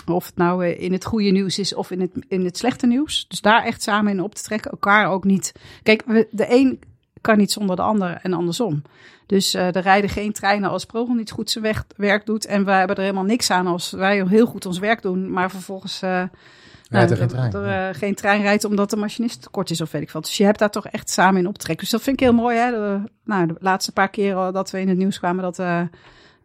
[0.06, 2.86] of het nou eh, in het goede nieuws is of in het, in het slechte
[2.86, 3.24] nieuws.
[3.28, 4.70] Dus daar echt samen in op te trekken.
[4.70, 5.52] Elkaar ook niet.
[5.82, 6.80] Kijk, we, de een
[7.26, 8.82] kan niet zonder de ander en andersom.
[9.26, 12.46] Dus eh, er rijden geen treinen als Progel niet goed zijn weg- werk doet.
[12.46, 15.30] En wij hebben er helemaal niks aan als wij heel goed ons werk doen.
[15.30, 16.30] Maar vervolgens er
[16.88, 17.52] nou, geen trein.
[17.52, 20.24] er, eh, geen trein rijdt omdat de machinist tekort is of weet ik wat.
[20.24, 21.84] Dus je hebt daar toch echt samen in op te trekken.
[21.84, 22.56] Dus dat vind ik heel mooi.
[22.56, 22.70] Hè?
[22.70, 25.58] De, nou, de laatste paar keren dat we in het nieuws kwamen dat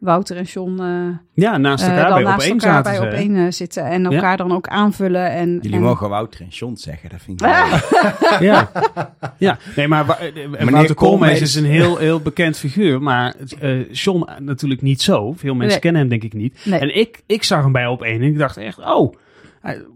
[0.02, 3.00] Wouter en John eh, Ja, naast eh, elkaar dan bij op naast één elkaar zaten
[3.00, 3.86] bij op één eh, zitten.
[3.86, 5.30] En elkaar dan ook aanvullen.
[5.32, 8.40] En, Jullie en- mogen Wouter en John zeggen, dat vind ik wel.
[8.40, 8.72] Ja.
[9.38, 13.02] ja, nee, maar Wouter Koolmees- Koolmees is een heel, heel bekend figuur.
[13.02, 15.34] Maar eh John natuurlijk niet zo.
[15.34, 15.80] Veel mensen Nee.
[15.80, 16.60] kennen hem denk ik niet.
[16.66, 16.80] Nee.
[16.80, 19.14] En ik, ik zag hem bij op één en ik dacht echt, oh,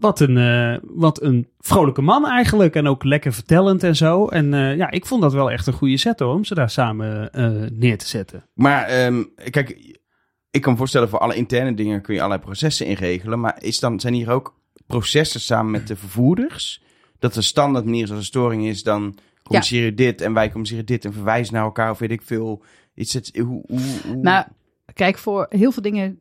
[0.00, 2.74] wat een, eh, wat een vrolijke man eigenlijk.
[2.74, 4.26] En ook lekker vertellend en zo.
[4.26, 6.70] En eh, ja, ik vond dat wel echt een goede set hoor, om ze daar
[6.70, 8.44] samen eh, neer te zetten.
[8.54, 9.95] Maar ehm, kijk,
[10.56, 13.40] ik kan me voorstellen voor alle interne dingen kun je allerlei processen inregelen.
[13.40, 14.54] Maar is dan, zijn hier ook
[14.86, 16.82] processen samen met de vervoerders?
[17.18, 20.86] Dat de standaard manier zoals een storing is, dan communiceren je dit en wij communiceren
[20.86, 22.62] dit en verwijzen naar elkaar of weet ik veel.
[22.94, 24.44] Iets, het, hoe, hoe, hoe- Nou,
[24.94, 26.20] kijk, voor heel veel dingen.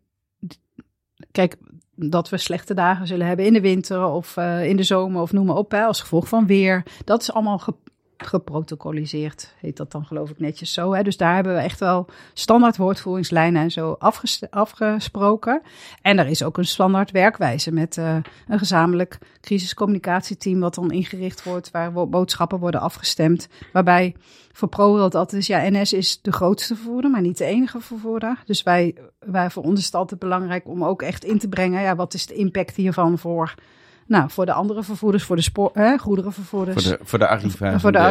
[1.32, 1.58] Kijk,
[1.96, 5.32] dat we slechte dagen zullen hebben in de winter of eh, in de zomer of
[5.32, 6.84] noem maar op, hè, als gevolg van weer.
[7.04, 7.62] Dat is allemaal
[8.18, 10.94] geprotocoliseerd, heet dat dan geloof ik netjes zo.
[10.94, 11.04] Hè?
[11.04, 15.62] Dus daar hebben we echt wel standaard woordvoeringslijnen en zo afges- afgesproken.
[16.02, 21.44] En er is ook een standaard werkwijze met eh, een gezamenlijk crisiscommunicatieteam wat dan ingericht
[21.44, 23.48] wordt, waar wo- boodschappen worden afgestemd.
[23.74, 24.16] Waarbij
[24.52, 28.44] voor het altijd is, ja, NS is de grootste vervoerder, maar niet de enige vervoerder.
[28.46, 31.82] Dus wij, wij voor ons is het altijd belangrijk om ook echt in te brengen,
[31.82, 33.54] ja, wat is de impact hiervan voor,
[34.08, 36.88] nou, voor de andere vervoerders, voor de spoor, hè, goederenvervoerders.
[36.88, 38.04] voor, de, voor de Arriva, Voor de de,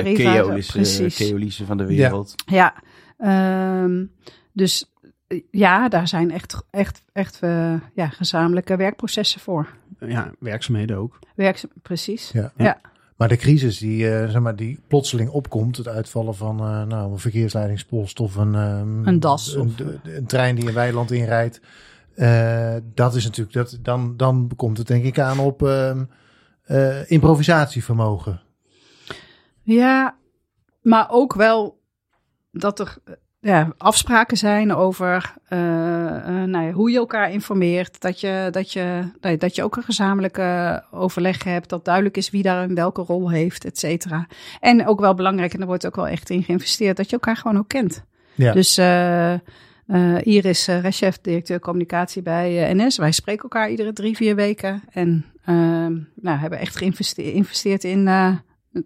[1.60, 2.34] eh, van de wereld.
[2.46, 2.74] Ja,
[3.18, 4.04] ehm,
[4.52, 4.92] dus
[5.26, 9.68] eh, ja, daar zijn echt, echt, echt eh, ja, gezamenlijke werkprocessen voor.
[10.00, 11.18] Ja, werkzaamheden ook.
[11.34, 12.30] Werk, precies.
[12.32, 12.52] Ja.
[12.56, 12.80] Ja.
[13.16, 17.12] Maar de crisis die, eh, zeg maar, die plotseling opkomt, het uitvallen van eh, nou,
[17.12, 21.10] een verkeersleidingspost of een, ehm, Een das een, of- een, een trein die een weiland
[21.10, 21.60] inrijdt.
[22.16, 26.04] Eh, dat is natuurlijk, dat, dan, dan komt het denk ik aan op ehm,
[26.64, 28.40] eh, improvisatievermogen.
[29.62, 30.16] Ja,
[30.82, 31.80] maar ook wel
[32.50, 35.34] dat er eh, ja, afspraken zijn over
[36.46, 38.00] nou ja, hoe je elkaar informeert.
[38.00, 41.68] Dat je, dat, je, nee, dat je ook een gezamenlijke overleg hebt.
[41.68, 44.26] Dat duidelijk is wie daar een welke rol heeft, et cetera.
[44.60, 47.36] En ook wel belangrijk, en daar wordt ook wel echt in geïnvesteerd, dat je elkaar
[47.36, 48.04] gewoon ook kent.
[48.34, 48.52] Ja.
[48.52, 48.78] Dus
[49.86, 52.96] eh, eh, Iris uh, Reshef, directeur communicatie bij eh, NS.
[52.96, 54.82] Wij spreken elkaar iedere drie, vier weken.
[54.90, 55.56] En uh,
[56.14, 58.36] nou, hebben echt geïnvesteerd in, uh,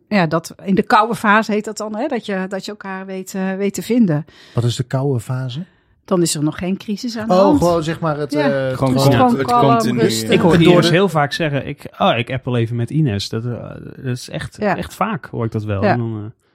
[0.09, 1.97] ja, dat, in de koude fase heet dat dan.
[1.97, 2.07] Hè?
[2.07, 4.25] Dat, je, dat je elkaar weet, uh, weet te vinden.
[4.55, 5.65] Wat is de koude fase?
[6.05, 7.59] Dan is er nog geen crisis aan de oh, hand.
[7.59, 8.33] gewoon zeg maar het...
[8.33, 8.71] Ja.
[8.71, 10.01] Uh, Gewoon, het gewoon, gewoon het kalm, continu.
[10.01, 10.31] rustig.
[10.31, 13.29] Ik hoor de- heel vaak zeggen, ik, oh, ik app wel even met Ines.
[13.29, 14.77] Dat, dat is echt, Ja.
[14.77, 15.83] echt vaak, hoor ik dat wel.
[15.83, 15.93] Ja.
[15.93, 16.47] En dan, eh,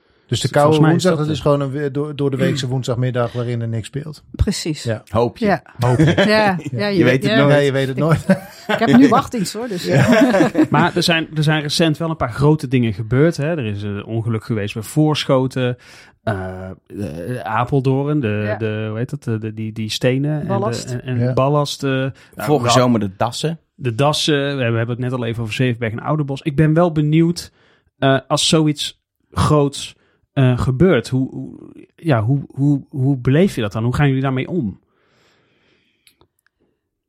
[0.41, 3.31] dus de koude mij woensdag, dat dat is gewoon een door, door de weekse woensdagmiddag
[3.31, 4.23] waarin er niks speelt.
[4.31, 4.83] Precies.
[4.83, 5.01] Ja.
[5.09, 5.45] Hoop je.
[5.45, 6.25] Ja, Hoop ik.
[6.25, 7.37] ja, ja, Je weet het ja.
[7.37, 7.49] nooit.
[7.55, 8.25] Nee, je weet het nooit.
[8.67, 9.67] Ik heb nu wachtdienst hoor.
[9.67, 9.87] Dus.
[10.69, 13.37] Maar er zijn, er zijn recent wel een paar grote dingen gebeurd.
[13.37, 13.45] Hè.
[13.57, 15.77] Er is een ongeluk geweest bij Voorschoten.
[16.23, 18.55] eh, de- Apeldoorn, de, Ja.
[18.57, 20.85] de, hoe heet dat, de, die, die stenen Ballast.
[20.91, 21.33] en, de, en, en Ja.
[21.33, 21.83] ballast.
[21.83, 23.59] eh, nou, Vorige wel- zomer de dassen.
[23.75, 24.33] de dassen.
[24.35, 26.41] We hebben, we hebben het net al even over Zevenberg en Ouderbos.
[26.41, 27.51] Ik ben wel benieuwd
[27.97, 29.95] eh, als zoiets groots
[30.33, 31.09] eh, gebeurt.
[31.09, 31.57] Hoe,
[31.95, 33.83] ja, hoe, hoe, hoe beleef je dat dan?
[33.83, 34.79] Hoe gaan jullie daarmee om?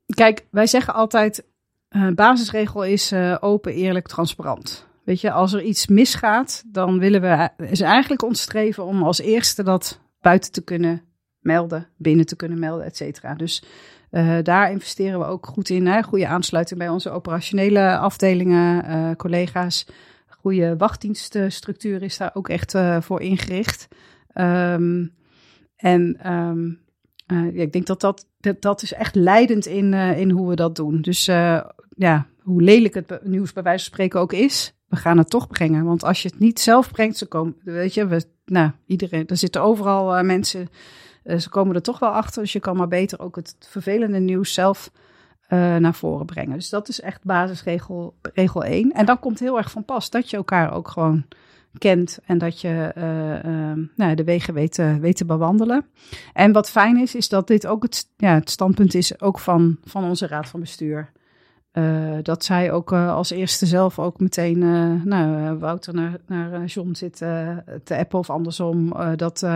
[0.06, 1.44] Kijk, wij zeggen altijd,
[1.88, 4.86] eh basisregel is eh, open, eerlijk, transparant.
[5.04, 9.20] Weet je, als er iets misgaat, dan willen we, is eigenlijk ons streven om als
[9.20, 11.02] eerste dat buiten te kunnen
[11.38, 13.34] melden, binnen te kunnen melden, et cetera.
[13.34, 13.64] Dus
[14.42, 16.02] daar investeren we ook goed in.
[16.02, 19.86] Goede aansluiting bij onze operationele afdelingen, collega's.
[20.44, 23.88] Goede wachtdienststructuur is daar ook echt eh, voor ingericht.
[24.28, 25.06] Ehm,
[25.76, 26.68] en ehm,
[27.26, 28.26] eh, ja, ik denk dat dat,
[28.60, 31.00] dat, is echt leidend in, eh, in hoe we dat doen.
[31.00, 31.24] Dus
[31.96, 35.46] ja, hoe lelijk het nieuws bij wijze van spreken ook is, we gaan het toch
[35.46, 35.84] brengen.
[35.84, 39.36] Want als je het niet zelf brengt, ze komen, weet je, we, nou, iedereen, er
[39.36, 40.68] zitten overal mensen,
[41.38, 42.42] ze komen er toch wel achter.
[42.42, 44.90] Dus je kan maar beter ook het vervelende nieuws zelf
[45.54, 46.56] eh, naar voren brengen.
[46.56, 48.92] Dus dat is echt basisregel regel 1.
[48.92, 51.24] En dan komt heel erg van pas dat je elkaar ook gewoon
[51.78, 55.86] kent en dat je eh, eh, nou, de wegen weet, weet te bewandelen.
[56.32, 59.78] En wat fijn is, is dat dit ook het, ja, het standpunt is ook van,
[59.84, 61.12] van onze raad van bestuur.
[61.72, 64.58] Eh, dat zij ook als eerste zelf ook meteen,
[65.04, 67.16] nou, Wouter naar, naar John zit
[67.84, 68.92] te appen of andersom.
[69.16, 69.46] dat,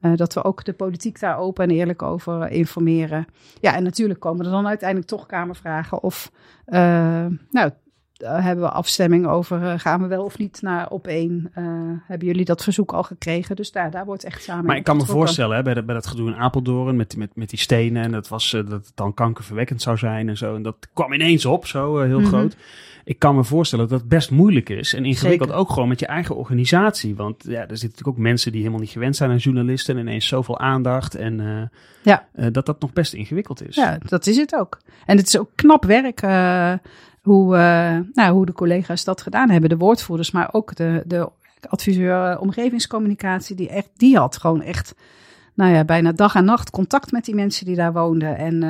[0.00, 3.26] eh, dat we ook de politiek daar open en eerlijk over informeren.
[3.60, 6.32] Ja, en natuurlijk komen er dan uiteindelijk toch kamervragen of,
[6.64, 7.70] eh, nou,
[8.18, 11.50] daar hebben we afstemming over, eh, gaan we wel of niet naar op één?
[11.54, 11.64] Eh,
[12.06, 13.56] hebben jullie dat verzoek al gekregen?
[13.56, 15.94] Dus daar, daar wordt echt samen Maar ik kan me voorstellen, hè, bij, dat, bij
[15.94, 18.02] dat gedoe in Apeldoorn met, met, met die stenen.
[18.02, 20.54] En dat, was, eh, dat het dan kankerverwekkend zou zijn en zo.
[20.54, 22.28] En dat kwam ineens op, zo eh, heel Mhm.
[22.28, 22.56] groot.
[23.04, 24.94] Ik kan me voorstellen dat het best moeilijk is.
[24.94, 25.62] En ingewikkeld Zeker.
[25.64, 27.16] ook gewoon met je eigen organisatie.
[27.16, 29.94] Want ja, er zitten natuurlijk ook mensen die helemaal niet gewend zijn aan journalisten.
[29.96, 31.14] En ineens zoveel aandacht.
[31.14, 32.26] En eh, Ja.
[32.32, 33.74] eh, dat dat nog best ingewikkeld is.
[33.76, 34.78] Ja, dat is het ook.
[35.06, 36.72] En het is ook knap werk eh,
[37.28, 39.70] hoe, eh, nou, hoe de collega's dat gedaan hebben.
[39.70, 41.30] De woordvoerders, maar ook de, de
[41.68, 43.56] adviseur eh, omgevingscommunicatie.
[43.56, 44.94] Die, echt, die had gewoon echt
[45.54, 48.36] nou ja, bijna dag en nacht contact met die mensen die daar woonden.
[48.36, 48.62] En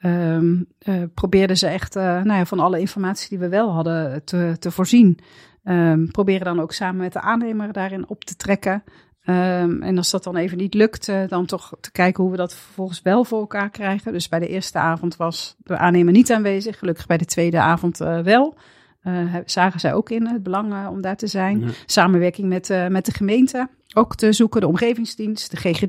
[0.00, 4.70] eh, probeerden ze echt nou ja, van alle informatie die we wel hadden te, te
[4.70, 5.18] voorzien.
[5.64, 8.82] Ehm, proberen dan ook samen met de aannemer daarin op te trekken.
[9.24, 12.38] Ehm, en als dat dan even niet lukt, eh, dan toch te kijken hoe we
[12.38, 14.12] dat vervolgens wel voor elkaar krijgen.
[14.12, 16.78] Dus bij de eerste avond was de aannemer niet aanwezig.
[16.78, 18.54] Gelukkig bij de tweede avond eh, wel.
[19.00, 21.60] Eh, he- zagen zij ook in het belang om daar te zijn.
[21.60, 21.66] Ja.
[21.86, 24.60] Samenwerking met, eh, met de gemeente ook te zoeken.
[24.60, 25.88] De omgevingsdienst, de GGD,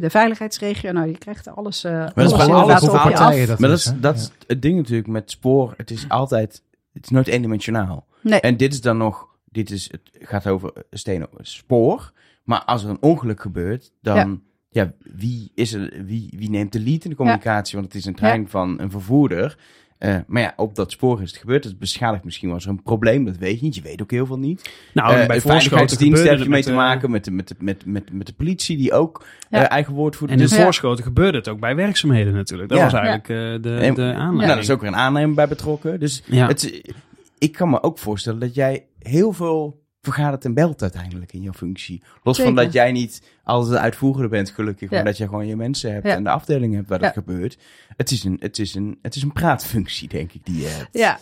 [0.00, 0.92] de veiligheidsregio.
[0.92, 3.58] Nou, je krijgt alles, eh dat is alles bij alle inderdaad op je partijen dat
[3.58, 4.44] maar dat is, dat Ja.
[4.46, 5.74] het ding natuurlijk met spoor.
[5.76, 6.62] Het is altijd,
[6.92, 8.06] het is nooit eendimensionaal.
[8.20, 8.40] Nee.
[8.40, 12.12] En dit is dan nog, dit is, het gaat over stenen spoor.
[12.46, 16.80] Maar als er een ongeluk gebeurt, dan, ja, wie, is er, wie, wie neemt de
[16.80, 17.74] lead in de communicatie?
[17.78, 19.58] Want het is een trein van een vervoerder.
[19.98, 21.64] Eh, maar ja, op dat spoor is het gebeurd.
[21.64, 23.74] Het beschadigt misschien was er een probleem, dat weet je niet.
[23.74, 24.70] Je weet ook heel veel niet.
[24.94, 27.48] Nou, Eh, bij Voorschoten veiligheidsdienst gebeurde heb je het mee te maken met, de- met,
[27.48, 29.62] de- met, met, met, de politie, die ook Ja.
[29.64, 30.62] eh, eigen woordvoerder En in dus, Ja.
[30.62, 32.68] Voorschoten gebeurde het ook bij werkzaamheden natuurlijk.
[32.68, 32.84] Dat Ja.
[32.84, 33.70] was eigenlijk eh, de, de
[34.02, 34.16] aanleiding.
[34.36, 36.00] Nou, daar is ook weer een aannemer bij betrokken.
[36.00, 36.46] Dus Ja.
[36.46, 36.92] het,
[37.38, 41.52] ik kan me ook voorstellen dat jij heel veel vergadert en belt uiteindelijk in jouw
[41.52, 42.02] functie.
[42.22, 44.90] Los van dat jij niet altijd de uitvoerder bent, gelukkig.
[44.90, 44.96] Ja.
[44.96, 46.14] Maar dat je gewoon je mensen hebt Ja.
[46.14, 47.58] en de afdeling hebt waar dat gebeurt.
[47.96, 50.88] Het is, een, het, is een, het is een praatfunctie, denk ik, die je hebt.
[50.92, 51.18] Ja,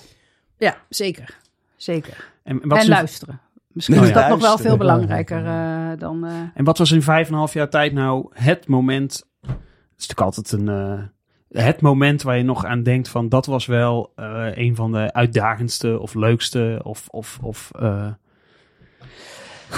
[0.59, 1.39] ja zeker.
[1.77, 2.33] zeker.
[2.43, 3.41] En, wat en is- luisteren.
[3.73, 4.15] Misschien is ja.
[4.15, 6.27] dat nog wel veel belangrijker eh, dan...
[6.27, 9.27] eh, en wat was in vijf en een half jaar tijd nou het moment...
[9.41, 9.53] Het
[10.03, 10.69] is natuurlijk altijd een...
[10.69, 13.29] eh, het moment waar je nog aan denkt van...
[13.29, 17.09] dat was wel eh, een van de uitdagendste of leukste of...
[17.09, 18.07] of, of eh,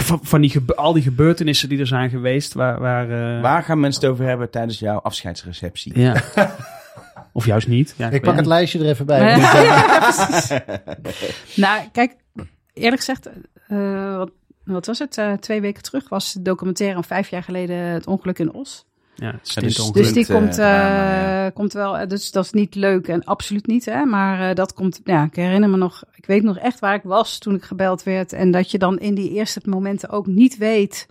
[0.02, 2.52] van, van die al die gebeurtenissen die er zijn geweest...
[2.54, 6.00] waar, waar, eh, Waar gaan mensen het over hebben tijdens jouw afscheidsreceptie?
[6.00, 6.22] Ja.
[7.32, 7.94] of juist niet.
[7.96, 8.36] Ja, Ik pak niet.
[8.36, 9.36] het lijstje er even bij.
[11.54, 12.16] Nou, kijk,
[12.72, 13.28] eerlijk gezegd,
[13.68, 14.30] eh, wat,
[14.64, 15.18] wat was het?
[15.18, 18.84] Eh, twee weken terug was de documentaire, vijf jaar geleden, het ongeluk in Os.
[19.16, 19.54] Ja, dus-
[19.92, 23.08] Dus die Klinkt, eh, komt, drama, eh, komt wel, eh, dus dat is niet leuk
[23.08, 24.04] en absoluut niet, hè.
[24.04, 27.02] Maar eh, dat komt, ja, ik herinner me nog, ik weet nog echt waar ik
[27.02, 28.32] was toen ik gebeld werd.
[28.32, 31.08] En dat je dan in die eerste momenten ook niet weet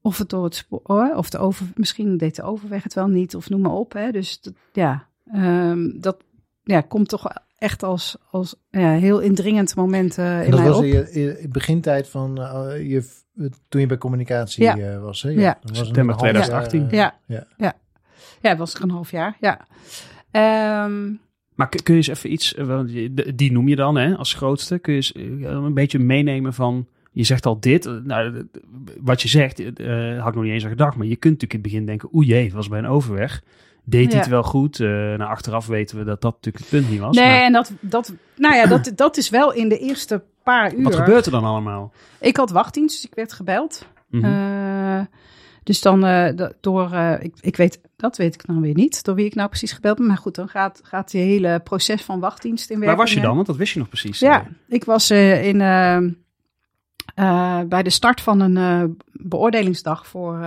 [0.00, 3.34] of het door het spoor, of de over, misschien deed de overweg het wel niet,
[3.34, 4.10] of noem maar op, hè.
[4.10, 6.16] Dus dat, ja, ehm, dat
[6.62, 7.26] ja, komt toch
[7.64, 10.84] echt als, als ja, heel indringend moment eh, in dat mij was op.
[10.84, 13.10] je, in je begintijd van eh, je,
[13.68, 14.76] toen je bij communicatie Ja.
[14.76, 15.22] eh, was.
[15.22, 15.28] Hè?
[15.28, 15.58] Ja.
[15.60, 16.84] Dat was September een half jaar, 2018.
[16.90, 16.90] eh,
[17.26, 17.46] Ja.
[17.58, 17.72] ja.
[18.40, 19.66] Ja, het was er een half jaar, ja.
[20.30, 21.12] Ehm,
[21.54, 22.80] Maar kun je eens even iets, eh,
[23.34, 24.78] die noem je dan hè, als grootste.
[24.78, 27.86] Kun je eens eh, een beetje meenemen van, je zegt al dit.
[27.86, 28.42] eh, Nou, eh,
[29.00, 30.96] wat je zegt, eh, had ik nog niet eens aan gedacht.
[30.96, 33.42] Maar je kunt natuurlijk in het begin denken, oeh jee, het was bij een overweg.
[33.84, 34.78] Deed hij het wel goed?
[34.78, 37.16] Nou, achteraf weten we dat dat natuurlijk het punt niet was.
[37.16, 40.74] nee, maar en dat, dat, nou ja, dat, dat is wel in de eerste paar
[40.74, 40.82] uur.
[40.82, 41.92] wat gebeurt er dan allemaal?
[42.20, 43.86] Ik had wachtdienst, dus ik werd gebeld.
[44.08, 44.24] Mhm.
[44.24, 45.00] Eh,
[45.62, 49.26] dus dan eh, door, ik, ik weet, dat weet ik dan weer niet, door wie
[49.26, 50.06] ik nou precies gebeld ben.
[50.06, 53.08] Maar goed, dan gaat, gaat die hele proces van wachtdienst in Waar werking.
[53.08, 53.34] was je dan?
[53.34, 54.18] Want dat wist je nog precies.
[54.18, 55.58] Ja, ik was in,
[57.68, 60.44] bij de start van een beoordelingsdag voor,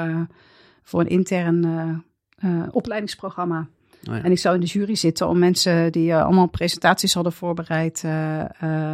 [0.84, 2.06] voor een intern
[2.38, 3.68] eh, opleidingsprogramma.
[4.10, 4.24] oh ja.
[4.24, 8.04] En ik zou in de jury zitten om mensen die eh, allemaal presentaties hadden voorbereid
[8.04, 8.12] eh,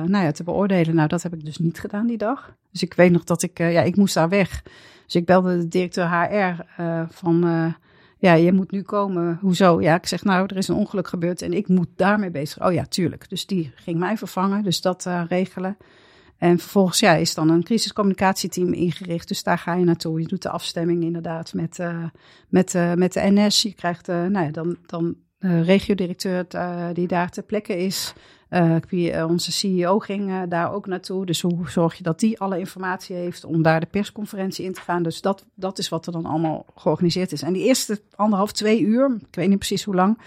[0.05, 0.95] nou ja, te beoordelen.
[0.95, 2.55] Nou, dat heb ik dus niet gedaan die dag.
[2.71, 4.63] Dus ik weet nog dat ik, ja, ik moest daar weg.
[5.05, 6.63] Dus ik belde de directeur HR
[7.09, 7.73] van,
[8.17, 9.37] ja, je moet nu komen.
[9.41, 9.81] Hoezo?
[9.81, 12.65] Ja, ik zeg, nou, er is een ongeluk gebeurd en ik moet daarmee bezig.
[12.65, 13.29] Oh ja, tuurlijk.
[13.29, 15.77] Dus die ging mij vervangen, dus dat regelen.
[16.37, 19.27] En vervolgens ja, is dan een crisiscommunicatieteam ingericht.
[19.27, 20.21] Dus daar ga je naartoe.
[20.21, 22.03] Je doet de afstemming inderdaad met, eh,
[22.49, 23.61] met, eh, met de NS.
[23.61, 26.45] Je krijgt eh, nou ja, dan, dan regiodirecteur
[26.93, 28.13] die daar ter plekke is.
[29.27, 31.25] Onze CEO ging daar ook naartoe.
[31.25, 34.81] Dus hoe zorg je dat die alle informatie heeft om daar de persconferentie in te
[34.81, 35.03] gaan.
[35.03, 37.41] Dus dat, dat is wat er dan allemaal georganiseerd is.
[37.41, 40.19] En die eerste anderhalf, twee uur, ik weet niet precies hoe lang,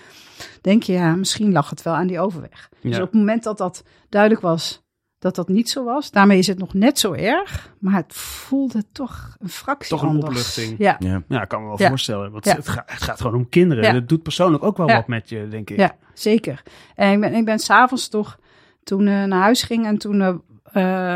[0.61, 2.71] denk je ja, misschien lag het wel aan die overweg.
[2.81, 4.86] Dus op het moment dat dat duidelijk was
[5.19, 8.83] dat dat niet zo was, daarmee is het nog net zo erg, maar het voelde
[8.93, 10.29] toch een fractie Toch een anders.
[10.29, 10.79] opluchting.
[10.79, 11.23] Ja, Ja.
[11.29, 11.89] Ja, ik kan me wel Ja.
[11.89, 12.31] voorstellen.
[12.31, 12.55] Want Ja.
[12.55, 13.85] het, gaat, het gaat gewoon om kinderen.
[13.85, 13.95] Ja.
[13.95, 14.95] Het doet persoonlijk ook wel Ja.
[14.97, 15.77] wat met je, denk ik.
[15.77, 16.63] Ja, zeker.
[16.95, 18.39] En ik ben, ik ben s'avonds toch
[18.85, 20.35] toen eh, naar huis ging en toen eh,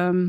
[0.07, 0.28] ehm,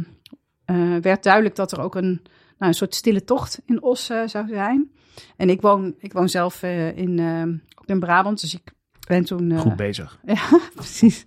[0.66, 2.22] eh, werd duidelijk dat er ook een,
[2.58, 4.92] nou, een soort stille tocht in Os zou zijn.
[5.38, 7.54] En ik woon, ik woon zelf eh, in, ehm,
[7.86, 8.72] in Brabant, dus ik
[9.08, 9.52] ben toen...
[9.52, 10.20] eh, Goed bezig.
[10.26, 10.42] Ja,
[10.76, 11.26] precies.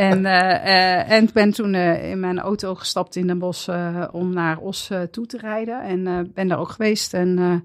[0.00, 4.08] En, eh, eh, en ben toen eh, in mijn auto gestapt in Den Bosch eh,
[4.12, 5.82] om naar Os toe te rijden.
[5.82, 7.14] En ben daar ook geweest.
[7.14, 7.64] En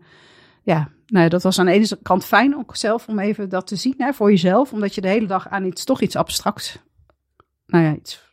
[0.63, 3.75] ja, nou, dat was aan de ene kant fijn ook zelf om even dat te
[3.75, 4.73] zien hè, voor jezelf.
[4.73, 6.79] Omdat je de hele dag aan iets, toch iets abstracts,
[7.65, 8.23] nou ja, iets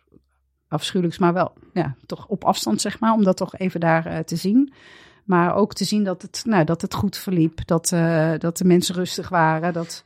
[0.68, 3.12] afschuwelijks, maar wel ja, toch op afstand zeg maar.
[3.12, 4.72] Om dat toch even daar te zien.
[5.24, 7.66] Maar ook te zien dat het, nou, dat het goed verliep.
[7.66, 7.88] Dat,
[8.38, 9.72] dat de mensen rustig waren.
[9.72, 10.02] Dat,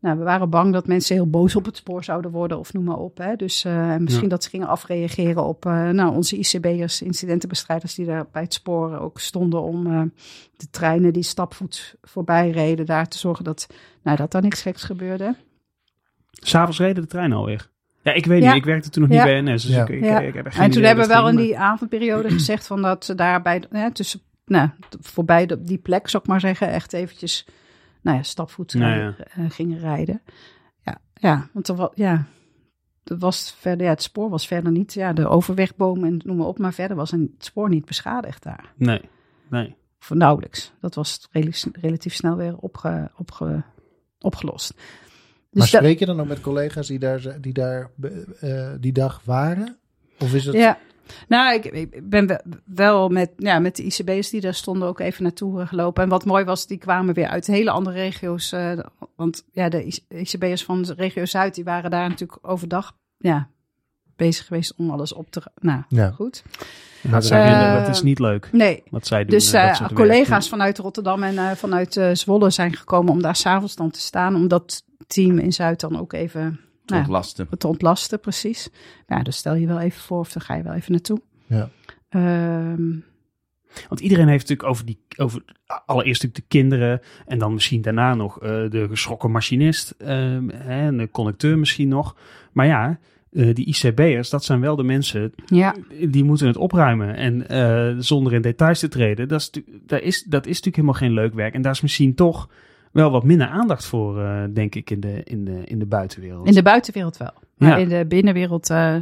[0.00, 2.84] nou, we waren bang dat mensen heel boos op het spoor zouden worden of noem
[2.84, 3.18] maar op.
[3.18, 3.36] Hè.
[3.36, 4.28] Dus eh, misschien Ja.
[4.30, 8.98] dat ze gingen afreageren op eh, nou, onze ICB'ers, incidentenbestrijders die daar bij het spoor
[8.98, 10.02] ook stonden om eh,
[10.56, 13.66] de treinen die stapvoets voorbij reden, daar te zorgen dat,
[14.02, 15.34] nou, dat daar niks geks gebeurde.
[16.30, 17.68] S'avonds reden de trein alweer.
[18.02, 18.48] Ja, ik weet Ja.
[18.48, 18.56] niet.
[18.58, 19.24] Ik werkte toen nog Ja.
[19.24, 19.62] niet bij NS.
[19.62, 19.82] Dus Ja.
[19.82, 20.20] ik, ik, Ja.
[20.20, 22.82] ik heb echt geen En toen idee hebben we wel in die avondperiode gezegd van
[22.82, 24.68] dat ze daar bij, hè, tussen, nou,
[25.00, 27.46] voorbij de, die plek, zou ik maar zeggen, echt eventjes,
[28.02, 30.22] nou ja, stapvoets Nou eh, gingen rijden.
[30.84, 32.24] Ja, ja, want er was, ja,
[33.04, 36.46] er was verder, ja, het spoor was verder niet, ja, de overwegboom en noem maar
[36.46, 38.72] op, maar verder was een, het spoor niet beschadigd daar.
[38.76, 39.02] maar- Nee,
[39.48, 39.76] nee.
[40.00, 40.72] Of nauwelijks.
[40.80, 43.62] Dat was relatief, relatief snel weer opge, opge,
[44.18, 44.74] opgelost.
[44.76, 44.84] Maar
[45.50, 47.90] Dus dat- spreek je dan ook met collega's die daar, die daar
[48.40, 49.76] eh, die dag waren?
[50.18, 50.54] Of is het...
[50.54, 50.78] Ja,
[51.28, 55.00] nou, ik, ik ben we- wel met, ja, met de ICB'ers die daar stonden ook
[55.00, 56.02] even naartoe eh, gelopen.
[56.02, 58.52] En wat mooi was, die kwamen weer uit hele andere regio's.
[58.52, 58.78] eh,
[59.16, 63.48] want ja, de ICB'ers van de regio Zuid, die waren daar natuurlijk overdag ja,
[64.16, 65.42] bezig geweest om alles op te...
[65.60, 66.10] Nou, Ja.
[66.10, 66.42] goed.
[67.02, 68.48] Dat, zij Eh, dat is niet leuk.
[68.52, 69.30] Nee, Wat zij doen.
[69.30, 69.54] dus
[69.94, 74.34] collega's vanuit Rotterdam en vanuit Zwolle zijn gekomen om daar s'avonds dan te staan.
[74.34, 76.60] Om dat team in Zuid dan ook even
[76.90, 77.48] nou, Ontlasten.
[77.58, 78.70] te ontlasten, precies.
[79.06, 81.20] Ja, dus stel je wel even voor of dan ga je wel even naartoe.
[81.46, 81.70] Ja.
[82.08, 82.98] Ehm,
[83.88, 85.42] Want iedereen heeft natuurlijk over die, over
[85.86, 90.86] allereerst natuurlijk de kinderen en dan misschien daarna nog eh, de geschrokken machinist ehm, hè,
[90.86, 92.16] en de conducteur misschien nog.
[92.52, 92.98] Maar ja,
[93.32, 95.74] eh, die ICB'ers, dat zijn wel de mensen ja,
[96.08, 97.14] die moeten het opruimen.
[97.16, 99.50] En eh, zonder in details te treden, dat is,
[99.86, 101.54] dat, is, dat is natuurlijk helemaal geen leuk werk.
[101.54, 102.48] En daar is misschien toch
[102.90, 106.46] wel wat minder aandacht voor, eh, denk ik, in de, in de, in de buitenwereld.
[106.46, 107.32] in de buitenwereld wel.
[107.56, 107.76] Maar Ja.
[107.76, 108.96] in de binnenwereld, eh,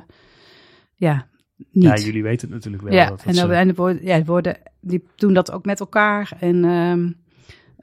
[0.94, 1.26] ja,
[1.70, 1.84] niet.
[1.84, 2.92] Ja, jullie weten het natuurlijk wel.
[2.92, 5.64] Ja, dat het en, zo- en de worden, ja, de worden, die doen dat ook
[5.64, 6.32] met elkaar.
[6.40, 7.10] En ehm,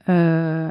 [0.06, 0.14] eh,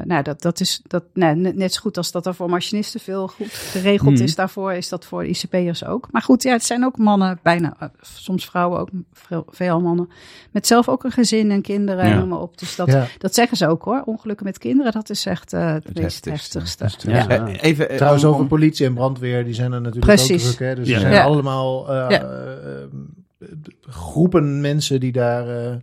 [0.04, 3.00] nou, dat, dat is dat, nou, net, net zo goed als dat er voor machinisten
[3.00, 6.08] veel goed geregeld is daarvoor, is dat voor ICP'ers ook.
[6.10, 10.08] Maar goed, ja, het zijn ook mannen, bijna, eh, soms vrouwen ook, veel, veel mannen,
[10.50, 12.58] met zelf ook een gezin en kinderen en noem maar op.
[12.58, 13.06] Dus dat, Ja.
[13.18, 14.02] dat zeggen ze ook hoor.
[14.04, 16.58] Ongelukken met kinderen, dat is echt eh, het, Het meest heftigste.
[16.58, 17.10] heftigste.
[17.10, 17.24] Ja.
[17.28, 17.46] Ja.
[17.46, 20.46] Even, Trouwens, over om- politie en brandweer, die zijn er natuurlijk Precies.
[20.50, 20.68] ook druk.
[20.68, 20.74] Hè?
[20.74, 20.94] Dus Ja.
[20.94, 21.22] er zijn Ja.
[21.24, 22.26] allemaal Ja.
[23.80, 25.74] groepen mensen die daar eh,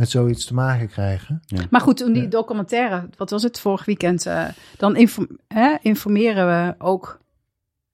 [0.00, 1.42] met zoiets te maken krijgen.
[1.70, 2.28] Maar goed, toen die Ja.
[2.28, 4.44] documentaire, wat was het vorig weekend, eh,
[4.76, 7.18] dan inform- hè, informeren we ook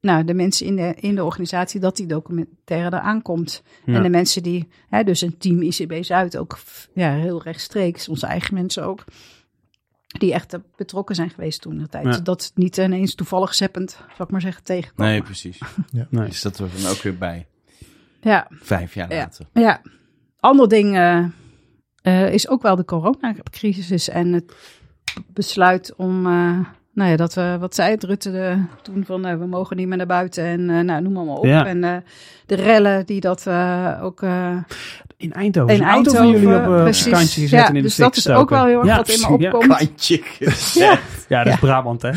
[0.00, 3.62] nou, de mensen in de, in de organisatie dat die documentaire eraan komt.
[3.84, 3.94] Ja.
[3.94, 6.58] En de mensen die, hè, dus een team ICB Zuid ook
[6.94, 9.04] ja, heel rechtstreeks, onze eigen mensen ook,
[10.06, 12.04] die echt eh, betrokken zijn geweest toen de tijd.
[12.04, 12.18] Ja.
[12.20, 15.12] Dat het niet ineens toevallig zeppend, zal ik maar zeggen, tegenkomen.
[15.12, 15.58] Nee, precies.
[16.10, 16.26] Nee.
[16.28, 17.46] Dus dat er dan ook weer bij.
[18.20, 19.16] Ja, Vijf jaar Ja.
[19.18, 19.46] later.
[19.52, 19.80] ja.
[20.40, 21.24] Ander ding eh,
[22.06, 24.52] eh, is ook wel de coronacrisis en het
[25.26, 26.58] besluit om, eh,
[26.92, 29.86] nou ja, dat we, wat zei het Rutte de, toen van, eh, we mogen niet
[29.88, 31.44] meer naar buiten en eh, nou, noem maar, maar op.
[31.44, 31.66] Ja.
[31.66, 31.96] En eh,
[32.46, 34.56] de rellen die dat eh, ook eh,
[35.16, 35.74] In Eindhoven.
[35.74, 37.12] in auto van Eindhoven, jullie op, precies.
[37.12, 38.96] kantje gezet ja, en in de dus fik dat is ook wel heel erg Ja,
[38.96, 39.50] wat in me ja.
[39.52, 39.76] opkomt.
[39.76, 40.22] Kantje.
[40.74, 42.10] Ja, Ja, dat is Brabant, hè?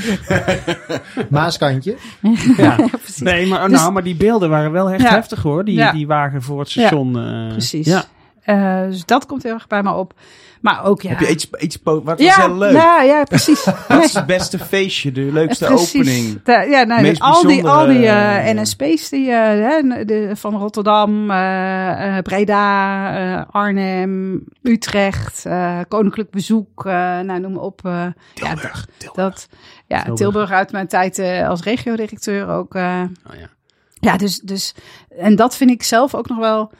[1.29, 1.95] Maaskantje.
[2.57, 2.75] Ja.
[2.75, 3.17] precies.
[3.21, 5.09] Nee, maar, Dus- nou, maar die beelden waren wel echt Ja.
[5.09, 5.65] heftig, hoor.
[5.65, 5.91] Die, Ja.
[5.91, 7.19] die wagen voor het station.
[7.19, 7.85] eh, Precies.
[7.85, 8.03] Ja.
[8.41, 10.13] Eh, dus dat komt heel erg bij me op.
[10.61, 11.09] Maar ook, ja.
[11.09, 12.71] Heb je iets, iets wat was ja, heel leuk?
[12.73, 13.63] Ja, ja, precies.
[13.87, 15.95] Wat is het beste feestje, de leukste Precies.
[16.01, 16.41] opening?
[16.71, 21.31] Ja, nou, al die, al die bijzondere, eh, NSP's die, eh, hè, de, van Rotterdam,
[21.31, 27.79] eh, eh, Breda, eh, Arnhem, Utrecht, eh, Koninklijk Bezoek, eh, nou, noem maar op.
[27.85, 29.47] eh, ja, dat, dat,
[29.87, 30.17] ja, Tilburg.
[30.19, 30.51] Tilburg.
[30.51, 32.75] uit mijn tijd eh, als regiodirecteur ook.
[32.75, 33.47] eh, Oh, ja.
[33.93, 34.75] ja, dus, dus,
[35.17, 36.71] en dat vind ik zelf ook nog wel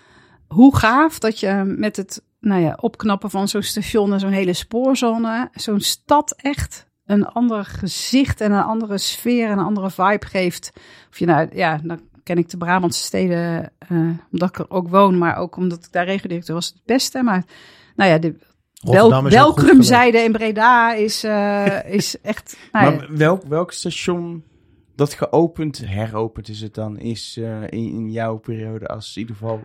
[0.50, 4.54] hoe gaaf dat je met het nou ja, opknappen van zo'n station en zo'n hele
[4.54, 10.26] spoorzone, zo'n stad echt een ander gezicht en een andere sfeer en een andere vibe
[10.26, 10.72] geeft.
[11.10, 13.98] Of je nou, ja, dan ken ik de Brabantse steden, eh,
[14.32, 17.24] omdat ik er ook woon, maar ook omdat ik daar regiodirecteur was, het beste.
[17.24, 17.44] Maar
[17.96, 18.36] nou ja, de
[18.74, 22.58] wel, Welkrumzijde in Breda is, eh, is echt...
[22.72, 24.44] Nou Maar welk, welk station
[24.96, 29.36] dat geopend, heropend is het dan, is eh, in, in jouw periode als in ieder
[29.36, 29.62] geval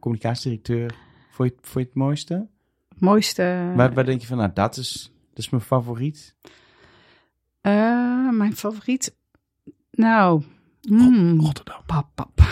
[0.00, 0.94] communicatiedirecteur,
[1.30, 2.46] vond je, het- vond je het mooiste?
[2.98, 3.72] mooiste...
[3.76, 6.34] waar, waar denk je van, nou dat is, dat is mijn favoriet?
[7.60, 9.14] Eh, mijn favoriet.
[9.90, 10.42] Nou.
[10.80, 11.80] hmm, Rotterdam.
[11.86, 12.30] pap, pap.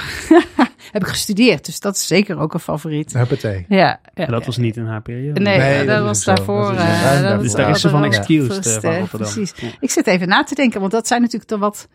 [0.93, 3.13] Heb ik gestudeerd, dus dat is zeker ook een favoriet.
[3.13, 3.65] Huppatee.
[3.69, 4.47] Ja, ja, dat ja.
[4.47, 5.41] was niet in haar periode.
[5.41, 6.73] Nee, Nee, dat, dat is was daarvoor.
[6.73, 7.41] Dat eh, dat.
[7.41, 9.33] Dus daar is ze van excused eh, van eh, Rotterdam.
[9.33, 9.55] Precies.
[9.81, 11.89] Ik zit even na te denken, want dat zijn natuurlijk de wat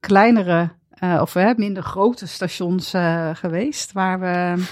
[0.00, 0.70] kleinere
[1.00, 3.92] eh, of hè, minder grote stations eh, geweest.
[3.92, 4.62] Waar we.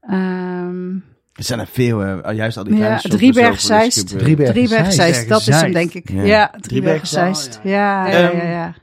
[0.00, 0.94] ehm
[1.34, 5.28] Er zijn er veel, eh, juist al die Ja, kleine Drieberg, Zeist.
[5.28, 6.10] dat is hem denk ik.
[6.10, 6.22] Ja.
[6.22, 7.06] Ja, Zeist.
[7.08, 7.60] Zeist.
[7.62, 8.30] Ja, ja, ja.
[8.30, 8.74] ja, ja.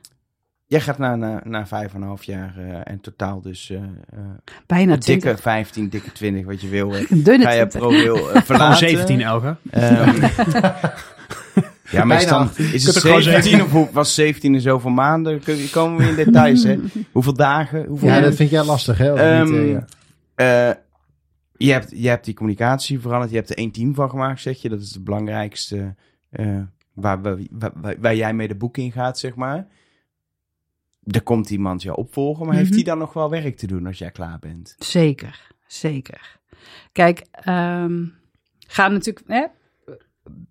[0.65, 3.77] Jij gaat na, na, na vijf en een half jaar eh, en totaal dus eh,
[3.77, 3.83] eh,
[4.65, 5.41] Bijna een dikke 20.
[5.41, 6.95] 15, dikke 20, wat je wil.
[6.95, 7.79] eh, Een dunne ga je 20.
[7.79, 8.77] ProRail eh, Gewoon verlaten.
[8.89, 9.55] 17 Elge.
[9.71, 10.19] Ehm,
[11.91, 14.89] ja, maar is, dan, is het er gewoon 17 of hoe- was 17 in zoveel
[14.91, 15.39] maanden?
[15.39, 16.77] Kun- Komen we in details, hè?
[17.11, 17.85] Hoeveel dagen?
[17.85, 19.13] Hoeveel Ja, dat vind jij lastig, hè?
[19.13, 20.69] Ehm, niet, eh, ja.
[20.69, 20.75] Eh,
[21.57, 23.31] je, hebt, je hebt die communicatie veranderd.
[23.31, 24.69] Je hebt er één team van gemaakt, zeg je.
[24.69, 25.95] Dat is het belangrijkste
[26.29, 26.57] eh,
[26.93, 29.67] waar, we- waar, waar, waar jij mee de boek in gaat, zeg maar.
[31.05, 32.75] Er komt iemand jou opvolgen, maar heeft Mhm.
[32.75, 34.75] hij dan nog wel werk te doen als jij klaar bent?
[34.79, 36.39] Zeker, zeker.
[36.91, 38.03] Kijk, ehm
[38.67, 39.45] gaan natuurlijk hè,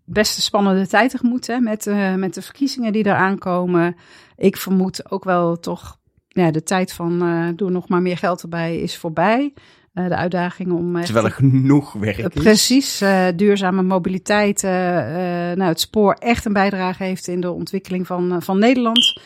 [0.04, 3.96] best een spannende tijd tegemoet hè, met, eh, met de verkiezingen die eraan komen.
[4.36, 5.98] Ik vermoed ook wel toch,
[6.28, 9.52] ja, de tijd van eh, doe nog maar meer geld erbij is voorbij.
[9.92, 12.42] Eh, de uitdaging om Terwijl er genoeg werk is.
[12.42, 13.02] Precies,
[13.36, 19.20] duurzame mobiliteit, nou, het spoor echt een bijdrage heeft in de ontwikkeling van, van Nederland.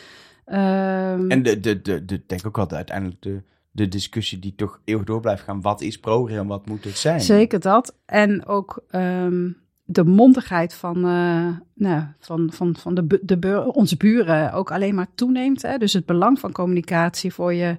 [0.45, 3.41] Ehm, En de, de, de, de, denk ook wel de, uiteindelijk de,
[3.71, 5.61] de discussie die toch eeuwig door blijft gaan.
[5.61, 7.21] Wat is ProRail en wat moet het zijn?
[7.21, 7.95] Zeker dat.
[8.05, 9.49] En ook, ehm,
[9.85, 14.95] de mondigheid van, eh, nou, van, van, van de, de, bur- onze buren ook alleen
[14.95, 15.61] maar toeneemt.
[15.61, 15.77] Hè?
[15.77, 17.77] Dus het belang van communicatie voor je,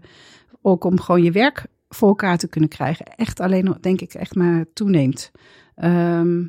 [0.62, 4.14] ook om gewoon je werk voor elkaar te kunnen krijgen, echt alleen nog, denk ik,
[4.14, 5.30] echt maar toeneemt.
[5.74, 6.42] Ehm,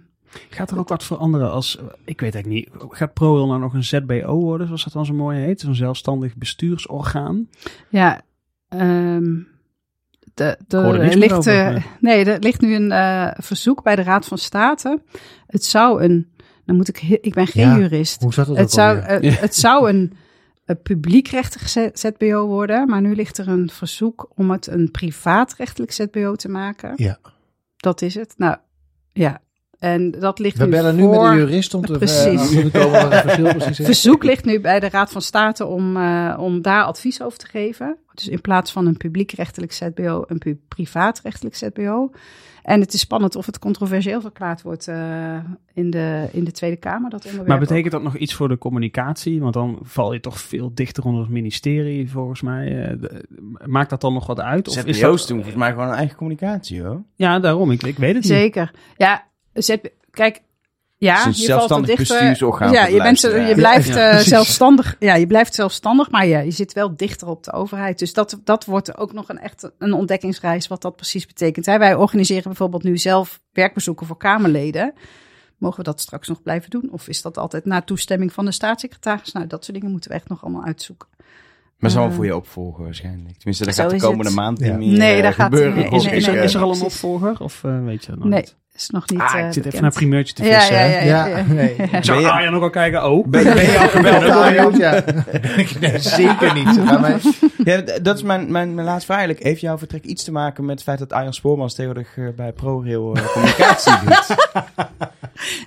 [0.50, 3.84] Gaat er ook wat veranderen als, ik weet eigenlijk niet, gaat ProRail nou nog een
[3.84, 5.60] ZBO worden, zoals dat dan zo mooi heet?
[5.62, 7.50] Zo'n zelfstandig bestuursorgaan?
[7.90, 8.22] Ja,
[8.70, 9.36] ehm
[10.38, 12.26] de, de, er ligt, over, nee.
[12.26, 15.02] er ligt nu een eh, verzoek bij de Raad van State.
[15.48, 16.32] Het zou een,
[16.66, 18.22] dan moet ik, ik ben geen Ja, jurist.
[18.22, 20.14] Hoe zat het, Het zou, het zou een,
[20.66, 25.92] een publiekrechtelijk Z- ZBO worden, maar nu ligt er een verzoek om het een privaatrechtelijk
[25.92, 26.94] ZBO te maken.
[26.96, 27.18] Ja.
[27.78, 28.34] Dat is het.
[28.38, 28.58] Nou,
[29.14, 29.42] ja.
[29.80, 32.40] En dat ligt We nu bellen nu met de jurist om te eh, Precies.
[32.42, 33.86] achter te komen het verschil precies is.
[33.86, 37.48] verzoek ligt nu bij de Raad van State om, eh, om daar advies over te
[37.48, 37.98] geven.
[38.14, 42.12] Dus in plaats van een publiekrechtelijk ZBO, een pu- privaatrechtelijk ZBO.
[42.64, 45.38] En het is spannend of het controversieel verklaard wordt eh,
[45.74, 47.10] in, de, in de Tweede Kamer.
[47.10, 47.68] Dat onderwerp Maar ook.
[47.68, 49.40] betekent dat nog iets voor de communicatie?
[49.42, 52.84] Want dan val je toch veel dichter onder het ministerie, volgens mij.
[52.86, 53.24] Eh, de-
[53.66, 54.68] Maakt dat dan nog wat uit?
[54.68, 55.28] Of is ZBO's dat...
[55.28, 57.04] doen volgens mij gewoon een eigen communicatie, hoor.
[57.16, 57.72] Ja, daarom.
[57.72, 58.32] Ik, ik weet het niet.
[58.34, 58.72] Zeker.
[58.98, 59.26] Ja,
[59.62, 60.42] zet, kijk.
[61.00, 62.18] Ja, Het is een je valt er zelfstandig dichter.
[62.18, 64.96] bestuursorgaan Ja, je, bent, je blijft Ja, eh, zelfstandig.
[65.00, 68.00] Ja, je blijft zelfstandig, maar ja, je zit wel dichter op de overheid.
[68.00, 71.66] Dus dat, dat wordt ook nog een echt een ontdekkingsreis wat dat precies betekent.
[71.66, 74.94] Hè, Wij organiseren bijvoorbeeld nu zelf werkbezoeken voor Kamerleden.
[75.58, 76.90] Mogen we dat straks nog blijven doen?
[76.92, 79.32] Of is dat altijd na toestemming van de staatssecretaris?
[79.32, 81.08] Nou, dat soort dingen moeten we echt nog allemaal uitzoeken.
[81.78, 83.36] Maar zal wel Eh, voor je opvolgen waarschijnlijk.
[83.38, 84.36] Tenminste, dat gaat de komende het.
[84.36, 84.76] maand Ja.
[84.76, 87.40] niet meer Nee, daar gaat- nee, Is, is, er, is er al een opvolger?
[87.42, 88.56] Of eh, weet je dat nog Nee, niet?
[88.78, 89.20] Is nog niet.
[89.20, 90.76] Ah, eh, ik zit even naar een primeurtje te vissen.
[90.76, 91.44] ja, ja, Ja, ja.
[91.48, 91.76] nee.
[91.76, 93.10] Ik zou je- Arjan ook al kijken.
[93.12, 93.28] Oh.
[93.28, 94.22] Ben, ben je al gebeld?
[94.24, 95.04] Ja, Arjan, ja.
[95.80, 97.00] Nee, zeker niet.
[97.00, 97.18] Mij-
[97.64, 99.48] Ja, dat is mijn, mijn, mijn laatste vraag eigenlijk.
[99.48, 102.52] Heeft jouw vertrek iets te maken met het feit dat Arjan Spoormans tegenwoordig eh, bij
[102.52, 104.36] ProRail eh, communicatie doet?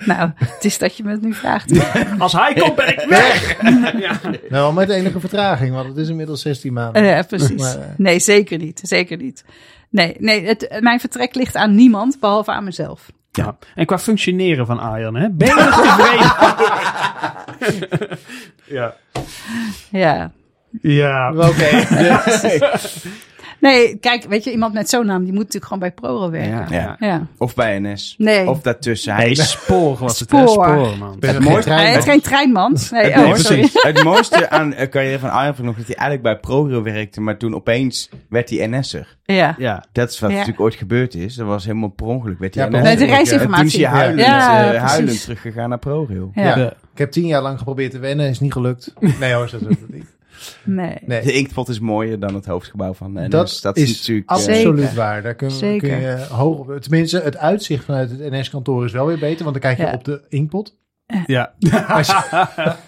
[0.07, 1.73] Nou, het is dat je me het nu vraagt.
[2.19, 3.57] Als hij komt, ben ik weg!
[4.01, 4.21] ja.
[4.49, 7.05] Nou, met enige vertraging, want het is inmiddels 16 maanden.
[7.05, 7.61] Ja, precies.
[7.63, 8.81] Maar, eh, Nee, zeker niet.
[8.83, 9.45] Zeker niet.
[9.91, 13.11] Nee, nee het, mijn vertrek ligt aan niemand, behalve aan mezelf.
[13.33, 13.57] Ja.
[13.75, 15.29] En qua functioneren van Arjan, hè?
[15.31, 15.55] ben je
[17.59, 18.19] tevreden?
[18.67, 18.95] ja.
[19.91, 20.33] Ja.
[20.83, 21.33] Ja.
[21.33, 21.69] Oké.
[23.61, 26.75] Nee, kijk, weet je, iemand met zo'n naam, die moet natuurlijk gewoon bij ProRail werken.
[26.77, 26.97] Ja.
[27.01, 27.07] Ja.
[27.09, 27.27] Ja.
[27.39, 28.15] Of bij NS.
[28.19, 28.49] Nee.
[28.49, 29.17] Of daartussen.
[29.17, 30.29] Nee, Hij, spoor was het?
[30.29, 30.49] Spoor.
[30.49, 31.17] Spoor, man.
[31.21, 32.77] Het mooiste- is geen treinman.
[32.91, 33.69] Nee, het, oh, mooiste, sorry.
[33.95, 37.37] het mooiste aan de carrière van ik nog dat hij eigenlijk bij ProRail werkte, maar
[37.37, 39.17] toen opeens werd hij NS'er.
[39.25, 39.55] Ja.
[39.59, 39.85] Ja.
[39.93, 40.37] Dat is wat Ja.
[40.37, 41.35] natuurlijk ooit gebeurd is.
[41.35, 42.39] Dat was helemaal per ongeluk.
[42.39, 42.93] Werd hij Ja, per NS'er.
[42.93, 43.23] ongeluk, Nee, de.
[43.23, 43.87] En toen is hij reisinformatie.
[43.87, 46.31] huilend, Ja, eh, huilend teruggegaan naar ProRail.
[46.35, 46.57] Ja.
[46.93, 48.93] Ik heb tien jaar lang geprobeerd te wennen, is niet gelukt.
[49.21, 50.19] Nee hoor, dat is het niet.
[50.65, 50.97] Nee.
[51.07, 51.23] Nee.
[51.23, 53.29] De inktpot is mooier dan het hoofdgebouw van NS.
[53.29, 54.31] Dat, Dat, is is natuurlijk...
[54.31, 55.23] eh, absoluut waar.
[55.23, 56.01] Daar kun, kun Zeker.
[56.01, 59.77] je hoog, tenminste, het uitzicht vanuit het NS-kantoor is wel weer beter, want dan kijk
[59.79, 59.93] je Ja.
[59.93, 60.77] op de inkpot.
[61.27, 61.55] Ja.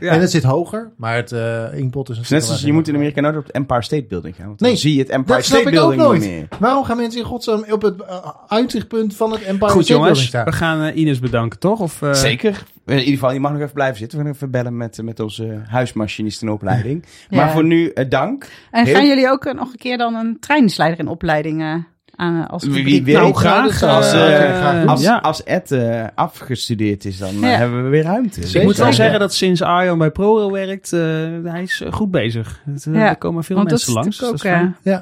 [0.00, 2.94] En het zit hoger, maar het eh inkpot is natuurlijk net zoals je moet in
[2.94, 4.46] Amerika nooit op het Empire State Building gaan.
[4.46, 6.20] Want Nee, dan zie je het Empire Dat snap State ik ook Building nooit.
[6.20, 6.60] niet meer.
[6.60, 10.16] Waarom gaan mensen in godsnaam op het eh, uitzichtpunt van het Empire Goed State Building
[10.16, 10.44] jongens, staan?
[10.44, 11.80] we gaan eh, Ines bedanken, toch?
[11.80, 12.62] Of, eh, Zeker.
[12.86, 14.18] In ieder geval, je mag nog even blijven zitten.
[14.18, 17.04] We gaan even bellen met, met onze huismachinist in opleiding.
[17.28, 17.36] Ja.
[17.36, 18.48] Maar voor nu, dank.
[18.70, 21.74] En Heel- gaan jullie ook nog een keer dan een treinsleider in opleiding eh,
[22.16, 23.14] aan eh, als Wie weet.
[23.16, 23.82] Nou, graag.
[23.82, 24.88] Als, eh, eh.
[24.88, 25.16] Als, Ja.
[25.16, 25.76] als Ed
[26.14, 27.46] afgestudeerd is, dan Ja.
[27.46, 28.40] hebben we weer ruimte.
[28.40, 31.00] Ik moet wel zeggen dat sinds Arjan bij ProRail werkt, eh,
[31.44, 32.60] hij is goed bezig.
[32.64, 34.18] Het, Ja, Er komen veel Want dat mensen is langs.
[34.18, 35.00] dat is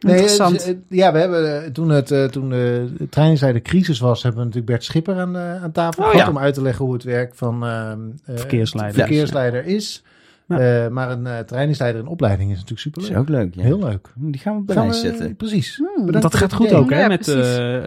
[0.00, 0.74] Nee, interessant.
[0.88, 4.84] ja, we hebben toen, het, eh, toen de treinzijde crisis was, hebben we natuurlijk Bert
[4.84, 6.32] Schipper aan, eh, aan tafel Oh, gehad ja.
[6.32, 8.94] om uit te leggen hoe het werk van ehm, eh, Verkeersleider.
[8.98, 10.02] verkeersleider is.
[10.58, 10.84] Ja.
[10.84, 13.10] Eh, maar een uh, trainingsleider in opleiding is natuurlijk Dat superleuk.
[13.10, 13.54] is ook leuk.
[13.54, 13.62] Ja.
[13.62, 14.08] Heel leuk.
[14.14, 15.36] Die gaan we op de Gaan we- zetten.
[15.36, 15.82] Precies.
[15.96, 16.10] Hmm.
[16.20, 16.78] Dat gaat goed idee.
[16.78, 17.00] ook, hè?
[17.00, 17.80] Ja, met, eh,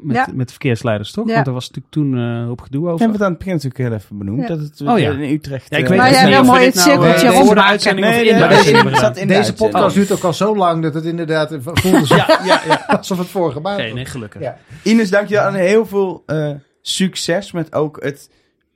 [0.00, 0.28] met, Ja.
[0.34, 1.28] met verkeersleiders, toch?
[1.28, 1.34] Ja.
[1.34, 2.98] Want er was natuurlijk toen eh op gedoe We over.
[3.00, 4.40] hebben het aan het begin natuurlijk heel even benoemd.
[4.42, 4.48] Ja.
[4.48, 5.10] Dat het Oh, ja.
[5.10, 5.66] in Utrecht...
[5.70, 8.22] Ja, ik weet Maar niet we mooi het nou, cirkeltje voor de uitzending Nee, of
[8.22, 8.38] nee, in
[8.84, 12.14] de nee, nee, Deze podcast duurt ook al zo lang dat het inderdaad voelde zo,
[12.16, 12.84] Ja, ja, ja.
[12.98, 13.94] alsof het vorige maand Oké, was.
[13.94, 14.52] nee, gelukkig.
[14.82, 16.50] Ines, dankjewel en heel veel eh,
[16.82, 18.30] succes met ook het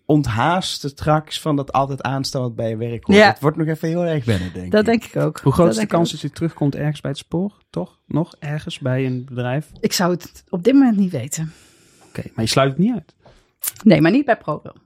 [0.07, 3.19] onthaasten straks van dat altijd aanstaan wat bij je werk hoort.
[3.19, 3.27] Ja.
[3.29, 4.87] Het wordt nog even heel erg wennen, denk Dat ik.
[4.87, 5.41] denk ik ook.
[5.41, 7.53] Hoe groot Dat is de kans dat je terugkomt ergens bij het spoor?
[7.71, 8.01] Toch?
[8.07, 9.71] Nog ergens bij een bedrijf?
[9.81, 11.53] Ik zou het op dit moment niet weten.
[12.09, 13.15] Oké, maar je sluit het niet uit.
[13.85, 14.77] Nee, maar niet bij ProRail.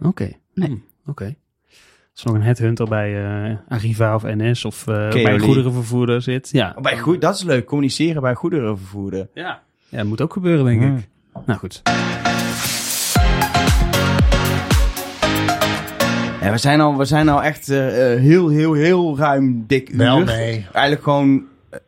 [0.00, 0.32] Oké.
[0.54, 0.68] Nee.
[0.68, 1.34] Hm, Oké.
[2.12, 6.22] Als er nog een headhunter bij eh Arriva of NS of eh, bij een goederenvervoerder
[6.22, 6.48] zit.
[6.52, 6.72] Ja.
[6.76, 9.28] Oh, bij goed, dat is leuk, communiceren bij goederenvervoerder.
[9.34, 9.62] Ja.
[9.88, 10.96] ja, dat moet ook gebeuren, denk Hmm.
[10.96, 11.08] ik.
[11.46, 11.82] Nou goed.
[16.40, 19.88] Ja, we zijn al, we zijn al echt eh, eh, heel, heel, heel ruim dik
[19.90, 19.98] uur.
[19.98, 20.66] Wel, nee.
[20.72, 21.42] Eigenlijk gewoon...
[21.70, 21.78] eh,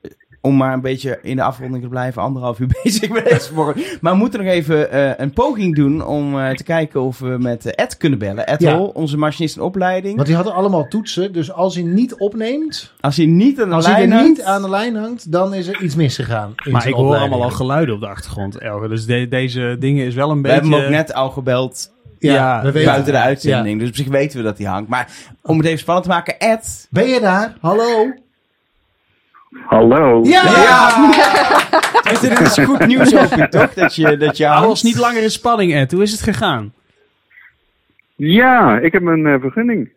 [0.40, 3.82] om maar een beetje in de afronding te blijven, anderhalf uur bezig met deze morgen.
[4.00, 7.36] Maar we moeten nog even eh, een poging doen om eh, te kijken of we
[7.40, 8.46] met Ed kunnen bellen.
[8.46, 8.76] Ed Ja.
[8.76, 10.14] Hol, onze machinist in opleiding.
[10.14, 11.32] Want die hadden allemaal toetsen.
[11.32, 14.36] Dus als hij niet opneemt, Als hij niet aan de als hij lijn er hangt,
[14.36, 16.54] niet aan de lijn hangt, dan is er iets misgegaan.
[16.64, 18.88] in Maar ik hoor allemaal al geluiden op de achtergrond, Elge.
[18.88, 20.54] Dus de- deze dingen is wel een We beetje...
[20.60, 21.90] hebben hem ook net al gebeld
[22.22, 23.80] Ja, Ja, we weten buiten de uitzending.
[23.80, 24.88] Dus op zich weten we dat hij hangt.
[24.88, 25.08] Maar
[25.42, 26.86] om het even spannend te maken, Ed.
[26.90, 27.56] Ben je daar?
[27.60, 28.12] Hallo?
[29.66, 30.20] Hallo.
[30.24, 31.10] Ja!
[32.20, 33.74] Dit is goed nieuws ik toch?
[33.74, 34.70] Dat je, dat je Hou hangt.
[34.70, 35.92] ons niet langer in spanning, Ed.
[35.92, 36.72] Hoe is het gegaan?
[38.16, 39.90] Ja, ik heb een eh, vergunning.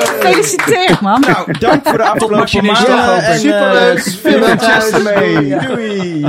[0.00, 1.20] Gefeliciteerd, man.
[1.20, 2.92] Nou, dank voor de maanden.
[2.92, 4.00] ja, eh, superleuk.
[4.00, 5.46] Veel succes ermee.
[5.46, 5.66] Ja.
[5.66, 6.20] Doei.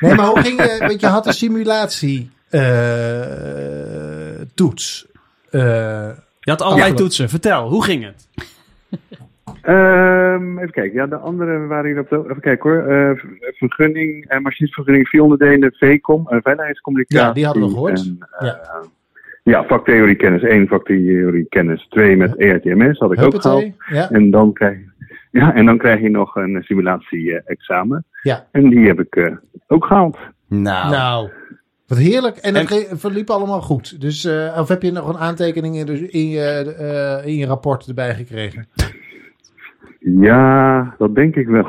[0.00, 0.76] Nee, maar hoe ging je?
[0.86, 2.37] Want je had een simulatie eh,
[4.54, 5.06] toets.
[5.50, 5.60] Eh,
[6.40, 6.96] Je had allerlei Ja.
[6.96, 7.28] toetsen.
[7.28, 8.28] Vertel, hoe ging het?
[9.62, 10.92] Ehm, even kijken.
[10.92, 12.16] Ja, de andere waren hier op de...
[12.24, 12.82] Even kijken hoor.
[12.86, 17.26] Eh, v- vergunning, eh machinistvergunning, vier onderdelen, VCOM, eh, veiligheidscommunicatie.
[17.26, 17.98] Ja, die hadden we gehoord.
[18.06, 18.60] En, eh, Ja.
[19.42, 19.64] ja.
[19.64, 23.62] vaktheorie kennis 1, vaktheorie kennis 2 met E ERTMS had ik ook gehaald.
[23.62, 23.74] huppatee.
[23.98, 24.10] Ja.
[24.10, 28.04] En dan krijg je, ja, en dan krijg je nog een simulatie-examen.
[28.22, 28.46] Ja.
[28.52, 29.32] En die heb ik eh,
[29.66, 30.16] ook gehaald.
[30.48, 31.28] Nou, Nou,
[31.88, 32.36] wat heerlijk.
[32.36, 34.00] En ge- verliep allemaal goed.
[34.00, 37.46] Dus, eh, of heb je nog een aantekening in, dus in, je, eh, in je
[37.46, 38.66] rapport erbij gekregen?
[40.00, 41.64] Ja, dat denk ik wel.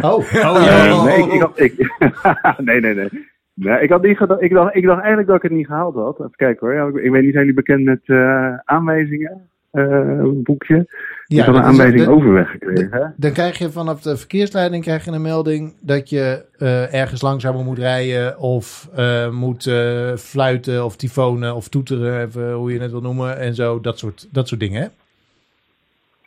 [0.00, 1.74] Oh, Oh, nee, ik, ik had, ik,
[2.68, 3.08] nee, nee, nee.
[3.54, 5.94] Nee, ik, had niet gedacht, ik, dacht, ik dacht eigenlijk dat ik het niet gehaald
[5.94, 6.18] had.
[6.18, 6.76] Even kijken hoor.
[6.76, 9.48] Ja, ik, ik weet niet, zijn jullie bekend met eh, aanwijzingen?
[9.74, 10.86] Eh, boekje.
[11.26, 12.88] ik had een aanwijzing overweg gekregen.
[12.90, 13.06] hè?
[13.16, 17.64] Dan krijg je vanaf de verkeersleiding krijg je een melding dat je eh, ergens langzamer
[17.64, 19.72] moet rijden of eh, moet
[20.16, 24.28] fluiten of tyfonen of toeteren, even hoe je het wil noemen en zo, dat soort,
[24.32, 24.82] dat soort dingen.
[24.82, 24.88] Hè?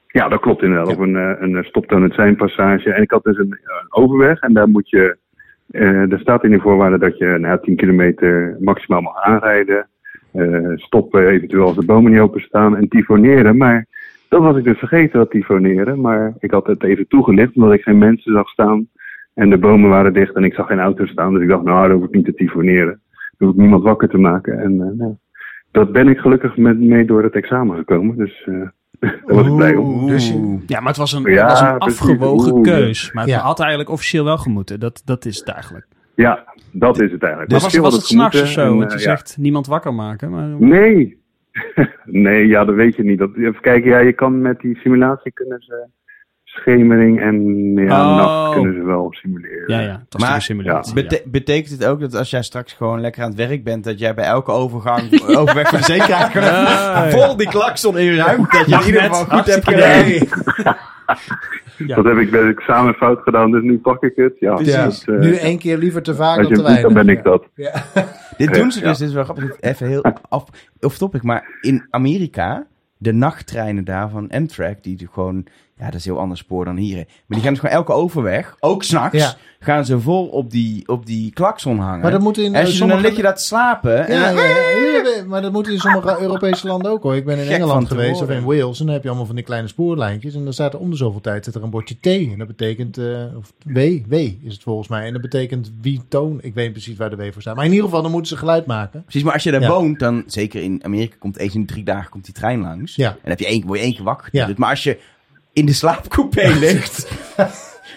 [0.08, 0.88] Ja, dat klopt inderdaad.
[0.88, 0.94] Ja.
[0.94, 1.16] Op een,
[1.56, 2.94] een stoptoon het zijn passage.
[2.94, 5.18] En ik had dus een, een overweg en daar moet je...
[5.72, 9.88] er staat in de voorwaarden dat je nou, 10 kilometer maximaal mag aanrijden.
[10.38, 13.58] Eh, stoppen eventueel als de bomen niet openstaan en tyfoneren.
[13.58, 13.86] Maar
[14.30, 16.02] dat was ik dus vergeten, dat tyfoneren.
[16.02, 18.88] Maar ik had het even toegelicht omdat ik geen mensen zag staan.
[19.34, 21.34] En de bomen waren dicht en ik zag geen auto's staan.
[21.34, 23.02] Dus ik dacht, nou, dan hoef ik niet te tyfoneren.
[23.38, 24.60] Dan hoef ik niemand wakker te maken.
[24.60, 25.16] En eh, nou,
[25.72, 28.18] dat ben ik gelukkig met, mee door het examen gekomen.
[28.18, 28.54] Dus eh,
[29.00, 30.08] daar was ik blij om.
[30.08, 30.34] Dus.
[30.68, 33.12] Ja, maar het was een, Ja, het was een afgewogen keus.
[33.12, 33.40] Maar het Ja.
[33.40, 34.80] had eigenlijk officieel wel gemoeten.
[34.80, 35.88] Dat, dat is het eigenlijk.
[36.18, 37.52] Ja, dat is het eigenlijk.
[37.52, 38.62] Maar Dat was, is was het s'nachts of zo?
[38.62, 39.10] en, Want je eh, ja.
[39.10, 40.32] zegt niemand wakker maken.
[40.32, 40.48] Maar...
[40.60, 41.22] Nee.
[42.06, 43.20] nee, ja, dat weet je niet.
[43.20, 45.86] Dat, even kijken, ja, je kan met die simulatie kunnen ze
[46.44, 47.44] schemering en
[47.76, 48.16] ja, Oh.
[48.18, 49.64] nacht kunnen ze wel simuleren.
[49.74, 49.92] Ja, ja.
[49.92, 50.96] Het was Maar- maar, een simulatie.
[50.96, 51.02] ja.
[51.02, 54.00] Bete- betekent het ook dat als jij straks gewoon lekker aan het werk bent, dat
[54.00, 58.76] jij bij elke overgang overweg van de zekerheid gewoon vol die klakson inruimt, dat je
[58.76, 60.06] in ieder geval goed hebt gedaan.
[61.78, 61.96] Ja.
[61.96, 64.34] Dat heb ik bij het examen fout gedaan, dus nu pak ik het.
[64.40, 66.82] Ja, eh, nu één keer liever te vaak dan te weinig.
[66.82, 67.46] dan ben ik dat.
[67.56, 67.84] Ja.
[68.38, 68.88] Dit doen ze Ja.
[68.88, 69.58] dus, dit is wel grappig.
[69.60, 70.46] Even heel af,
[70.80, 72.68] off topic, maar in Amerika,
[72.98, 75.46] de nachttreinen daar van Amtrak, die gewoon,
[75.80, 76.96] ja, dat is een heel ander spoor dan hier.
[76.96, 77.04] hè.
[77.06, 79.36] Maar die gaan dus gewoon elke overweg, ook s'nachts, Ja.
[79.60, 82.02] gaan ze vol op die, op die klakson hangen.
[82.02, 83.00] Maar dat moet in en als je, sommige...
[83.02, 84.08] dan lig je daar te slapen.
[84.08, 87.16] en Ja, dan- maar dat moet in sommige Europese landen ook hoor.
[87.16, 89.36] Ik ben in Gek Engeland geweest of in Wales en dan heb je allemaal van
[89.36, 91.96] die kleine spoorlijntjes en dan staat er om de zoveel tijd zit er een bordje
[92.00, 93.06] T en dat betekent eh,
[93.38, 93.78] of W,
[94.08, 96.38] W is het volgens mij en dat betekent wie toon.
[96.42, 98.30] Ik weet niet precies waar de W voor staat, maar in ieder geval dan moeten
[98.30, 99.02] ze geluid maken.
[99.04, 101.84] Precies, maar als je daar woont, dan zeker in Amerika komt eens in de drie
[101.84, 102.98] dagen komt die trein langs.
[102.98, 104.54] En dan heb je één, word je één keer wakker.
[104.58, 104.98] Maar als je
[105.58, 107.08] in de slaapcoupé ligt,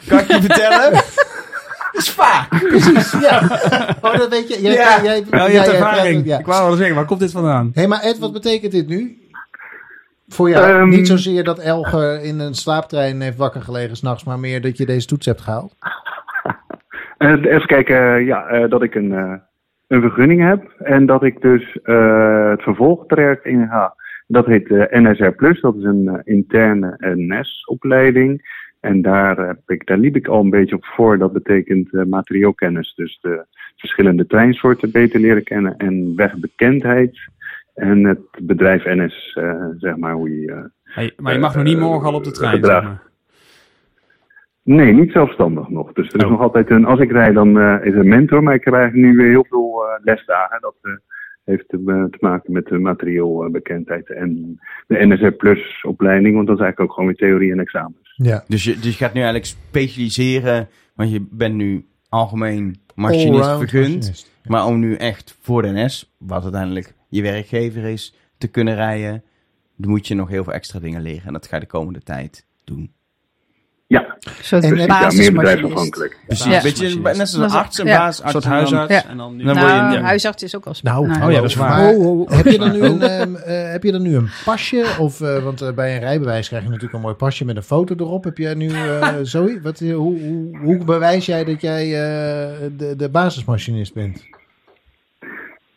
[0.09, 0.93] kan ik je vertellen,
[1.93, 2.49] dat is vaak.
[2.49, 3.39] Precies, ja.
[4.01, 4.63] Oh, dat weet je.
[4.63, 5.03] Jij, Ja.
[5.03, 6.27] jij, Wel, je jij- hebt ervaring.
[6.27, 6.39] ja.
[6.39, 7.71] Ik wou wel zeggen, waar komt dit vandaan?
[7.75, 9.19] Hé, maar Ed, wat betekent dit nu?
[10.29, 10.89] Voor jou, Ehm.
[10.89, 14.87] niet zozeer dat Elge in een slaaptrein heeft wakker gelegen s'nachts, maar meer dat je
[14.87, 15.75] deze toets hebt gehaald.
[17.19, 19.33] Eh, even kijken, eh, ja, eh, dat ik een, eh,
[19.89, 23.95] een vergunning heb en dat ik dus eh, het vervolgtraject inga.
[24.33, 28.59] Dat heet eh, NSR Plus, dat is een eh, interne NS-opleiding.
[28.81, 31.19] En daar, heb ik, daar liep ik al een beetje op voor.
[31.19, 33.45] Dat betekent eh, materieelkennis, dus de
[33.77, 37.19] verschillende treinsoorten beter leren kennen en wegbekendheid.
[37.75, 40.53] En het bedrijf NS, eh, zeg maar, hoe je...
[40.53, 42.65] eh, Hey, maar je mag nog niet morgen al op de trein.
[42.65, 43.03] zeg maar.
[44.63, 45.93] Nee, niet zelfstandig nog.
[45.93, 46.31] Dus er is Oh.
[46.31, 46.85] nog altijd een.
[46.85, 48.43] Als ik rijd, dan eh, is er een mentor.
[48.43, 50.61] Maar ik krijg nu weer heel veel eh, lesdagen.
[50.61, 50.93] Dat eh,
[51.45, 56.35] heeft te, eh, te maken met de materieelbekendheid en de NSR Plus opleiding.
[56.35, 58.15] Want dat is eigenlijk ook gewoon weer theorie en examens.
[58.17, 58.45] Ja.
[58.49, 63.89] Dus je, dus je gaat nu eigenlijk specialiseren, want je bent nu algemeen machinist vergund.
[63.89, 64.31] machinist.
[64.45, 69.23] Maar om nu echt voor de NS, wat uiteindelijk je werkgever is, te kunnen rijden,
[69.77, 71.27] dan moet je nog heel veel extra dingen leren.
[71.27, 72.93] En dat ga je de komende tijd doen.
[73.91, 76.19] Ja, Een soort En ja meer bedrijfsafhankelijk.
[76.27, 76.57] Precies, Ja.
[76.57, 77.99] een beetje net zoals een arts, een ja.
[77.99, 78.95] baas, Een soort arts en dan- huisarts.
[79.05, 79.11] Ja.
[79.11, 80.01] En dan nu Dan word je- Nou, ja.
[80.01, 81.69] huisarts is ook al Nou, Nou, oh ja, dat is waar.
[81.69, 82.31] Maar Oh, oh.
[82.31, 84.85] heb, je dan nu een, ehm, eh, heb je dan nu een pasje?
[84.99, 87.63] Of, eh, want eh, bij een rijbewijs krijg je natuurlijk een mooi pasje met een
[87.63, 88.25] foto erop.
[88.25, 89.63] Heb jij nu eh zoiets?
[89.63, 94.25] Wat, hoe, hoe, hoe bewijs jij dat jij eh, de, de basismachinist bent?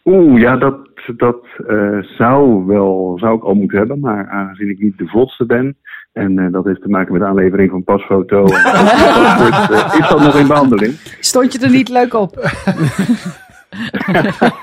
[0.06, 0.76] Oeh, ja, dat,
[1.18, 1.38] dat
[1.68, 5.77] eh, zou wel, zou ik al moeten hebben, maar aangezien ik niet de volste ben,
[6.14, 10.19] en eh, dat heeft te maken met de aanlevering van pasfoto, en, eh, is dat
[10.19, 10.94] nog in behandeling.
[11.19, 12.35] Stond je er niet leuk op?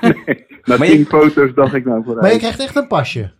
[0.01, 2.21] nee, na Maar tien je- foto's dacht ik nou vooruit.
[2.21, 3.31] Maar je krijgt echt een pasje?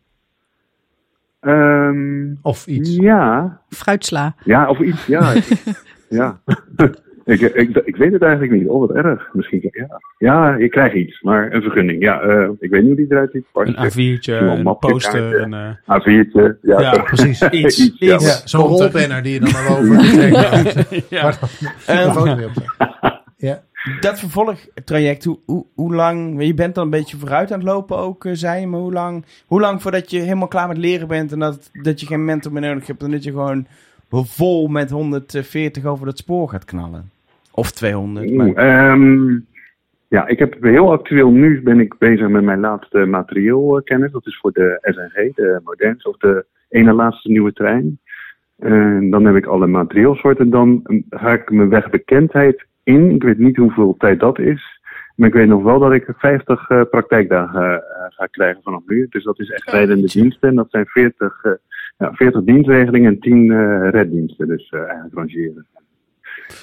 [1.40, 2.96] Ehm, Of iets?
[2.96, 4.36] ja, Fruitsla.
[4.44, 5.34] ja, of iets, ja.
[6.10, 6.40] ja.
[7.26, 8.68] Ik, ik, ik weet het eigenlijk niet.
[8.68, 9.30] Oh, wat erg.
[9.34, 10.02] Misschien, ja.
[10.18, 12.02] Ja, je krijgt iets, maar een vergunning.
[12.02, 13.46] Ja, eh, ik weet niet hoe die eruit ziet.
[13.54, 15.42] Een Pasje, A4'tje, Een poster.
[15.42, 16.58] Een, eh, A4'tje.
[16.62, 17.02] Ja.
[17.02, 17.42] Precies.
[17.50, 17.80] iets.
[17.80, 18.20] Iets, ja.
[18.20, 18.70] Zo'n er.
[18.70, 21.10] rolbanner die je dan al over trekt.
[21.10, 21.32] ja.
[21.32, 22.50] Staat.
[23.38, 23.64] Ja.
[24.00, 26.46] Dat vervolgtraject, hoe, hoe, hoe lang...
[26.46, 28.68] Je bent dan een beetje vooruit aan het lopen ook, eh, zei je.
[28.68, 31.32] Maar hoe lang, hoe lang voordat je helemaal klaar met leren bent...
[31.32, 33.04] en dat, dat je geen mentor meer nodig hebt...
[33.04, 33.68] en dat je gewoon
[34.12, 37.10] vol met 140 over dat spoor gaat knallen?
[37.52, 38.32] Of 200.
[38.36, 38.54] Maar...
[38.54, 39.40] Ehm,
[40.08, 44.12] ja, ik heb heel actueel nu ben ik bezig met mijn laatste materieelkennis.
[44.12, 48.00] Dat is voor de SNG, de Moderns, of de ene laatste nieuwe trein.
[48.60, 50.50] En dan heb ik alle materieelsoorten.
[50.50, 53.12] Dan ga ik mijn wegbekendheid in.
[53.12, 54.82] Ik weet niet hoeveel tijd dat is.
[55.16, 59.08] Maar ik weet nog wel dat ik 50 eh, praktijkdagen eh, ga krijgen vanaf nu.
[59.10, 60.50] Dus dat is echt rijdende diensten.
[60.50, 61.52] En dat zijn 40, eh,
[62.02, 64.48] ja, 40 dienstregelingen en 10 eh, reddiensten.
[64.48, 65.66] Dus eh, eigenlijk rangeren.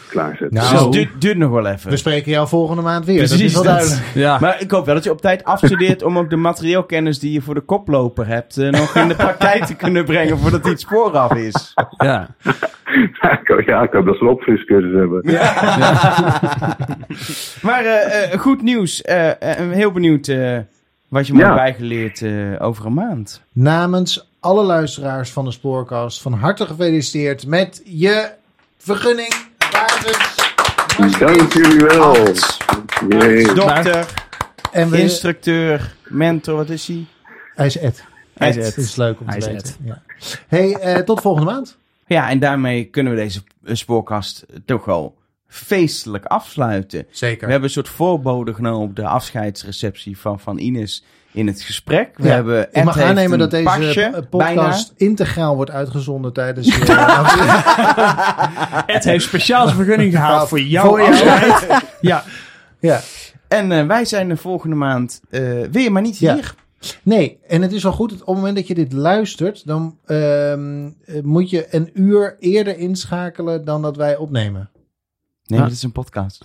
[0.09, 0.55] Klaarzetten.
[0.59, 1.91] Nou, Dus het duurt, duurt nog wel even.
[1.91, 3.19] We spreken jou volgende maand weer.
[3.19, 4.03] dat Precies, is wel dat- duidelijk.
[4.27, 4.39] ja.
[4.41, 7.41] Maar ik hoop wel dat je op tijd afstudeert om ook de materieelkennis die je
[7.43, 8.57] voor de koploper hebt...
[8.57, 11.75] eh, nog in de praktijk te kunnen brengen voordat hij het spoor af is.
[11.97, 12.29] ja.
[13.21, 15.23] Ja, ik ja, hoop dat ze een opfriscursus hebben.
[17.63, 19.03] Maar eh, eh, goed nieuws.
[19.71, 20.59] Heel benieuwd eh,
[21.09, 21.45] wat je me Ja.
[21.45, 23.43] hebt bijgeleerd eh, over een maand.
[23.53, 28.31] Namens alle luisteraars van de Spoorcast van harte gefeliciteerd met je
[28.79, 29.35] vergunning.
[29.73, 30.37] Basis.
[31.19, 32.15] Dank jullie wel.
[33.55, 34.15] Dokter,
[34.73, 37.07] En we, instructeur, mentor, wat is hij?
[37.55, 38.05] hij is Ed.
[38.35, 38.77] Hij is Het Ed.
[38.77, 39.75] is leuk om te Hij is weten.
[39.85, 40.03] Ja.
[40.49, 41.77] Hey, eh, tot volgende maand.
[42.07, 45.17] Ja, en daarmee kunnen we deze eh, spoorkast toch wel
[45.47, 47.07] feestelijk afsluiten.
[47.11, 47.45] Zeker.
[47.45, 51.05] We hebben een soort voorbode genomen op de afscheidsreceptie van, van Ines
[51.39, 52.11] in het gesprek.
[52.17, 56.33] We Ja, hebben Ik Ed mag aannemen dat deze pasje, eh, podcast integraal wordt uitgezonden
[56.33, 56.69] tijdens...
[56.89, 60.89] eh, Ed heeft speciaal vergunning gehaald voor jou.
[60.89, 61.11] Voor jou.
[61.13, 61.83] afscheid.
[62.01, 62.25] ja.
[62.81, 63.01] ja.
[63.49, 66.35] En eh, wij zijn de volgende maand eh, weer, maar niet Ja.
[66.35, 66.55] hier.
[67.03, 70.91] Nee, en het is wel goed, op het moment dat je dit luistert, dan ehm,
[71.05, 74.71] eh, moet je een uur eerder inschakelen dan dat wij opnemen.
[75.47, 76.45] Nee, maar dit is een podcast.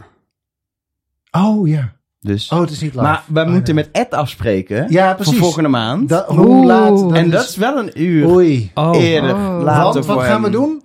[1.31, 1.93] Oh ja.
[2.23, 2.49] Dus.
[2.51, 3.03] Oh, het is niet live.
[3.05, 5.37] maar wij Oh, moeten met Ed afspreken Ja, voor precies.
[5.37, 6.09] volgende maand.
[6.09, 6.65] Da- hoe Oeh.
[6.65, 7.11] laat?
[7.13, 8.71] en dat is wel een uur Oei.
[8.73, 8.95] Oh.
[9.03, 9.61] eerder, Oh.
[9.63, 10.83] later Want, wat voor gaan we doen?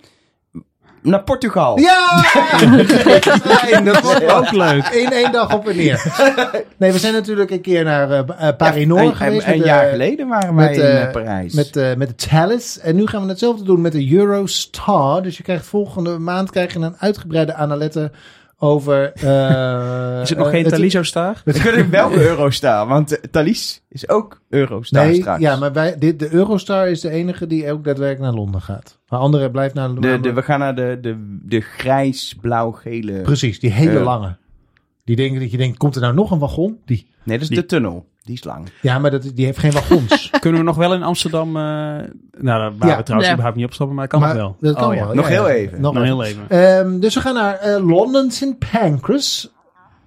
[1.01, 1.79] Naar Portugal.
[1.79, 2.23] Ja!
[3.83, 4.87] Dat wordt Ook leuk.
[4.87, 6.03] in één dag op en neer.
[6.77, 9.45] Nee, we zijn natuurlijk een keer naar eh, eh, Paris-Noord een, geweest.
[9.45, 11.53] Een, een met, jaar eh, geleden waren met, wij in eh, eh, Parijs.
[11.53, 12.79] Met, eh, met de Thalys.
[12.79, 15.21] En nu gaan we hetzelfde doen met de Eurostar.
[15.21, 18.11] Dus je krijgt volgende maand krijg je een uitgebreide analette
[18.59, 19.11] over...
[19.13, 21.41] eh, Is het nog eh, geen Taliso Star?
[21.45, 25.41] We kunnen welke Eurostar, want uh, Thalys is ook Eurostar Nee, straks.
[25.41, 28.97] ja, maar wij, dit, de Eurostar is de enige die ook daadwerkelijk naar Londen gaat.
[29.09, 33.21] Maar andere blijft naar de, de, we gaan naar de, de, de grijs-blauw-gele...
[33.21, 34.03] Precies, die hele Eh.
[34.03, 34.35] lange.
[35.03, 36.79] Die denken dat je denkt, komt er nou nog een wagon?
[36.85, 37.07] Die.
[37.23, 38.05] Nee, dat is de tunnel.
[38.29, 38.67] Die is lang.
[38.81, 40.29] Ja, maar dat, die heeft geen wagons.
[40.39, 41.47] Kunnen we nog wel in Amsterdam...
[41.47, 42.07] eh, nou,
[42.41, 42.97] daar waren Ja.
[42.97, 43.31] we trouwens Ja.
[43.33, 44.55] überhaupt niet opstappen, maar kan maar nog wel.
[44.59, 45.05] Dat kan Oh, ja.
[45.05, 45.15] wel.
[45.15, 45.53] Nog ja, heel ja.
[45.53, 45.81] even.
[45.81, 46.43] Nog Nog heel even.
[46.49, 48.55] Ehm, dus we gaan naar eh, Londen St.
[48.71, 49.53] Pancras.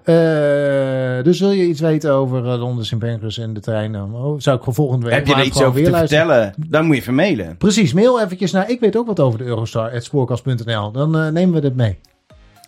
[0.02, 0.14] Eh,
[1.22, 2.98] dus wil je iets weten over Londen St.
[2.98, 3.92] Pancras en de trein?
[3.92, 6.26] Dan oh, zou ik volgende week Heb je er iets over te luisteren.
[6.26, 6.54] vertellen?
[6.68, 7.56] Dan moet je even mailen.
[7.56, 10.90] Precies, mail eventjes naar ik weet ook wat over de Eurostar, spoorkast.nl.
[10.92, 11.98] Dan nemen we dit mee.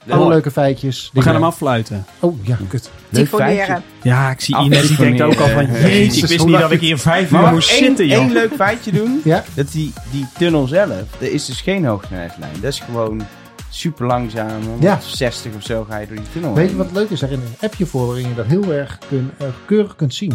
[0.09, 1.11] Alle leuke feitjes.
[1.13, 1.55] We gaan hem dingen.
[1.55, 2.05] afluiten.
[2.21, 2.91] Oh, ja, kut.
[3.09, 3.81] Leuk feitje.
[4.03, 5.67] Ja, ik zie Ines, die denkt ook al van...
[5.67, 8.23] Jeetje, ik Jezus, wist niet dat ik hier vijf Maar uur moest zitten, joh.
[8.23, 9.21] één leuk feitje doen?
[9.25, 9.45] Ja?
[9.55, 12.53] Dat die, die tunnel zelf, er is dus geen hoogsnelheidslijn.
[12.61, 13.23] Dat is gewoon
[13.71, 14.63] super langzaam.
[14.81, 14.99] Ja.
[15.07, 17.23] 60 of zo ga je door die tunnel Weet je wat leuk is?
[17.23, 20.33] Er is een appje voor waarin je dat heel erg kun, eh, keurig kunt zien.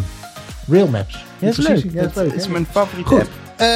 [0.68, 1.14] Rail Maps.
[1.38, 1.84] Ja, dat is leuk.
[1.92, 2.32] Ja, dat is leuk.
[2.32, 2.50] is hè?
[2.50, 3.20] mijn favoriete Goed.
[3.20, 3.30] app.
[3.56, 3.66] Eh,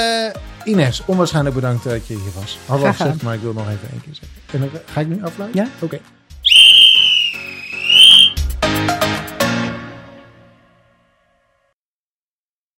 [0.65, 2.59] Ines, onwaarschijnlijk bedankt dat je hier was.
[2.67, 2.95] Had gedaan.
[2.95, 4.39] gezegd, maar ik wil nog even één keer zeggen.
[4.53, 5.63] En dan ga ik nu afluiten?
[5.63, 5.69] Ja.
[5.81, 6.01] Oké.